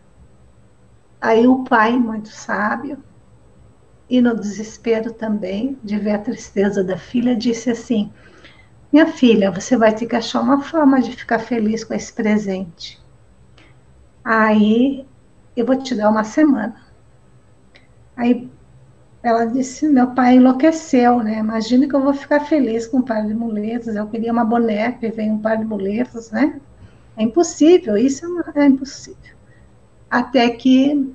Aí 1.20 1.48
o 1.48 1.64
pai, 1.64 1.98
muito 1.98 2.28
sábio, 2.28 3.02
e 4.08 4.20
no 4.20 4.36
desespero 4.36 5.12
também, 5.12 5.76
de 5.82 5.98
ver 5.98 6.12
a 6.12 6.18
tristeza 6.18 6.84
da 6.84 6.96
filha, 6.96 7.34
disse 7.34 7.68
assim: 7.68 8.12
Minha 8.92 9.06
filha, 9.06 9.50
você 9.50 9.76
vai 9.76 9.94
ter 9.94 10.06
que 10.06 10.16
achar 10.16 10.40
uma 10.40 10.62
forma 10.62 11.00
de 11.00 11.12
ficar 11.12 11.38
feliz 11.38 11.84
com 11.84 11.94
esse 11.94 12.12
presente. 12.12 13.00
Aí 14.24 15.06
eu 15.56 15.64
vou 15.64 15.76
te 15.76 15.94
dar 15.94 16.10
uma 16.10 16.24
semana. 16.24 16.76
Aí 18.16 18.48
ela 19.22 19.44
disse: 19.44 19.88
meu 19.88 20.08
pai 20.14 20.36
enlouqueceu, 20.36 21.22
né? 21.22 21.38
Imagina 21.38 21.88
que 21.88 21.94
eu 21.94 22.02
vou 22.02 22.14
ficar 22.14 22.40
feliz 22.40 22.86
com 22.86 22.98
um 22.98 23.02
par 23.02 23.26
de 23.26 23.34
muletas. 23.34 23.96
Eu 23.96 24.08
queria 24.08 24.32
uma 24.32 24.44
boneca 24.44 25.06
e 25.06 25.10
veio 25.10 25.34
um 25.34 25.38
par 25.40 25.56
de 25.56 25.64
muletas, 25.64 26.30
né? 26.30 26.60
é 27.20 27.22
impossível, 27.22 27.96
isso 27.96 28.24
é, 28.54 28.64
impossível. 28.64 29.36
Até 30.10 30.48
que 30.50 31.14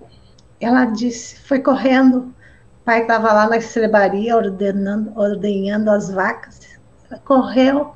ela 0.59 0.85
disse, 0.85 1.39
foi 1.41 1.59
correndo, 1.59 2.19
o 2.19 2.85
pai 2.85 3.01
estava 3.01 3.33
lá 3.33 3.49
na 3.49 3.57
estrebaria 3.57 4.35
ordenando, 4.35 5.11
ordenhando 5.19 5.89
as 5.89 6.09
vacas, 6.11 6.74
correu, 7.23 7.95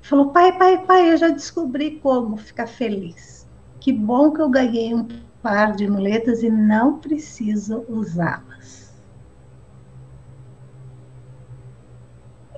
falou, 0.00 0.30
pai, 0.30 0.56
pai, 0.56 0.84
pai, 0.84 1.12
eu 1.12 1.16
já 1.16 1.28
descobri 1.28 1.98
como 2.00 2.36
ficar 2.36 2.66
feliz. 2.66 3.46
Que 3.80 3.92
bom 3.92 4.32
que 4.32 4.40
eu 4.40 4.48
ganhei 4.48 4.94
um 4.94 5.06
par 5.42 5.74
de 5.74 5.88
muletas 5.88 6.42
e 6.42 6.50
não 6.50 6.98
preciso 6.98 7.84
usá-las. 7.88 8.94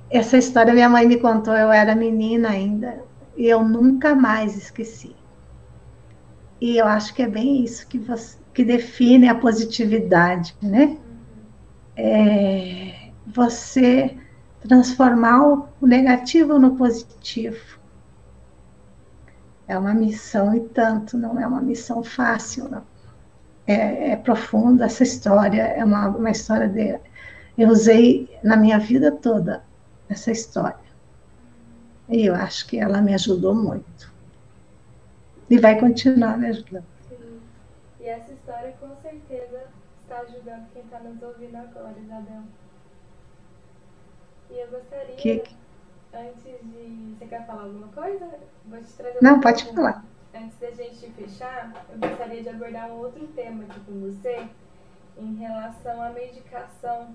Essa 0.09 0.37
história 0.37 0.73
minha 0.73 0.89
mãe 0.89 1.07
me 1.07 1.17
contou, 1.17 1.53
eu 1.53 1.71
era 1.71 1.93
menina 1.93 2.49
ainda, 2.49 3.03
e 3.37 3.45
eu 3.45 3.63
nunca 3.63 4.15
mais 4.15 4.57
esqueci. 4.57 5.15
E 6.59 6.77
eu 6.77 6.87
acho 6.87 7.13
que 7.13 7.21
é 7.21 7.27
bem 7.27 7.63
isso 7.63 7.87
que, 7.87 7.99
você, 7.99 8.37
que 8.53 8.63
define 8.63 9.29
a 9.29 9.35
positividade, 9.35 10.55
né? 10.61 10.97
É 11.95 12.89
você 13.27 14.17
transformar 14.69 15.67
o 15.81 15.87
negativo 15.87 16.59
no 16.59 16.75
positivo. 16.75 17.79
É 19.67 19.77
uma 19.77 19.93
missão 19.93 20.55
e 20.55 20.61
tanto, 20.61 21.17
não 21.17 21.39
é 21.39 21.45
uma 21.45 21.61
missão 21.61 22.03
fácil, 22.03 22.69
não. 22.69 22.83
É, 23.67 24.11
é 24.11 24.15
profunda 24.15 24.85
essa 24.85 25.03
história, 25.03 25.61
é 25.61 25.83
uma, 25.83 26.07
uma 26.09 26.29
história 26.29 26.67
de. 26.67 26.99
Eu 27.57 27.69
usei 27.69 28.29
na 28.43 28.55
minha 28.55 28.79
vida 28.79 29.11
toda 29.11 29.63
essa 30.07 30.31
história. 30.31 30.89
E 32.07 32.25
eu 32.25 32.33
acho 32.33 32.67
que 32.67 32.79
ela 32.79 33.01
me 33.01 33.13
ajudou 33.13 33.53
muito. 33.53 34.11
E 35.49 35.59
vai 35.59 35.79
continuar 35.79 36.37
me 36.37 36.47
ajudando. 36.47 36.85
Sim. 37.09 37.39
E 37.99 38.05
essa 38.05 38.31
história 38.31 38.73
com 38.79 38.89
certeza 39.01 39.63
está 40.03 40.19
ajudando 40.21 40.67
quem 40.73 40.83
está 40.83 40.99
nos 40.99 41.21
ouvindo 41.21 41.57
agora, 41.57 41.95
Isabel. 42.03 42.43
E 44.49 44.59
eu 44.59 44.67
gostaria, 44.69 45.15
que... 45.15 45.43
antes 46.13 46.43
de. 46.43 47.15
Você 47.17 47.25
quer 47.25 47.45
falar 47.45 47.63
alguma 47.63 47.87
coisa? 47.89 48.39
Vou 48.65 48.79
te 48.79 48.93
trazer 48.93 49.19
Não, 49.21 49.39
pode 49.39 49.63
pergunta. 49.63 49.81
falar. 49.91 50.05
Antes 50.33 50.59
da 50.59 50.71
gente 50.71 51.11
fechar, 51.11 51.85
eu 51.91 51.97
gostaria 51.99 52.41
de 52.43 52.49
abordar 52.49 52.89
um 52.91 52.99
outro 52.99 53.27
tema 53.29 53.63
aqui 53.63 53.79
com 53.81 53.99
você 53.99 54.47
em 55.17 55.35
relação 55.35 56.01
à 56.01 56.09
medicação. 56.11 57.13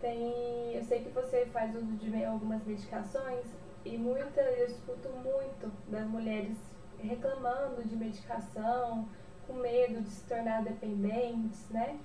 Tem, 0.00 0.74
eu 0.74 0.84
sei 0.84 1.00
que 1.00 1.08
você 1.10 1.46
faz 1.46 1.74
uso 1.74 1.96
de 1.96 2.24
algumas 2.24 2.64
medicações 2.64 3.44
e 3.84 3.96
muita, 3.98 4.40
eu 4.40 4.66
escuto 4.66 5.08
muito 5.08 5.72
das 5.88 6.06
mulheres 6.06 6.56
reclamando 7.00 7.82
de 7.82 7.96
medicação, 7.96 9.08
com 9.46 9.54
medo 9.54 10.02
de 10.02 10.10
se 10.10 10.24
tornar 10.28 10.62
dependentes, 10.62 11.68
né? 11.70 11.98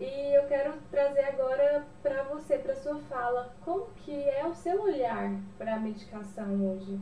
E 0.00 0.36
eu 0.36 0.44
quero 0.44 0.74
trazer 0.90 1.24
agora 1.24 1.84
para 2.02 2.22
você, 2.24 2.56
para 2.56 2.76
sua 2.76 2.98
fala, 3.10 3.52
como 3.64 3.86
que 4.04 4.12
é 4.12 4.46
o 4.46 4.54
seu 4.54 4.82
olhar 4.82 5.32
para 5.58 5.74
a 5.74 5.80
medicação 5.80 6.54
hoje? 6.64 6.98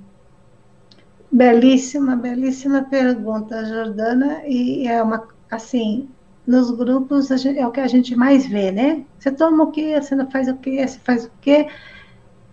Belíssima, 1.31 2.17
belíssima 2.17 2.85
pergunta, 2.85 3.67
Jordana, 3.67 4.47
e 4.47 4.87
é 4.87 5.03
uma, 5.03 5.29
assim, 5.51 6.09
nos 6.47 6.71
grupos 6.71 7.29
gente, 7.29 7.59
é 7.59 7.67
o 7.67 7.73
que 7.73 7.81
a 7.81 7.89
gente 7.89 8.17
mais 8.17 8.47
vê, 8.47 8.71
né? 8.71 9.05
Você 9.19 9.31
toma 9.31 9.65
o 9.65 9.73
quê? 9.73 10.01
Você 10.01 10.15
não 10.15 10.31
faz 10.31 10.49
o 10.49 10.57
quê? 10.57 10.87
Você 10.87 10.99
faz 11.01 11.27
o 11.27 11.31
quê? 11.41 11.69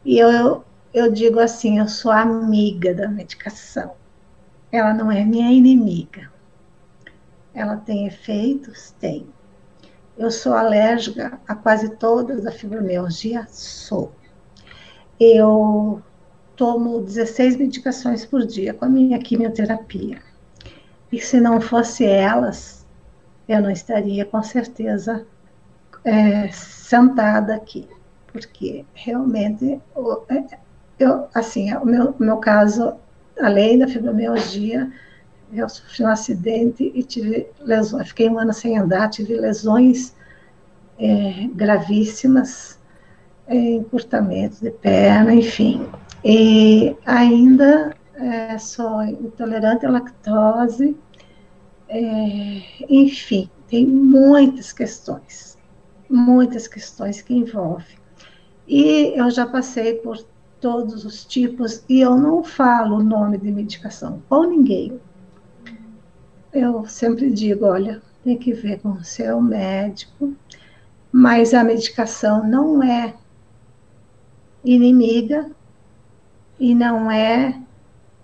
E 0.03 0.17
eu, 0.17 0.65
eu 0.93 1.11
digo 1.11 1.39
assim, 1.39 1.79
eu 1.79 1.87
sou 1.87 2.11
amiga 2.11 2.93
da 2.93 3.07
medicação. 3.07 3.93
Ela 4.71 4.93
não 4.93 5.09
é 5.11 5.23
minha 5.23 5.51
inimiga. 5.51 6.29
Ela 7.53 7.77
tem 7.77 8.07
efeitos? 8.07 8.91
Tem. 8.99 9.27
Eu 10.17 10.29
sou 10.29 10.53
alérgica 10.53 11.39
a 11.47 11.55
quase 11.55 11.89
todas 11.95 12.45
a 12.45 12.51
fibromialgia? 12.51 13.47
Sou. 13.49 14.11
Eu 15.19 16.01
tomo 16.55 17.01
16 17.01 17.57
medicações 17.57 18.25
por 18.25 18.45
dia 18.45 18.73
com 18.73 18.85
a 18.85 18.89
minha 18.89 19.17
quimioterapia. 19.19 20.21
E 21.11 21.19
se 21.19 21.39
não 21.39 21.59
fosse 21.59 22.05
elas, 22.05 22.85
eu 23.47 23.61
não 23.61 23.71
estaria 23.71 24.23
com 24.25 24.41
certeza 24.43 25.25
é, 26.03 26.51
sentada 26.51 27.55
aqui, 27.55 27.87
porque 28.31 28.85
realmente 28.93 29.79
é, 30.29 30.57
eu, 30.99 31.27
assim, 31.33 31.73
o 31.75 31.85
meu, 31.85 32.15
meu 32.19 32.37
caso, 32.37 32.95
além 33.39 33.79
da 33.79 33.87
fibromialgia, 33.87 34.91
eu 35.55 35.69
sofri 35.69 36.03
um 36.03 36.07
acidente 36.07 36.91
e 36.95 37.03
tive 37.03 37.47
lesões, 37.61 38.07
fiquei 38.09 38.29
um 38.29 38.39
ano 38.39 38.53
sem 38.53 38.77
andar, 38.77 39.09
tive 39.09 39.35
lesões 39.35 40.13
é, 40.99 41.47
gravíssimas, 41.53 42.79
é, 43.47 43.55
encurtamento 43.55 44.61
de 44.61 44.71
perna, 44.71 45.33
enfim. 45.33 45.87
E 46.23 46.95
ainda 47.05 47.95
é, 48.15 48.57
sou 48.57 49.03
intolerante 49.03 49.85
à 49.85 49.89
lactose, 49.89 50.95
é, 51.89 52.61
enfim, 52.89 53.49
tem 53.67 53.85
muitas 53.85 54.71
questões, 54.71 55.57
muitas 56.09 56.67
questões 56.67 57.21
que 57.21 57.33
envolvem. 57.33 57.97
E 58.67 59.13
eu 59.15 59.29
já 59.29 59.45
passei 59.45 59.95
por 59.95 60.17
todos 60.61 61.03
os 61.03 61.25
tipos, 61.25 61.83
e 61.89 61.99
eu 61.99 62.15
não 62.15 62.43
falo 62.43 62.97
o 62.97 63.03
nome 63.03 63.37
de 63.37 63.51
medicação 63.51 64.21
com 64.29 64.43
ninguém. 64.43 64.99
Eu 66.53 66.85
sempre 66.85 67.31
digo, 67.31 67.65
olha, 67.65 68.01
tem 68.23 68.37
que 68.37 68.53
ver 68.53 68.79
com 68.79 68.91
o 68.91 69.03
seu 69.03 69.41
médico, 69.41 70.35
mas 71.11 71.53
a 71.53 71.63
medicação 71.63 72.47
não 72.47 72.81
é 72.83 73.15
inimiga 74.63 75.49
e 76.59 76.73
não 76.75 77.11
é, 77.11 77.59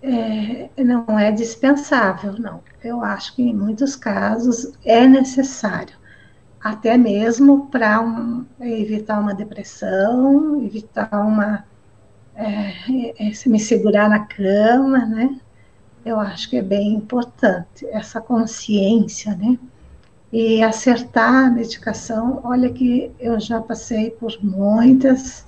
é, 0.02 0.70
não 0.84 1.20
é 1.20 1.32
dispensável, 1.32 2.34
não. 2.40 2.62
Eu 2.84 3.04
acho 3.04 3.36
que 3.36 3.42
em 3.42 3.54
muitos 3.54 3.96
casos 3.96 4.72
é 4.86 5.08
necessário, 5.08 5.98
até 6.62 6.98
mesmo 6.98 7.68
para 7.68 8.00
um, 8.02 8.46
evitar 8.62 9.20
uma 9.20 9.34
depressão, 9.34 10.64
evitar 10.64 11.10
uma 11.14 11.66
é, 12.36 13.30
é, 13.30 13.32
me 13.48 13.60
segurar 13.60 14.10
na 14.10 14.26
cama, 14.26 15.06
né? 15.06 15.40
Eu 16.06 16.20
acho 16.20 16.50
que 16.50 16.58
é 16.58 16.62
bem 16.62 16.94
importante 16.94 17.86
essa 17.88 18.22
consciência, 18.22 19.36
né? 19.36 19.58
E 20.32 20.62
acertar 20.64 21.48
a 21.48 21.50
medicação, 21.52 22.42
olha 22.44 22.72
que 22.72 23.12
eu 23.20 23.40
já 23.40 23.60
passei 23.62 24.12
por 24.12 24.32
muitas, 24.44 25.46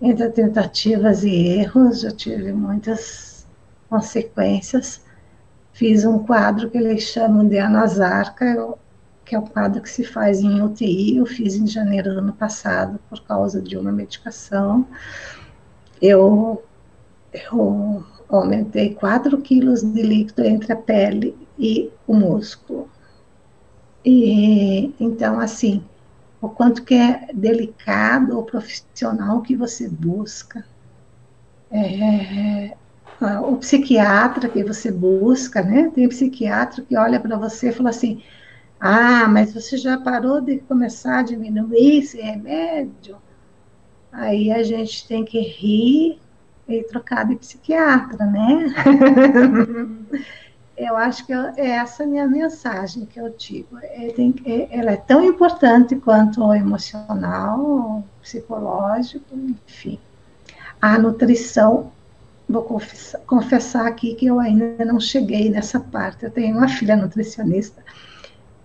entre 0.00 0.28
tentativas 0.30 1.24
e 1.24 1.30
erros, 1.30 2.00
já 2.02 2.10
tive 2.10 2.52
muitas 2.52 3.46
consequências. 3.88 5.00
Fiz 5.72 6.04
um 6.04 6.18
quadro 6.20 6.70
que 6.70 6.78
eles 6.78 7.02
chamam 7.04 7.46
de 7.48 7.58
anasarca, 7.58 8.74
que 9.24 9.34
é 9.34 9.38
o 9.38 9.42
quadro 9.42 9.80
que 9.82 9.88
se 9.90 10.04
faz 10.04 10.40
em 10.40 10.62
UTI, 10.62 11.18
eu 11.18 11.26
fiz 11.26 11.54
em 11.54 11.66
janeiro 11.66 12.12
do 12.12 12.18
ano 12.18 12.32
passado 12.32 13.00
por 13.08 13.20
causa 13.24 13.60
de 13.62 13.76
uma 13.76 13.92
medicação 13.92 14.86
eu, 16.00 16.62
eu 17.32 18.04
aumentei 18.36 18.94
4 18.94 19.40
quilos 19.40 19.82
de 19.82 20.02
líquido 20.02 20.44
entre 20.44 20.72
a 20.72 20.76
pele 20.76 21.36
e 21.58 21.90
o 22.06 22.14
músculo. 22.14 22.88
E 24.04 24.94
então, 24.98 25.38
assim, 25.38 25.84
o 26.40 26.48
quanto 26.48 26.84
que 26.84 26.94
é 26.94 27.28
delicado 27.34 28.38
o 28.38 28.44
profissional 28.44 29.42
que 29.42 29.54
você 29.54 29.88
busca, 29.88 30.64
é, 31.70 32.74
o 33.42 33.56
psiquiatra 33.56 34.48
que 34.48 34.64
você 34.64 34.90
busca, 34.90 35.62
né? 35.62 35.90
Tem 35.94 36.08
psiquiatra 36.08 36.82
que 36.82 36.96
olha 36.96 37.20
para 37.20 37.36
você 37.36 37.68
e 37.68 37.72
fala 37.72 37.90
assim: 37.90 38.22
ah, 38.80 39.28
mas 39.28 39.52
você 39.52 39.76
já 39.76 39.98
parou 39.98 40.40
de 40.40 40.58
começar 40.60 41.18
a 41.18 41.22
diminuir 41.22 41.98
esse 41.98 42.20
remédio? 42.20 43.18
Aí 44.10 44.50
a 44.50 44.62
gente 44.62 45.06
tem 45.06 45.24
que 45.24 45.40
rir 45.40 46.18
e 46.72 46.84
trocar 46.84 47.26
de 47.26 47.36
psiquiatra, 47.36 48.24
né? 48.26 48.74
eu 50.80 50.96
acho 50.96 51.26
que 51.26 51.32
é 51.32 51.70
essa 51.72 52.06
minha 52.06 52.26
mensagem 52.26 53.04
que 53.04 53.20
eu 53.20 53.34
digo. 53.36 53.78
É, 53.82 54.08
tem, 54.12 54.34
é, 54.46 54.68
ela 54.78 54.92
é 54.92 54.96
tão 54.96 55.22
importante 55.22 55.94
quanto 55.96 56.42
o 56.42 56.54
emocional, 56.54 57.60
o 57.60 58.04
psicológico, 58.22 59.26
enfim. 59.34 59.98
A 60.80 60.98
nutrição, 60.98 61.92
vou 62.48 62.62
confessar, 62.62 63.20
confessar 63.20 63.86
aqui 63.86 64.14
que 64.14 64.26
eu 64.26 64.40
ainda 64.40 64.82
não 64.84 64.98
cheguei 64.98 65.50
nessa 65.50 65.78
parte. 65.78 66.24
Eu 66.24 66.30
tenho 66.30 66.56
uma 66.56 66.68
filha 66.68 66.96
nutricionista, 66.96 67.82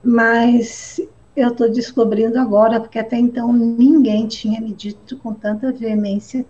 mas 0.02 1.02
eu 1.36 1.50
estou 1.50 1.70
descobrindo 1.70 2.40
agora, 2.40 2.80
porque 2.80 2.98
até 2.98 3.18
então 3.18 3.52
ninguém 3.52 4.26
tinha 4.26 4.62
me 4.62 4.72
dito 4.72 5.18
com 5.18 5.34
tanta 5.34 5.70
veemência 5.74 6.46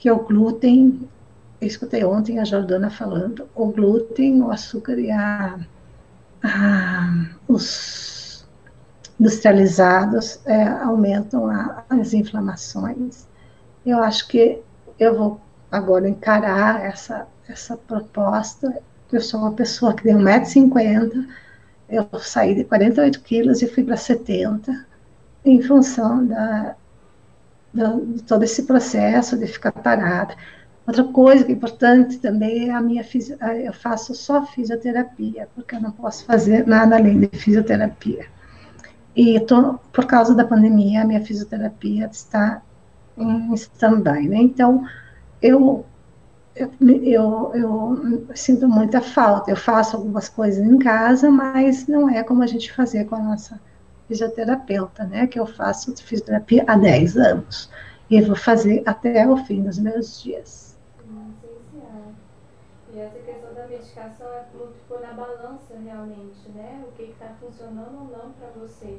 que 0.00 0.10
o 0.10 0.18
glúten 0.18 1.06
escutei 1.60 2.02
ontem 2.04 2.38
a 2.38 2.44
Jordana 2.44 2.88
falando, 2.88 3.46
o 3.54 3.66
glúten, 3.66 4.40
o 4.40 4.50
açúcar 4.50 4.98
e 4.98 5.10
a, 5.10 5.60
a 6.42 7.26
os 7.46 8.46
industrializados 9.20 10.40
é, 10.46 10.66
aumentam 10.66 11.46
a, 11.48 11.84
as 11.90 12.14
inflamações. 12.14 13.28
Eu 13.84 14.02
acho 14.02 14.26
que 14.26 14.62
eu 14.98 15.18
vou 15.18 15.40
agora 15.70 16.08
encarar 16.08 16.82
essa, 16.82 17.28
essa 17.46 17.76
proposta. 17.76 18.82
Eu 19.12 19.20
sou 19.20 19.40
uma 19.40 19.52
pessoa 19.52 19.92
que 19.92 20.04
tem 20.04 20.16
1,50m, 20.16 21.28
eu 21.90 22.08
saí 22.20 22.54
de 22.54 22.64
48 22.64 23.20
quilos 23.20 23.60
e 23.60 23.66
fui 23.66 23.84
para 23.84 23.98
70, 23.98 24.86
em 25.44 25.60
função 25.60 26.24
da, 26.26 26.74
todo 28.26 28.42
esse 28.42 28.64
processo 28.64 29.36
de 29.36 29.46
ficar 29.46 29.72
parada. 29.72 30.34
Outra 30.86 31.04
coisa 31.04 31.44
que 31.44 31.52
é 31.52 31.54
importante 31.54 32.18
também 32.18 32.68
é 32.68 32.72
a 32.72 32.80
minha 32.80 33.04
eu 33.64 33.72
faço 33.72 34.14
só 34.14 34.44
fisioterapia, 34.44 35.48
porque 35.54 35.76
eu 35.76 35.80
não 35.80 35.92
posso 35.92 36.24
fazer 36.24 36.66
nada 36.66 36.96
além 36.96 37.20
de 37.20 37.28
fisioterapia. 37.28 38.26
E 39.14 39.38
tô, 39.40 39.74
por 39.92 40.06
causa 40.06 40.34
da 40.34 40.44
pandemia, 40.44 41.02
a 41.02 41.04
minha 41.04 41.24
fisioterapia 41.24 42.08
está 42.10 42.62
em 43.16 43.52
stand-by, 43.54 44.28
né? 44.28 44.38
Então, 44.38 44.84
eu, 45.42 45.84
eu, 46.56 46.72
eu, 46.80 47.52
eu, 47.54 48.26
sinto 48.34 48.68
muita 48.68 49.00
falta. 49.00 49.50
Eu 49.50 49.56
faço 49.56 49.96
algumas 49.96 50.28
coisas 50.28 50.64
em 50.64 50.78
casa, 50.78 51.30
mas 51.30 51.86
não 51.86 52.08
é 52.08 52.22
como 52.22 52.42
a 52.42 52.46
gente 52.46 52.72
fazia 52.72 53.04
com 53.04 53.14
a 53.14 53.20
nossa 53.20 53.60
fisioterapeuta, 54.10 55.04
né? 55.04 55.28
Que 55.28 55.38
eu 55.38 55.46
faço 55.46 55.94
fisioterapia 56.02 56.64
há 56.66 56.76
10 56.76 57.16
anos. 57.16 57.70
E 58.10 58.20
vou 58.20 58.34
fazer 58.34 58.82
até 58.84 59.26
o 59.28 59.36
fim 59.44 59.62
dos 59.62 59.78
meus 59.78 60.20
dias. 60.20 60.76
E 62.92 62.98
essa 62.98 63.18
questão 63.20 63.54
da 63.54 63.68
medicação 63.68 64.26
é 64.26 64.44
muito 64.52 64.74
pôr 64.88 65.00
na 65.00 65.12
balança 65.12 65.78
realmente, 65.84 66.48
né? 66.48 66.84
O 66.88 66.92
que 66.96 67.04
está 67.04 67.32
funcionando 67.40 67.98
ou 68.00 68.04
não 68.08 68.32
para 68.32 68.48
você. 68.60 68.98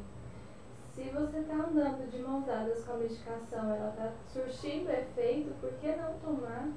Se 0.96 1.04
você 1.10 1.40
está 1.40 1.56
andando 1.56 2.10
de 2.10 2.20
mãos 2.20 2.46
dadas 2.46 2.86
com 2.86 2.94
a 2.94 2.98
medicação, 2.98 3.76
ela 3.76 3.90
está 3.90 4.12
surtindo 4.32 4.90
efeito, 4.92 5.54
por 5.60 5.72
que 5.74 5.94
não 5.94 6.14
tomar? 6.20 6.70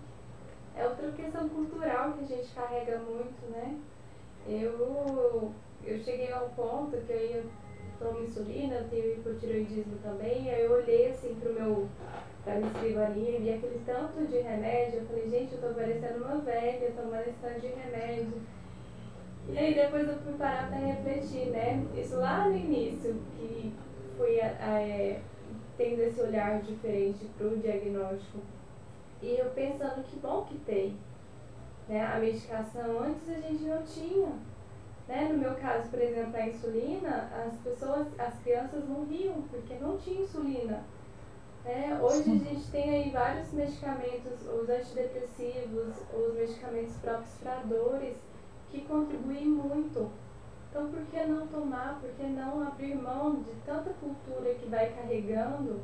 É 0.76 0.84
outra 0.88 1.12
questão 1.12 1.48
cultural 1.48 2.14
que 2.14 2.24
a 2.24 2.36
gente 2.36 2.52
carrega 2.52 2.98
muito, 2.98 3.48
né? 3.50 3.76
Eu, 4.48 5.52
eu 5.84 5.98
cheguei 6.02 6.32
a 6.32 6.42
um 6.42 6.48
ponto 6.50 6.96
que 6.96 7.12
eu 7.12 7.30
ia 7.30 7.44
tomar 7.98 8.22
insulina, 8.22 8.76
eu 8.76 8.88
tenho 8.88 9.12
hipotiroidismo 9.12 9.96
também, 10.02 10.50
aí 10.50 10.62
eu 10.62 10.72
olhei 10.72 11.10
assim 11.10 11.34
pro 11.34 11.52
meu 11.52 11.88
para 12.44 12.56
minha 12.56 12.70
escrivaninha 12.70 13.30
e 13.30 13.42
vi 13.42 13.50
aquele 13.54 13.80
tanto 13.86 14.26
de 14.26 14.38
remédio. 14.38 15.00
Eu 15.00 15.06
falei, 15.06 15.30
gente, 15.30 15.54
eu 15.54 15.60
tô 15.60 15.74
parecendo 15.74 16.22
uma 16.22 16.36
velha, 16.36 16.92
tomando 16.92 17.22
esse 17.22 17.38
tanto 17.40 17.60
de 17.60 17.68
remédio. 17.68 18.42
E 19.48 19.58
aí 19.58 19.74
depois 19.74 20.06
eu 20.06 20.18
fui 20.18 20.34
parar 20.34 20.68
para 20.68 20.78
refletir, 20.78 21.50
né? 21.50 21.84
Isso 21.96 22.16
lá 22.16 22.48
no 22.48 22.54
início, 22.54 23.16
que 23.36 23.72
fui 24.16 24.38
é, 24.38 25.20
tendo 25.76 26.02
esse 26.02 26.20
olhar 26.20 26.60
diferente 26.60 27.26
para 27.36 27.46
o 27.46 27.58
diagnóstico. 27.58 28.38
E 29.22 29.38
eu 29.38 29.50
pensando 29.50 30.04
que 30.04 30.16
bom 30.16 30.44
que 30.44 30.58
tem. 30.58 30.96
Né? 31.88 32.04
A 32.04 32.18
medicação 32.18 33.00
antes 33.00 33.28
a 33.28 33.40
gente 33.40 33.64
não 33.64 33.82
tinha. 33.82 34.32
Né? 35.08 35.28
No 35.30 35.38
meu 35.38 35.54
caso, 35.56 35.90
por 35.90 36.00
exemplo, 36.00 36.36
a 36.36 36.46
insulina, 36.46 37.30
as 37.46 37.56
pessoas, 37.58 38.08
as 38.18 38.38
crianças 38.42 38.84
morriam 38.88 39.42
porque 39.50 39.74
não 39.74 39.98
tinha 39.98 40.22
insulina. 40.22 40.82
É, 41.64 41.96
hoje 42.00 42.30
a 42.30 42.34
gente 42.34 42.70
tem 42.70 42.90
aí 42.90 43.10
vários 43.10 43.50
medicamentos, 43.52 44.46
os 44.46 44.68
antidepressivos, 44.68 45.94
os 46.12 46.34
medicamentos 46.34 46.94
próprios 46.96 47.34
para 47.42 47.60
dores, 47.60 48.16
que 48.70 48.82
contribuem 48.82 49.46
muito. 49.46 50.10
Então, 50.68 50.90
por 50.90 51.02
que 51.06 51.24
não 51.24 51.46
tomar, 51.46 52.00
por 52.00 52.10
que 52.10 52.24
não 52.24 52.66
abrir 52.66 52.94
mão 52.96 53.36
de 53.36 53.52
tanta 53.64 53.90
cultura 53.94 54.54
que 54.54 54.66
vai 54.66 54.92
carregando 54.92 55.80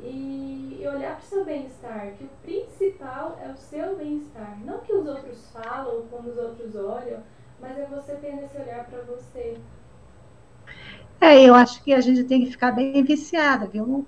e, 0.00 0.80
e 0.80 0.88
olhar 0.88 1.16
para 1.16 1.24
o 1.24 1.28
seu 1.28 1.44
bem-estar? 1.44 2.12
Que 2.18 2.24
o 2.24 2.30
principal 2.42 3.38
é 3.40 3.48
o 3.48 3.56
seu 3.56 3.96
bem-estar. 3.96 4.58
Não 4.64 4.80
que 4.80 4.92
os 4.92 5.06
outros 5.06 5.48
falam, 5.50 6.06
como 6.08 6.28
os 6.28 6.36
outros 6.36 6.74
olham, 6.74 7.22
mas 7.60 7.78
é 7.78 7.86
você 7.86 8.14
tendo 8.16 8.42
esse 8.44 8.56
olhar 8.60 8.84
para 8.84 9.00
você. 9.02 9.58
É, 11.20 11.42
eu 11.42 11.54
acho 11.54 11.82
que 11.82 11.92
a 11.92 12.00
gente 12.00 12.24
tem 12.24 12.44
que 12.44 12.50
ficar 12.50 12.72
bem 12.72 13.02
viciada, 13.02 13.66
viu? 13.66 14.06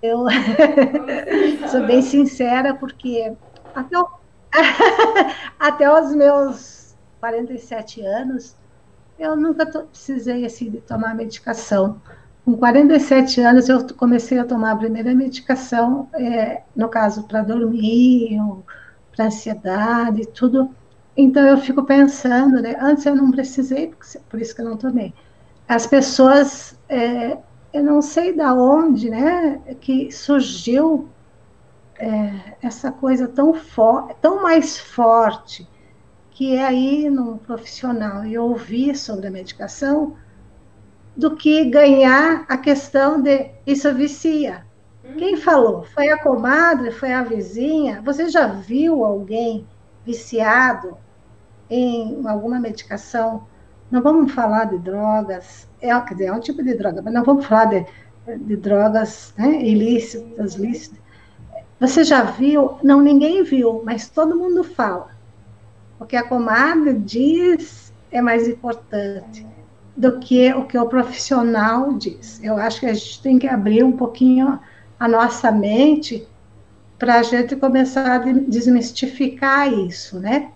Eu 0.00 0.26
sou 1.70 1.86
bem 1.86 2.00
sincera, 2.02 2.74
porque 2.74 3.32
até, 3.74 3.98
o, 3.98 4.08
até 5.58 6.00
os 6.00 6.14
meus 6.14 6.96
47 7.18 8.00
anos, 8.02 8.56
eu 9.18 9.34
nunca 9.36 9.66
precisei 9.66 10.44
assim, 10.46 10.70
de 10.70 10.80
tomar 10.80 11.14
medicação. 11.14 12.00
Com 12.44 12.56
47 12.56 13.40
anos, 13.40 13.68
eu 13.68 13.86
comecei 13.94 14.38
a 14.38 14.44
tomar 14.44 14.72
a 14.72 14.76
primeira 14.76 15.14
medicação, 15.14 16.08
é, 16.14 16.62
no 16.74 16.88
caso, 16.88 17.26
para 17.26 17.42
dormir, 17.42 18.38
para 19.14 19.26
ansiedade, 19.26 20.26
tudo. 20.28 20.74
Então, 21.18 21.44
eu 21.44 21.58
fico 21.58 21.82
pensando, 21.82 22.62
né? 22.62 22.76
Antes 22.80 23.04
eu 23.04 23.14
não 23.14 23.30
precisei, 23.30 23.92
por 24.30 24.40
isso 24.40 24.54
que 24.54 24.62
eu 24.62 24.66
não 24.66 24.76
tomei. 24.76 25.12
As 25.68 25.86
pessoas 25.86 26.78
é, 26.88 27.36
eu 27.72 27.82
não 27.82 28.00
sei 28.00 28.32
da 28.32 28.54
onde, 28.54 29.10
né, 29.10 29.60
que 29.80 30.10
surgiu 30.10 31.08
é, 31.98 32.56
essa 32.62 32.90
coisa 32.90 33.28
tão 33.28 33.52
forte, 33.52 34.16
tão 34.20 34.42
mais 34.42 34.78
forte, 34.78 35.68
que 36.30 36.56
é 36.56 36.64
aí 36.64 37.10
no 37.10 37.38
profissional 37.38 38.24
e 38.24 38.38
ouvir 38.38 38.96
sobre 38.96 39.26
a 39.26 39.30
medicação, 39.30 40.16
do 41.16 41.34
que 41.34 41.64
ganhar 41.64 42.46
a 42.48 42.56
questão 42.56 43.20
de 43.20 43.50
isso 43.66 43.92
vicia. 43.92 44.64
Quem 45.18 45.34
uhum. 45.34 45.40
falou? 45.40 45.82
Foi 45.82 46.08
a 46.10 46.22
comadre? 46.22 46.92
Foi 46.92 47.12
a 47.12 47.24
vizinha? 47.24 48.00
Você 48.04 48.28
já 48.28 48.46
viu 48.46 49.04
alguém 49.04 49.66
viciado 50.06 50.96
em 51.70 52.26
alguma 52.26 52.58
medicação? 52.58 53.46
Não 53.90 54.02
vamos 54.02 54.32
falar 54.32 54.64
de 54.66 54.78
drogas, 54.78 55.68
é, 55.80 55.88
quer 56.00 56.14
dizer, 56.14 56.26
é 56.26 56.32
um 56.32 56.40
tipo 56.40 56.62
de 56.62 56.74
droga, 56.74 57.00
mas 57.02 57.12
não 57.12 57.24
vamos 57.24 57.46
falar 57.46 57.66
de, 57.66 57.86
de 58.38 58.56
drogas 58.56 59.32
né, 59.36 59.62
ilícitas, 59.62 60.54
lícitas. 60.54 60.98
Você 61.80 62.02
já 62.02 62.22
viu? 62.22 62.76
Não, 62.82 63.00
ninguém 63.00 63.42
viu, 63.44 63.82
mas 63.84 64.08
todo 64.08 64.36
mundo 64.36 64.64
fala. 64.64 65.10
O 65.98 66.04
que 66.04 66.16
a 66.16 66.22
comadre 66.22 66.92
diz 66.94 67.92
é 68.10 68.20
mais 68.20 68.48
importante 68.48 69.46
do 69.96 70.18
que 70.18 70.52
o 70.54 70.64
que 70.64 70.78
o 70.78 70.86
profissional 70.86 71.92
diz. 71.94 72.42
Eu 72.42 72.56
acho 72.56 72.80
que 72.80 72.86
a 72.86 72.94
gente 72.94 73.22
tem 73.22 73.38
que 73.38 73.48
abrir 73.48 73.82
um 73.82 73.92
pouquinho 73.92 74.58
a 74.98 75.08
nossa 75.08 75.50
mente 75.50 76.26
para 76.98 77.16
a 77.16 77.22
gente 77.22 77.54
começar 77.54 78.12
a 78.12 78.18
desmistificar 78.18 79.72
isso, 79.72 80.18
né? 80.18 80.50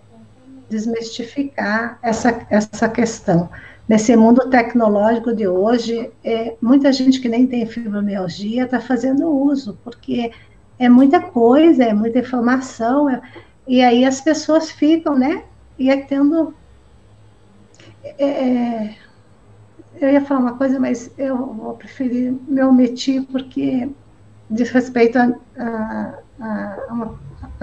Desmistificar 0.69 1.99
essa, 2.01 2.45
essa 2.49 2.89
questão 2.89 3.49
nesse 3.87 4.15
mundo 4.15 4.49
tecnológico 4.49 5.35
de 5.35 5.47
hoje, 5.47 6.11
é, 6.23 6.55
muita 6.61 6.91
gente 6.91 7.19
que 7.19 7.27
nem 7.27 7.45
tem 7.45 7.65
fibromialgia 7.65 8.63
está 8.63 8.79
fazendo 8.79 9.29
uso, 9.29 9.77
porque 9.83 10.31
é 10.79 10.89
muita 10.89 11.19
coisa, 11.19 11.83
é 11.83 11.93
muita 11.93 12.19
informação, 12.19 13.09
é, 13.09 13.21
e 13.67 13.81
aí 13.81 14.05
as 14.05 14.21
pessoas 14.21 14.71
ficam, 14.71 15.17
né? 15.17 15.43
E 15.77 15.89
é 15.89 15.97
tendo. 16.01 16.53
É, 18.03 18.25
é, 18.25 18.95
eu 20.01 20.09
ia 20.09 20.21
falar 20.25 20.39
uma 20.39 20.57
coisa, 20.57 20.79
mas 20.79 21.11
eu 21.17 21.37
vou 21.37 21.73
preferir 21.75 22.33
me 22.47 22.61
omitir, 22.63 23.23
porque 23.31 23.89
diz 24.49 24.69
respeito 24.71 25.17
a, 25.17 25.33
a, 25.57 26.13
a, 26.39 26.93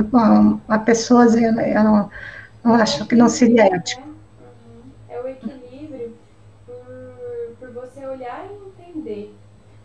uma, 0.03 0.61
a, 0.69 0.79
pessoa, 0.79 1.25
eu 1.27 1.85
não, 1.85 2.11
não 2.65 2.75
acho 2.75 3.07
que 3.07 3.15
não 3.15 3.29
seria 3.29 3.75
ético. 3.75 4.03
É 5.09 5.21
o 5.21 5.29
equilíbrio 5.29 5.61
olhar 8.21 8.47
e 8.51 8.85
entender. 8.85 9.35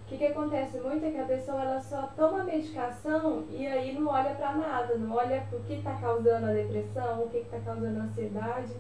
O 0.04 0.08
que, 0.08 0.18
que 0.18 0.26
acontece 0.26 0.80
muito 0.80 1.04
é 1.04 1.10
que 1.10 1.20
a 1.20 1.26
pessoa 1.26 1.62
ela 1.62 1.82
só 1.82 2.04
toma 2.16 2.44
medicação 2.44 3.44
e 3.50 3.66
aí 3.66 3.98
não 3.98 4.08
olha 4.08 4.36
para 4.36 4.54
nada, 4.54 4.96
não 4.98 5.16
olha 5.16 5.44
o 5.52 5.60
que 5.62 5.74
está 5.74 5.94
causando 5.96 6.46
a 6.46 6.54
depressão, 6.54 7.24
o 7.24 7.30
que 7.30 7.38
está 7.38 7.60
causando 7.60 8.00
a 8.00 8.04
ansiedade. 8.04 8.74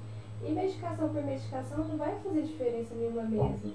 E 0.43 0.51
medicação 0.51 1.09
por 1.09 1.23
medicação 1.23 1.79
não 1.79 1.97
vai 1.97 2.13
fazer 2.23 2.43
diferença 2.43 2.93
nenhuma 2.93 3.23
mesmo. 3.23 3.73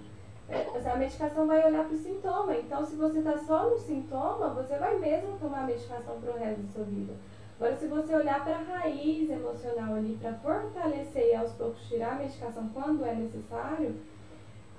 É, 0.49 0.91
a 0.91 0.97
medicação 0.97 1.47
vai 1.47 1.65
olhar 1.67 1.85
para 1.85 1.95
o 1.95 1.99
sintoma. 1.99 2.57
Então, 2.57 2.85
se 2.85 2.95
você 2.95 3.19
está 3.19 3.37
só 3.39 3.71
no 3.71 3.79
sintoma, 3.79 4.51
você 4.51 4.77
vai 4.77 4.99
mesmo 4.99 5.37
tomar 5.41 5.67
medicação 5.67 6.21
para 6.21 6.33
o 6.33 6.39
resto 6.39 6.63
da 6.63 6.73
sua 6.73 6.85
vida. 6.85 7.15
Agora, 7.61 7.77
se 7.77 7.89
você 7.89 8.15
olhar 8.15 8.43
para 8.43 8.57
a 8.57 8.63
raiz 8.63 9.29
emocional 9.29 9.95
ali, 9.95 10.17
para 10.19 10.33
fortalecer 10.33 11.27
e 11.27 11.35
aos 11.35 11.53
poucos 11.53 11.87
tirar 11.87 12.13
a 12.13 12.15
medicação 12.15 12.71
quando 12.71 13.05
é 13.05 13.15
necessário, 13.15 13.97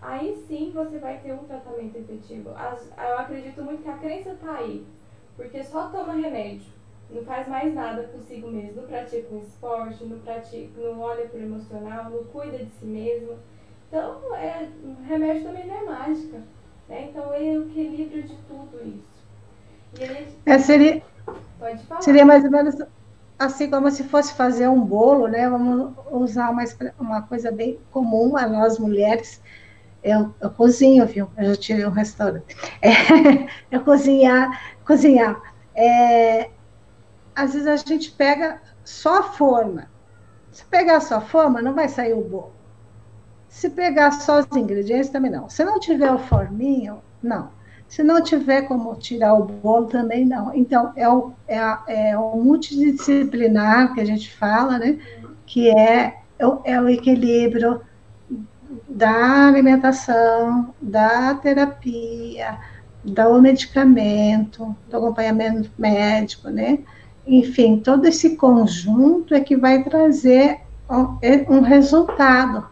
aí 0.01 0.35
sim 0.47 0.71
você 0.73 0.97
vai 0.97 1.19
ter 1.19 1.31
um 1.31 1.43
tratamento 1.43 1.95
efetivo. 1.95 2.49
As, 2.55 2.91
eu 2.97 3.19
acredito 3.19 3.61
muito 3.61 3.83
que 3.83 3.89
a 3.89 3.99
crença 3.99 4.31
está 4.31 4.55
aí, 4.55 4.83
porque 5.37 5.63
só 5.63 5.89
toma 5.89 6.13
remédio, 6.13 6.73
não 7.11 7.23
faz 7.23 7.47
mais 7.47 7.71
nada 7.71 8.01
consigo 8.07 8.49
mesmo, 8.49 8.81
não 8.81 8.87
pratica 8.87 9.31
um 9.31 9.43
esporte, 9.43 10.03
não, 10.03 10.17
pratica, 10.17 10.81
não 10.81 10.99
olha 11.01 11.27
para 11.27 11.39
o 11.39 11.43
emocional, 11.43 12.09
não 12.09 12.23
cuida 12.23 12.57
de 12.57 12.71
si 12.71 12.85
mesmo. 12.85 13.37
Então, 13.87 14.35
é, 14.35 14.67
remédio 15.07 15.43
também 15.43 15.67
não 15.67 15.75
é 15.75 15.83
mágica. 15.83 16.41
Né? 16.89 17.09
Então, 17.11 17.31
é 17.31 17.41
o 17.59 17.69
equilíbrio 17.69 18.23
de 18.23 18.35
tudo 18.47 18.81
isso. 18.87 19.10
É, 20.45 20.59
seria. 20.59 21.01
Seria 21.99 22.25
mais 22.25 22.43
ou 22.43 22.51
menos 22.51 22.75
assim 23.37 23.69
como 23.69 23.89
se 23.89 24.03
fosse 24.03 24.33
fazer 24.33 24.67
um 24.67 24.83
bolo, 24.83 25.27
né? 25.27 25.49
Vamos 25.49 25.93
usar 26.11 26.49
uma, 26.49 26.63
uma 26.99 27.21
coisa 27.23 27.51
bem 27.51 27.79
comum 27.91 28.37
a 28.37 28.47
nós 28.47 28.77
mulheres. 28.77 29.41
Eu, 30.03 30.33
eu 30.39 30.49
cozinho, 30.51 31.05
viu? 31.05 31.29
Eu 31.37 31.45
já 31.45 31.55
tive 31.55 31.85
um 31.85 31.91
restaurante. 31.91 32.55
É, 32.81 33.47
eu 33.71 33.83
cozinhar, 33.83 34.77
cozinhar. 34.85 35.39
É, 35.75 36.49
às 37.35 37.53
vezes 37.53 37.67
a 37.67 37.75
gente 37.77 38.11
pega 38.11 38.61
só 38.83 39.19
a 39.19 39.23
forma. 39.23 39.89
Se 40.51 40.65
pegar 40.65 40.99
só 41.01 41.15
a 41.17 41.21
forma, 41.21 41.61
não 41.61 41.73
vai 41.73 41.87
sair 41.87 42.13
o 42.13 42.21
bolo. 42.21 42.53
Se 43.47 43.69
pegar 43.69 44.11
só 44.11 44.39
os 44.39 44.47
ingredientes, 44.55 45.09
também 45.09 45.31
não. 45.31 45.49
Se 45.49 45.63
não 45.63 45.79
tiver 45.79 46.11
o 46.11 46.19
forminho, 46.19 47.01
não. 47.21 47.51
Se 47.91 48.03
não 48.03 48.23
tiver 48.23 48.61
como 48.63 48.95
tirar 48.95 49.33
o 49.33 49.43
bolo, 49.43 49.87
também 49.87 50.25
não. 50.25 50.55
Então, 50.55 50.93
é 50.95 51.07
o, 51.09 51.33
é, 51.45 51.57
é 51.87 52.17
o 52.17 52.37
multidisciplinar 52.37 53.93
que 53.93 53.99
a 53.99 54.05
gente 54.05 54.31
fala, 54.33 54.79
né? 54.79 54.97
Que 55.45 55.69
é, 55.69 56.21
é 56.39 56.81
o 56.81 56.87
equilíbrio 56.87 57.81
da 58.87 59.47
alimentação, 59.49 60.73
da 60.81 61.35
terapia, 61.35 62.57
do 63.03 63.41
medicamento, 63.41 64.73
do 64.89 64.97
acompanhamento 64.97 65.69
médico, 65.77 66.49
né? 66.49 66.79
enfim, 67.25 67.77
todo 67.77 68.05
esse 68.05 68.35
conjunto 68.35 69.33
é 69.33 69.41
que 69.41 69.55
vai 69.55 69.83
trazer 69.83 70.61
um, 70.89 71.17
é, 71.21 71.45
um 71.49 71.59
resultado, 71.59 72.67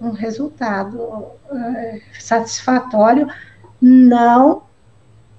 um 0.00 0.10
resultado 0.10 1.24
é, 1.50 2.00
satisfatório, 2.18 3.28
não. 3.82 4.62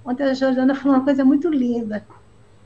Ontem 0.06 0.24
a 0.24 0.34
Jordana 0.34 0.76
falou 0.76 0.98
uma 0.98 1.04
coisa 1.06 1.24
muito 1.24 1.50
linda. 1.50 2.06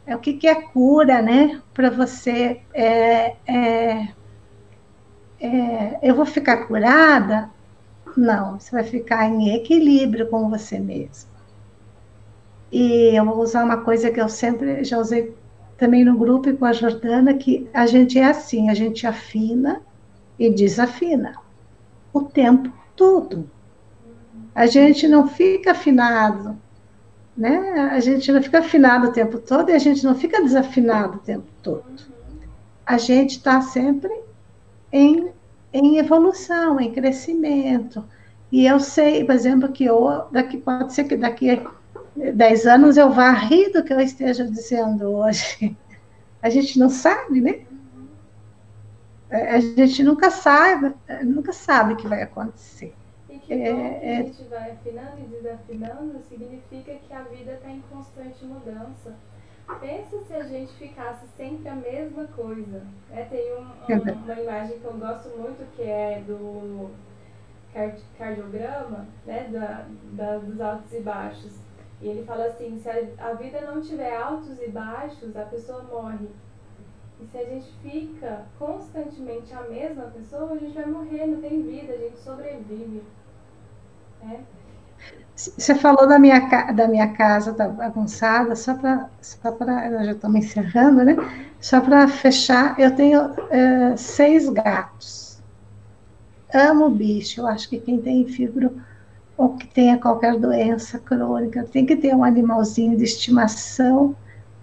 É 0.07 0.15
o 0.15 0.19
que, 0.19 0.34
que 0.34 0.47
é 0.47 0.55
cura, 0.55 1.21
né? 1.21 1.61
Para 1.73 1.91
você. 1.91 2.61
É, 2.73 3.36
é, 3.45 4.07
é, 5.39 5.99
eu 6.01 6.15
vou 6.15 6.25
ficar 6.25 6.65
curada? 6.65 7.49
Não, 8.15 8.59
você 8.59 8.71
vai 8.71 8.84
ficar 8.84 9.30
em 9.30 9.53
equilíbrio 9.53 10.28
com 10.28 10.49
você 10.49 10.80
mesmo. 10.80 11.30
E 12.71 13.15
eu 13.15 13.23
vou 13.23 13.38
usar 13.38 13.63
uma 13.63 13.78
coisa 13.78 14.09
que 14.09 14.19
eu 14.19 14.28
sempre 14.28 14.84
já 14.84 14.97
usei 14.97 15.36
também 15.78 16.03
no 16.03 16.17
grupo 16.17 16.49
e 16.49 16.57
com 16.57 16.65
a 16.65 16.73
Jordana, 16.73 17.36
que 17.36 17.69
a 17.71 17.86
gente 17.86 18.17
é 18.17 18.25
assim, 18.25 18.69
a 18.69 18.73
gente 18.73 19.05
afina 19.05 19.82
e 20.39 20.49
desafina 20.49 21.36
o 22.11 22.23
tempo 22.23 22.73
todo. 22.95 23.47
A 24.58 24.66
gente 24.66 25.08
não 25.08 25.28
fica 25.28 25.70
afinado, 25.70 26.58
né? 27.38 27.91
A 27.91 27.99
gente 27.99 28.32
não 28.32 28.41
fica 28.41 28.58
afinado 28.58 29.05
o 29.05 29.12
tempo 29.12 29.38
todo 29.38 29.70
e 29.70 29.74
a 29.74 29.78
gente 29.78 30.03
não 30.03 30.16
fica 30.16 30.41
desafinado 30.41 31.18
o 31.18 31.20
tempo 31.20 31.45
todo. 31.62 31.86
A 32.84 32.97
gente 32.97 33.38
está 33.38 33.62
sempre 33.62 34.12
em, 34.91 35.32
em 35.72 35.99
evolução, 35.99 36.80
em 36.80 36.91
crescimento. 36.91 38.03
E 38.51 38.66
eu 38.66 38.80
sei, 38.80 39.24
por 39.24 39.36
exemplo, 39.36 39.72
que 39.72 39.86
eu, 39.86 40.26
daqui, 40.32 40.58
pode 40.58 40.91
ser 40.91 41.03
que 41.03 41.16
daqui 41.16 41.62
10 42.16 42.66
anos 42.66 42.97
eu 42.97 43.12
vá 43.12 43.30
rir 43.34 43.72
do 43.72 43.84
que 43.84 43.93
eu 43.93 43.99
esteja 43.99 44.43
dizendo 44.43 45.08
hoje. 45.12 45.78
A 46.41 46.49
gente 46.49 46.80
não 46.80 46.89
sabe, 46.89 47.41
né? 47.41 47.62
A 49.30 49.60
gente 49.60 50.01
nunca 50.01 50.32
sabe, 50.32 50.95
nunca 51.24 51.53
sabe 51.53 51.93
o 51.93 51.97
que 51.97 52.08
vai 52.08 52.24
acontecer. 52.24 52.95
E 53.48 53.56
que 53.56 53.64
é, 53.64 54.00
é... 54.02 54.18
a 54.18 54.24
gente 54.24 54.43
vai 54.43 54.72
afinando 54.72 55.20
e 55.20 55.28
desafinando 55.28 56.20
significa 56.28 56.95
que 56.95 57.14
a 57.14 57.22
vida 57.24 57.54
está 57.54 57.70
em 57.70 57.82
constante 57.89 58.43
mudança. 58.43 59.16
Pensa 59.80 60.24
se 60.24 60.34
a 60.34 60.43
gente 60.43 60.72
ficasse 60.74 61.28
sempre 61.36 61.68
a 61.68 61.76
mesma 61.76 62.26
coisa. 62.28 62.86
Né? 63.10 63.28
Tem 63.30 63.54
um, 63.56 63.64
um, 63.64 64.24
uma 64.24 64.34
imagem 64.34 64.80
que 64.80 64.86
eu 64.86 64.93
gosto 64.93 65.30
muito 65.38 65.66
que 65.76 65.84
é 65.84 66.22
do 66.26 66.89
cardiograma, 68.18 69.06
né? 69.26 69.48
Da, 69.52 69.86
da, 70.14 70.38
dos 70.39 70.60
altos 70.60 70.91
e 70.93 71.02
baixos. 71.02 71.60
E 72.02 72.08
ele 72.08 72.26
fala 72.26 72.45
assim: 72.45 72.80
se 72.80 72.89
a, 72.89 73.30
a 73.30 73.34
vida 73.34 73.62
não 73.62 73.82
tiver 73.82 74.16
altos 74.16 74.60
e 74.62 74.70
baixos, 74.70 75.36
a 75.36 75.43
pessoa 75.43 75.84
morre. 75.84 76.28
E 77.20 77.26
se 77.26 77.38
a 77.38 77.45
gente 77.45 77.72
fica 77.82 78.45
constantemente 78.60 79.54
a 79.54 79.62
mesma 79.64 80.04
pessoa, 80.06 80.52
a 80.54 80.58
gente 80.58 80.74
vai 80.74 80.86
morrer, 80.86 81.26
não 81.26 81.41
tem 81.41 81.64
vida, 81.64 81.93
a 81.93 81.98
gente 81.98 82.18
sobrevive. 82.18 83.02
Você 85.36 85.76
falou 85.76 86.07
da 86.07 86.18
minha, 86.18 86.39
da 86.72 86.88
minha 86.88 87.13
casa 87.13 87.51
da 87.51 87.68
bagunçada, 87.68 88.55
só 88.55 88.74
para. 88.74 89.07
Só 89.22 89.38
eu 89.49 90.05
já 90.05 90.11
estou 90.13 90.30
me 90.30 90.39
encerrando, 90.39 91.05
né? 91.05 91.15
Só 91.61 91.80
para 91.80 92.07
fechar, 92.07 92.80
eu 92.80 92.95
tenho 92.95 93.20
é, 93.51 93.95
seis 93.95 94.49
gatos. 94.49 95.39
Amo 96.53 96.89
bicho, 96.89 97.41
eu 97.41 97.47
acho 97.47 97.70
que 97.70 97.78
quem 97.78 98.01
tem 98.01 98.28
fibro 98.28 98.82
ou 99.38 99.55
que 99.55 99.68
tenha 99.68 99.99
qualquer 99.99 100.36
doença 100.38 100.97
crônica, 100.97 101.63
tem 101.72 101.86
que 101.86 101.95
ter 101.95 102.15
um 102.15 102.24
animalzinho 102.24 102.97
de 102.97 103.03
estimação 103.03 104.15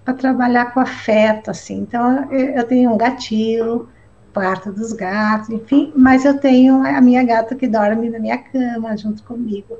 para 0.04 0.14
trabalhar 0.14 0.74
com 0.74 0.80
afeto, 0.80 1.50
assim. 1.50 1.78
Então, 1.80 2.30
eu, 2.32 2.66
tenho 2.66 2.92
um 2.92 2.98
gatinho, 2.98 3.88
parto 4.34 4.72
dos 4.72 4.92
gatos, 4.92 5.48
enfim, 5.48 5.92
mas 5.96 6.24
eu 6.24 6.38
tenho 6.38 6.84
a 6.84 7.00
minha 7.00 7.22
gata 7.22 7.54
que 7.54 7.68
dorme 7.68 8.10
na 8.10 8.18
minha 8.18 8.36
cama 8.36 8.96
junto 8.96 9.22
comigo. 9.22 9.78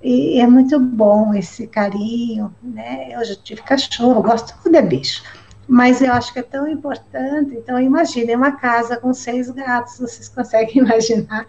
E 0.00 0.40
é 0.40 0.46
muito 0.46 0.78
bom 0.78 1.34
esse 1.34 1.66
carinho, 1.66 2.54
né? 2.62 3.08
Eu 3.10 3.24
já 3.24 3.34
tive 3.34 3.60
cachorro, 3.62 4.22
gosto 4.22 4.70
de 4.70 4.82
bicho. 4.82 5.24
Mas 5.66 6.00
eu 6.00 6.12
acho 6.12 6.32
que 6.32 6.38
é 6.38 6.42
tão 6.42 6.68
importante. 6.68 7.56
Então, 7.56 7.80
imagine 7.80 8.36
uma 8.36 8.52
casa 8.52 8.96
com 8.98 9.12
seis 9.12 9.50
gatos, 9.50 9.98
vocês 9.98 10.28
conseguem 10.28 10.78
imaginar 10.84 11.44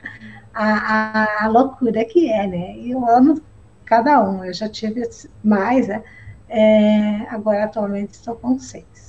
a, 0.54 1.46
a, 1.46 1.48
loucura 1.48 2.04
que 2.04 2.32
é, 2.32 2.48
né? 2.48 2.78
Eu 2.80 3.08
amo 3.08 3.40
cada 3.86 4.22
um, 4.28 4.44
eu 4.44 4.54
já 4.54 4.68
tive 4.68 5.08
mais, 5.44 5.88
né? 5.88 6.04
É, 6.50 7.28
agora 7.30 7.66
atualmente 7.66 8.14
estou 8.14 8.36
com 8.36 8.58
seis. 8.58 9.07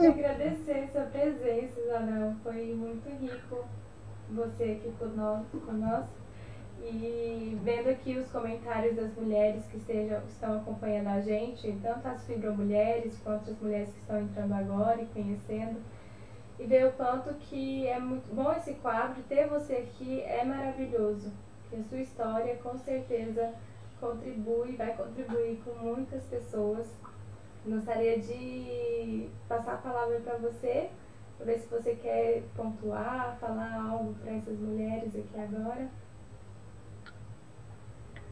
Gostaria 0.00 0.14
de 0.14 0.24
agradecer 0.24 0.88
sua 0.90 1.02
presença, 1.02 1.78
Isabel. 1.78 2.34
Foi 2.42 2.74
muito 2.74 3.06
rico 3.20 3.66
você 4.30 4.80
aqui 4.80 4.90
conosco. 4.98 6.16
E 6.82 7.58
vendo 7.62 7.90
aqui 7.90 8.16
os 8.16 8.32
comentários 8.32 8.96
das 8.96 9.14
mulheres 9.14 9.62
que 9.66 9.76
estejam, 9.76 10.22
estão 10.26 10.56
acompanhando 10.56 11.08
a 11.08 11.20
gente, 11.20 11.78
tanto 11.82 12.08
as 12.08 12.26
fibromulheres 12.26 13.18
quanto 13.22 13.50
as 13.50 13.60
mulheres 13.60 13.90
que 13.90 14.00
estão 14.00 14.18
entrando 14.22 14.54
agora 14.54 15.02
e 15.02 15.06
conhecendo 15.06 15.78
e 16.58 16.64
ver 16.64 16.86
o 16.86 16.92
quanto 16.92 17.34
que 17.34 17.86
é 17.86 17.98
muito 18.00 18.34
bom 18.34 18.50
esse 18.52 18.72
quadro, 18.76 19.22
ter 19.24 19.48
você 19.48 19.74
aqui 19.74 20.22
é 20.22 20.42
maravilhoso. 20.46 21.30
Que 21.68 21.76
a 21.76 21.82
sua 21.84 21.98
história 21.98 22.56
com 22.62 22.78
certeza 22.78 23.52
contribui, 24.00 24.76
vai 24.76 24.96
contribuir 24.96 25.60
com 25.62 25.74
muitas 25.74 26.24
pessoas. 26.24 26.90
Gostaria 27.66 28.18
de 28.18 29.28
passar 29.48 29.74
a 29.74 29.78
palavra 29.78 30.20
para 30.20 30.36
você, 30.38 30.88
para 31.36 31.46
ver 31.46 31.58
se 31.58 31.68
você 31.68 31.94
quer 31.94 32.42
pontuar, 32.56 33.36
falar 33.40 33.90
algo 33.90 34.14
para 34.22 34.32
essas 34.32 34.58
mulheres 34.58 35.14
aqui 35.14 35.40
agora. 35.40 35.88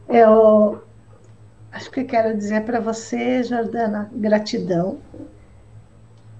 Eu 0.07 0.83
acho 1.71 1.91
que 1.91 2.03
quero 2.03 2.35
dizer 2.35 2.65
para 2.65 2.79
você, 2.79 3.43
Jordana, 3.43 4.09
gratidão 4.13 4.99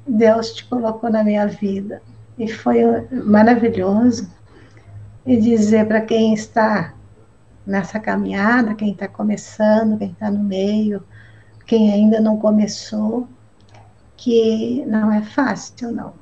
Deus 0.09 0.53
te 0.53 0.65
colocou 0.65 1.09
na 1.09 1.23
minha 1.23 1.45
vida. 1.45 2.01
E 2.37 2.47
foi 2.51 2.79
maravilhoso. 3.11 4.29
E 5.25 5.37
dizer 5.37 5.87
para 5.87 6.01
quem 6.01 6.33
está 6.33 6.93
nessa 7.65 7.99
caminhada, 7.99 8.73
quem 8.73 8.91
está 8.91 9.07
começando, 9.07 9.97
quem 9.97 10.11
está 10.11 10.31
no 10.31 10.43
meio, 10.43 11.03
quem 11.69 11.93
ainda 11.93 12.19
não 12.19 12.35
começou, 12.35 13.27
que 14.17 14.83
não 14.87 15.11
é 15.11 15.21
fácil, 15.21 15.91
não. 15.91 16.13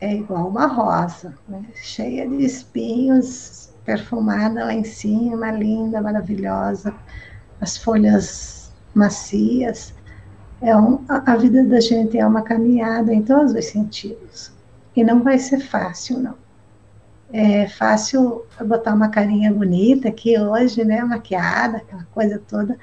É 0.00 0.14
igual 0.14 0.46
uma 0.46 0.66
rosa, 0.66 1.34
né? 1.48 1.64
cheia 1.74 2.28
de 2.28 2.44
espinhos, 2.44 3.70
perfumada 3.84 4.64
lá 4.64 4.72
em 4.72 4.84
cima, 4.84 5.50
linda, 5.50 6.00
maravilhosa, 6.00 6.94
as 7.60 7.76
folhas 7.76 8.72
macias, 8.94 9.92
é 10.62 10.76
um, 10.76 11.04
a 11.08 11.34
vida 11.34 11.64
da 11.64 11.80
gente 11.80 12.16
é 12.16 12.24
uma 12.24 12.42
caminhada 12.42 13.12
em 13.12 13.22
todos 13.22 13.52
os 13.54 13.64
sentidos. 13.64 14.52
E 14.94 15.02
não 15.02 15.20
vai 15.20 15.36
ser 15.36 15.58
fácil, 15.58 16.20
não. 16.20 16.36
É 17.32 17.66
fácil 17.66 18.46
botar 18.64 18.94
uma 18.94 19.08
carinha 19.08 19.52
bonita 19.52 20.10
aqui 20.10 20.38
hoje, 20.38 20.84
né? 20.84 21.02
Maquiada, 21.02 21.78
aquela 21.78 22.06
coisa 22.14 22.40
toda. 22.48 22.78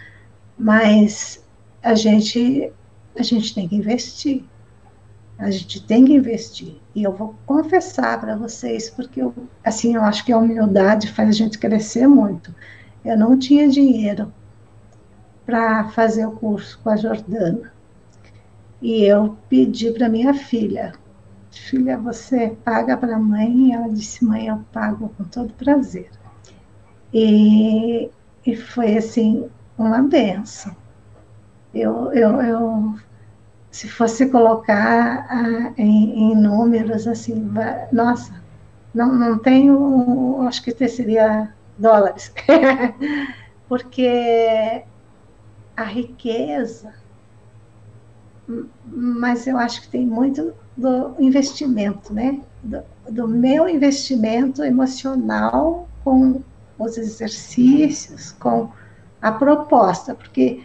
Mas 0.58 1.41
a 1.82 1.96
gente, 1.96 2.72
a 3.18 3.24
gente 3.24 3.54
tem 3.54 3.68
que 3.68 3.76
investir. 3.76 4.44
A 5.38 5.50
gente 5.50 5.84
tem 5.84 6.06
que 6.06 6.14
investir. 6.14 6.80
E 6.94 7.04
eu 7.04 7.12
vou 7.12 7.36
confessar 7.46 8.20
para 8.20 8.36
vocês, 8.36 8.90
porque 8.90 9.22
eu, 9.22 9.34
assim, 9.64 9.96
eu 9.96 10.04
acho 10.04 10.24
que 10.24 10.32
a 10.32 10.38
humildade 10.38 11.12
faz 11.12 11.30
a 11.30 11.32
gente 11.34 11.58
crescer 11.58 12.08
muito. 12.08 12.54
Eu 13.04 13.18
não 13.18 13.38
tinha 13.38 13.68
dinheiro 13.68 14.32
para 15.46 15.90
fazer 15.90 16.26
o 16.26 16.32
curso 16.32 16.80
com 16.84 16.90
a 16.90 16.96
Jordana. 16.96 17.74
E 18.82 19.04
eu 19.04 19.38
pedi 19.50 19.92
para 19.92 20.10
minha 20.10 20.34
filha, 20.34 20.94
filha, 21.52 21.98
você 21.98 22.56
paga 22.64 22.96
para 22.96 23.16
a 23.16 23.20
mãe? 23.20 23.70
E 23.70 23.74
ela 23.74 23.90
disse, 23.90 24.24
mãe, 24.24 24.48
eu 24.48 24.64
pago 24.72 25.10
com 25.18 25.24
todo 25.24 25.54
prazer. 25.54 26.10
E, 27.14 28.10
e 28.46 28.56
foi, 28.56 28.98
assim, 28.98 29.50
uma 29.78 30.02
benção. 30.02 30.76
Eu, 31.74 32.12
eu, 32.14 32.42
eu 32.42 32.96
se 33.72 33.88
fosse 33.88 34.30
colocar 34.30 35.26
ah, 35.30 35.74
em, 35.78 36.32
em, 36.32 36.36
números, 36.36 37.08
assim, 37.08 37.48
vai, 37.48 37.88
nossa, 37.92 38.34
não, 38.94 39.14
não 39.14 39.40
tenho, 39.40 40.42
acho 40.48 40.62
que 40.62 40.88
seria 40.88 41.54
dólares, 41.78 42.34
porque 43.70 44.84
a 45.76 45.84
riqueza, 45.84 46.94
mas 48.86 49.48
eu 49.48 49.58
acho 49.58 49.82
que 49.82 49.88
tem 49.88 50.06
muito 50.06 50.54
do 50.76 51.16
investimento, 51.20 52.14
né? 52.14 52.42
Do, 52.62 52.84
do 53.10 53.28
meu 53.28 53.68
investimento 53.68 54.64
emocional 54.64 55.88
com 56.04 56.42
os 56.78 56.98
exercícios, 56.98 58.32
com 58.34 58.70
a 59.22 59.32
proposta, 59.32 60.16
porque, 60.16 60.64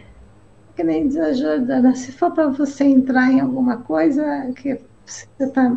que 0.77 0.83
nem 0.83 1.07
diz 1.07 1.17
a 1.17 1.33
Jordana, 1.33 1.95
se 1.95 2.11
for 2.11 2.31
para 2.31 2.49
você 2.49 2.83
entrar 2.83 3.31
em 3.31 3.39
alguma 3.39 3.77
coisa 3.77 4.23
que 4.55 4.79
você 5.03 5.25
está 5.39 5.75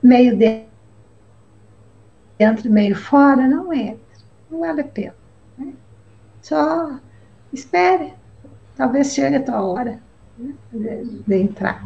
meio 0.00 0.38
dentro 0.38 0.68
e 2.68 2.70
meio 2.70 2.94
fora, 2.94 3.48
não 3.48 3.72
entra, 3.72 3.98
não 4.48 4.60
vale 4.60 4.82
a 4.82 4.84
pena. 4.84 5.16
Né? 5.58 5.72
Só 6.40 6.96
espere, 7.52 8.14
talvez 8.76 9.12
chegue 9.12 9.34
a 9.34 9.42
tua 9.42 9.64
hora 9.64 10.00
né, 10.38 10.54
de, 10.72 11.22
de 11.26 11.34
entrar. 11.34 11.84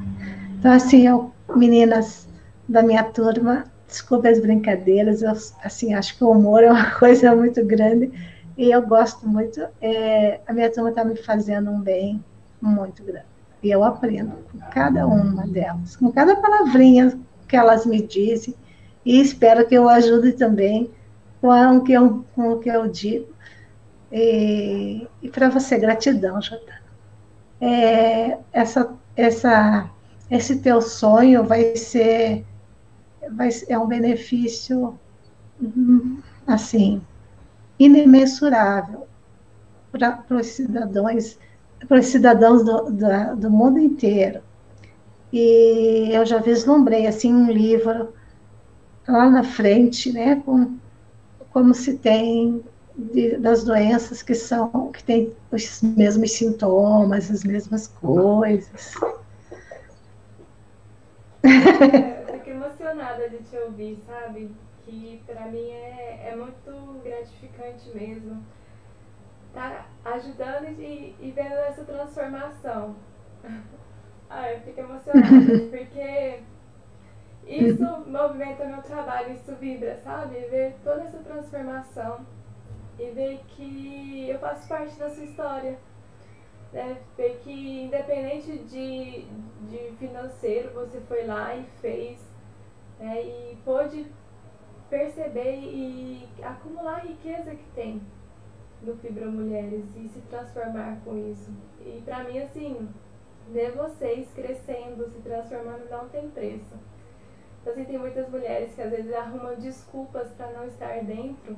Então, 0.59 0.73
assim, 0.73 1.07
eu 1.07 1.33
meninas 1.57 2.29
da 2.69 2.83
minha 2.83 3.05
turma, 3.05 3.65
desculpe 3.89 4.29
as 4.29 4.39
brincadeiras, 4.39 5.23
eu 5.23 5.33
assim, 5.65 5.95
acho 5.95 6.19
que 6.19 6.23
o 6.23 6.33
humor 6.33 6.63
é 6.63 6.71
uma 6.71 6.91
coisa 7.01 7.35
muito 7.35 7.65
grande 7.65 8.13
e 8.55 8.71
eu 8.71 8.83
gosto 8.83 9.27
muito. 9.27 9.67
É, 9.81 10.41
a 10.47 10.53
minha 10.53 10.71
turma 10.71 10.91
está 10.91 11.03
me 11.03 11.17
fazendo 11.17 11.71
um 11.71 11.81
bem 11.81 12.23
muito 12.61 13.03
grande. 13.03 13.27
E 13.63 13.71
eu 13.71 13.85
aprendo 13.85 14.33
com 14.51 14.59
cada 14.71 15.07
uma 15.07 15.47
delas, 15.47 15.97
com 15.97 16.11
cada 16.11 16.37
palavrinha 16.37 17.19
que 17.47 17.57
elas 17.57 17.85
me 17.85 18.01
dizem, 18.01 18.55
e 19.05 19.21
espero 19.21 19.67
que 19.67 19.75
eu 19.75 19.89
ajude 19.89 20.33
também 20.33 20.91
com 21.41 21.49
o 21.49 21.83
que 21.83 21.93
eu, 21.93 22.25
com 22.35 22.53
o 22.53 22.59
que 22.59 22.69
eu 22.69 22.89
digo. 22.89 23.29
E, 24.13 25.07
e 25.23 25.29
para 25.29 25.49
você, 25.49 25.79
gratidão, 25.79 26.41
Jordana. 26.41 26.81
É, 27.61 28.39
essa, 28.53 28.95
essa 29.17 29.91
esse 30.31 30.61
teu 30.61 30.81
sonho 30.81 31.43
vai 31.43 31.75
ser, 31.75 32.47
vai, 33.33 33.49
é 33.69 33.77
um 33.77 33.87
benefício, 33.87 34.97
assim, 36.47 37.03
inimensurável 37.79 39.09
para 39.91 40.25
os 40.31 40.47
cidadãos, 40.47 41.37
para 41.89 42.01
os 42.01 42.07
cidadãos 42.07 42.65
do, 42.65 42.91
do, 42.91 43.37
do 43.37 43.51
mundo 43.51 43.79
inteiro. 43.79 44.41
E 45.33 46.11
eu 46.13 46.27
já 46.27 46.39
vislumbrei, 46.39 47.07
assim, 47.07 47.33
um 47.33 47.51
livro 47.51 48.13
lá 49.07 49.31
na 49.31 49.43
frente, 49.45 50.13
né, 50.13 50.43
com, 50.45 50.77
como 51.51 51.75
se 51.75 51.99
tem 51.99 52.63
de, 52.97 53.37
das 53.39 53.65
doenças 53.65 54.23
que 54.23 54.35
são, 54.35 54.91
que 54.93 55.03
têm 55.03 55.33
os 55.51 55.83
mesmos 55.83 56.33
sintomas, 56.33 57.31
as 57.31 57.45
mesmas 57.45 57.87
coisas. 57.87 58.95
É, 61.43 62.33
fico 62.33 62.51
emocionada 62.51 63.29
de 63.29 63.39
te 63.39 63.57
ouvir, 63.57 63.99
sabe? 64.07 64.51
Que 64.85 65.23
pra 65.27 65.47
mim 65.47 65.71
é, 65.71 66.31
é 66.33 66.37
muito 66.37 67.01
gratificante 67.03 67.89
mesmo. 67.95 68.43
Tá 69.53 69.87
ajudando 70.05 70.69
e, 70.69 71.17
e 71.19 71.33
vendo 71.33 71.55
essa 71.55 71.85
transformação. 71.85 72.97
Ah, 74.33 74.49
eu 74.53 74.61
fico 74.61 74.79
emocionada, 74.79 75.59
porque 75.77 76.41
isso 77.45 77.85
movimenta 78.07 78.65
meu 78.65 78.81
trabalho, 78.81 79.35
isso 79.35 79.53
vibra, 79.57 79.97
sabe? 80.05 80.37
Ver 80.49 80.77
toda 80.85 81.03
essa 81.03 81.19
transformação 81.19 82.25
e 82.97 83.11
ver 83.11 83.41
que 83.49 84.31
eu 84.31 84.39
faço 84.39 84.69
parte 84.69 84.97
da 85.01 85.11
sua 85.11 85.25
história 85.25 85.77
né, 86.73 86.99
ver 87.17 87.41
que 87.43 87.83
independente 87.83 88.59
de, 88.59 89.25
de 89.69 89.97
financeiro, 89.99 90.73
você 90.73 91.01
foi 91.01 91.27
lá 91.27 91.55
e 91.57 91.65
fez 91.81 92.21
né, 92.99 93.23
e 93.23 93.59
pôde 93.65 94.07
perceber 94.89 95.57
e 95.57 96.29
acumular 96.43 96.97
a 96.97 97.01
riqueza 97.01 97.55
que 97.55 97.65
tem 97.75 98.03
no 98.83 98.97
Fibra 98.97 99.27
Mulheres 99.27 99.85
e 99.97 100.09
se 100.09 100.21
transformar 100.29 101.01
com 101.05 101.17
isso. 101.31 101.51
E 101.81 102.01
para 102.05 102.25
mim, 102.25 102.39
assim, 102.39 102.89
ver 103.53 103.73
vocês 103.73 104.29
crescendo, 104.35 105.11
se 105.11 105.21
transformando, 105.21 105.89
não 105.91 106.09
tem 106.09 106.29
preço. 106.31 106.75
Então, 107.61 107.73
assim, 107.73 107.85
tem 107.85 107.99
muitas 107.99 108.29
mulheres 108.29 108.75
que 108.75 108.81
às 108.83 108.91
vezes 108.91 109.13
arrumam 109.13 109.55
desculpas 109.57 110.31
para 110.33 110.51
não 110.53 110.67
estar 110.67 111.05
dentro 111.05 111.57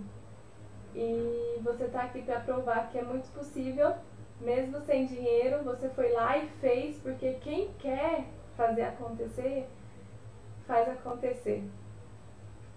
e 0.94 1.60
você 1.62 1.84
está 1.84 2.02
aqui 2.02 2.22
para 2.22 2.40
provar 2.40 2.90
que 2.90 2.98
é 2.98 3.02
muito 3.02 3.32
possível 3.32 3.94
mesmo 4.42 4.80
sem 4.80 5.06
dinheiro, 5.06 5.62
você 5.62 5.88
foi 5.90 6.12
lá 6.12 6.36
e 6.36 6.48
fez, 6.60 6.98
porque 6.98 7.34
quem 7.34 7.72
quer 7.78 8.26
fazer 8.56 8.82
acontecer, 8.82 9.68
faz 10.66 10.88
acontecer. 10.88 11.62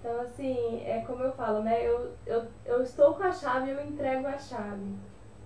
Então, 0.05 0.21
assim, 0.21 0.83
é 0.85 1.03
como 1.07 1.23
eu 1.23 1.31
falo, 1.31 1.63
né? 1.63 1.83
Eu, 1.83 2.11
eu, 2.27 2.45
eu 2.63 2.83
estou 2.83 3.15
com 3.15 3.23
a 3.23 3.31
chave, 3.31 3.71
eu 3.71 3.83
entrego 3.83 4.27
a 4.27 4.37
chave. 4.37 4.95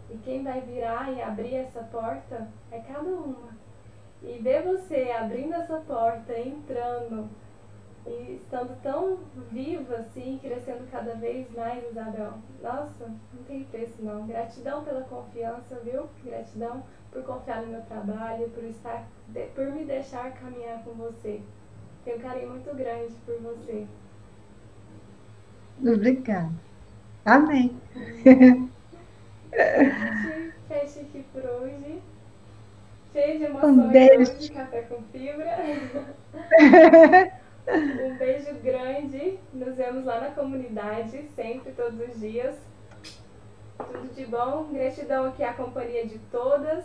E 0.10 0.18
quem 0.18 0.44
vai 0.44 0.60
virar 0.60 1.10
e 1.14 1.22
abrir 1.22 1.56
essa 1.56 1.81
porta 1.84 2.45
é 2.69 2.80
cada 2.80 3.10
uma. 3.10 3.57
E 4.22 4.38
ver 4.40 4.64
você 4.64 5.11
abrindo 5.18 5.53
essa 5.53 5.77
porta, 5.77 6.38
entrando, 6.38 7.30
e 8.06 8.34
estando 8.34 8.77
tão 8.84 9.19
viva 9.49 9.95
assim, 9.95 10.38
crescendo 10.41 10.91
cada 10.91 11.14
vez 11.15 11.49
mais, 11.56 11.81
Isabel. 11.90 12.34
Nossa, 12.61 13.07
não 13.07 13.44
tem 13.48 13.64
preço 13.64 14.03
não. 14.03 14.27
Gratidão 14.27 14.84
pela 14.84 15.03
confiança, 15.03 15.80
viu? 15.86 16.10
Gratidão 16.22 16.84
por 17.14 17.23
confiar 17.23 17.61
no 17.61 17.68
meu 17.68 17.81
trabalho, 17.84 18.49
por 18.49 18.65
estar, 18.65 19.07
por 19.56 19.68
me 19.68 19.86
deixar 19.86 20.34
caminhar 20.34 20.84
com 20.84 20.91
você. 20.95 21.41
Tenho 22.03 22.18
um 22.18 22.22
carinho 22.22 22.49
muito 22.49 22.76
grande 22.76 23.14
por 23.26 23.40
você. 23.40 23.88
Obrigada. 25.81 26.51
Amém. 27.26 27.80
fecha 30.68 31.01
aqui 31.01 31.26
por 31.34 31.43
hoje. 31.43 32.01
Cheio 33.14 33.39
de 33.39 33.45
emoções 33.45 33.77
um 33.77 33.89
beijo. 33.89 34.31
hoje, 34.31 34.51
café 34.51 34.81
com 34.84 35.01
fibra. 35.11 35.57
Um 37.72 38.18
beijo 38.18 38.51
grande. 38.64 39.38
Nos 39.53 39.76
vemos 39.76 40.03
lá 40.03 40.19
na 40.19 40.31
comunidade, 40.31 41.23
sempre, 41.35 41.72
todos 41.73 41.99
os 41.99 42.19
dias. 42.19 42.56
Tudo 43.77 44.11
de 44.15 44.26
bom. 44.26 44.69
Gratidão 44.73 45.26
aqui 45.26 45.43
à 45.43 45.53
companhia 45.53 46.03
de 46.07 46.18
todas. 46.31 46.84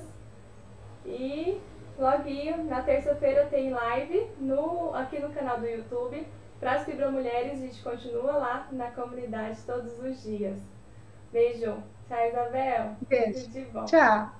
E 1.06 1.58
logo 1.98 2.24
na 2.68 2.82
terça-feira 2.82 3.46
tem 3.46 3.70
live 3.70 4.26
no, 4.38 4.94
aqui 4.94 5.18
no 5.18 5.30
canal 5.30 5.58
do 5.58 5.66
YouTube. 5.66 6.26
Para 6.60 6.72
as 6.72 6.84
fibromulheres, 6.84 7.52
a 7.52 7.66
gente 7.66 7.82
continua 7.82 8.32
lá 8.32 8.68
na 8.72 8.90
comunidade 8.90 9.60
todos 9.66 9.98
os 9.98 10.22
dias. 10.22 10.58
Beijo. 11.32 11.76
Tchau, 12.08 12.28
Isabel. 12.28 12.96
Beijo. 13.08 13.44
Tudo 13.44 13.52
de 13.52 13.64
bom. 13.66 13.84
Tchau. 13.84 14.30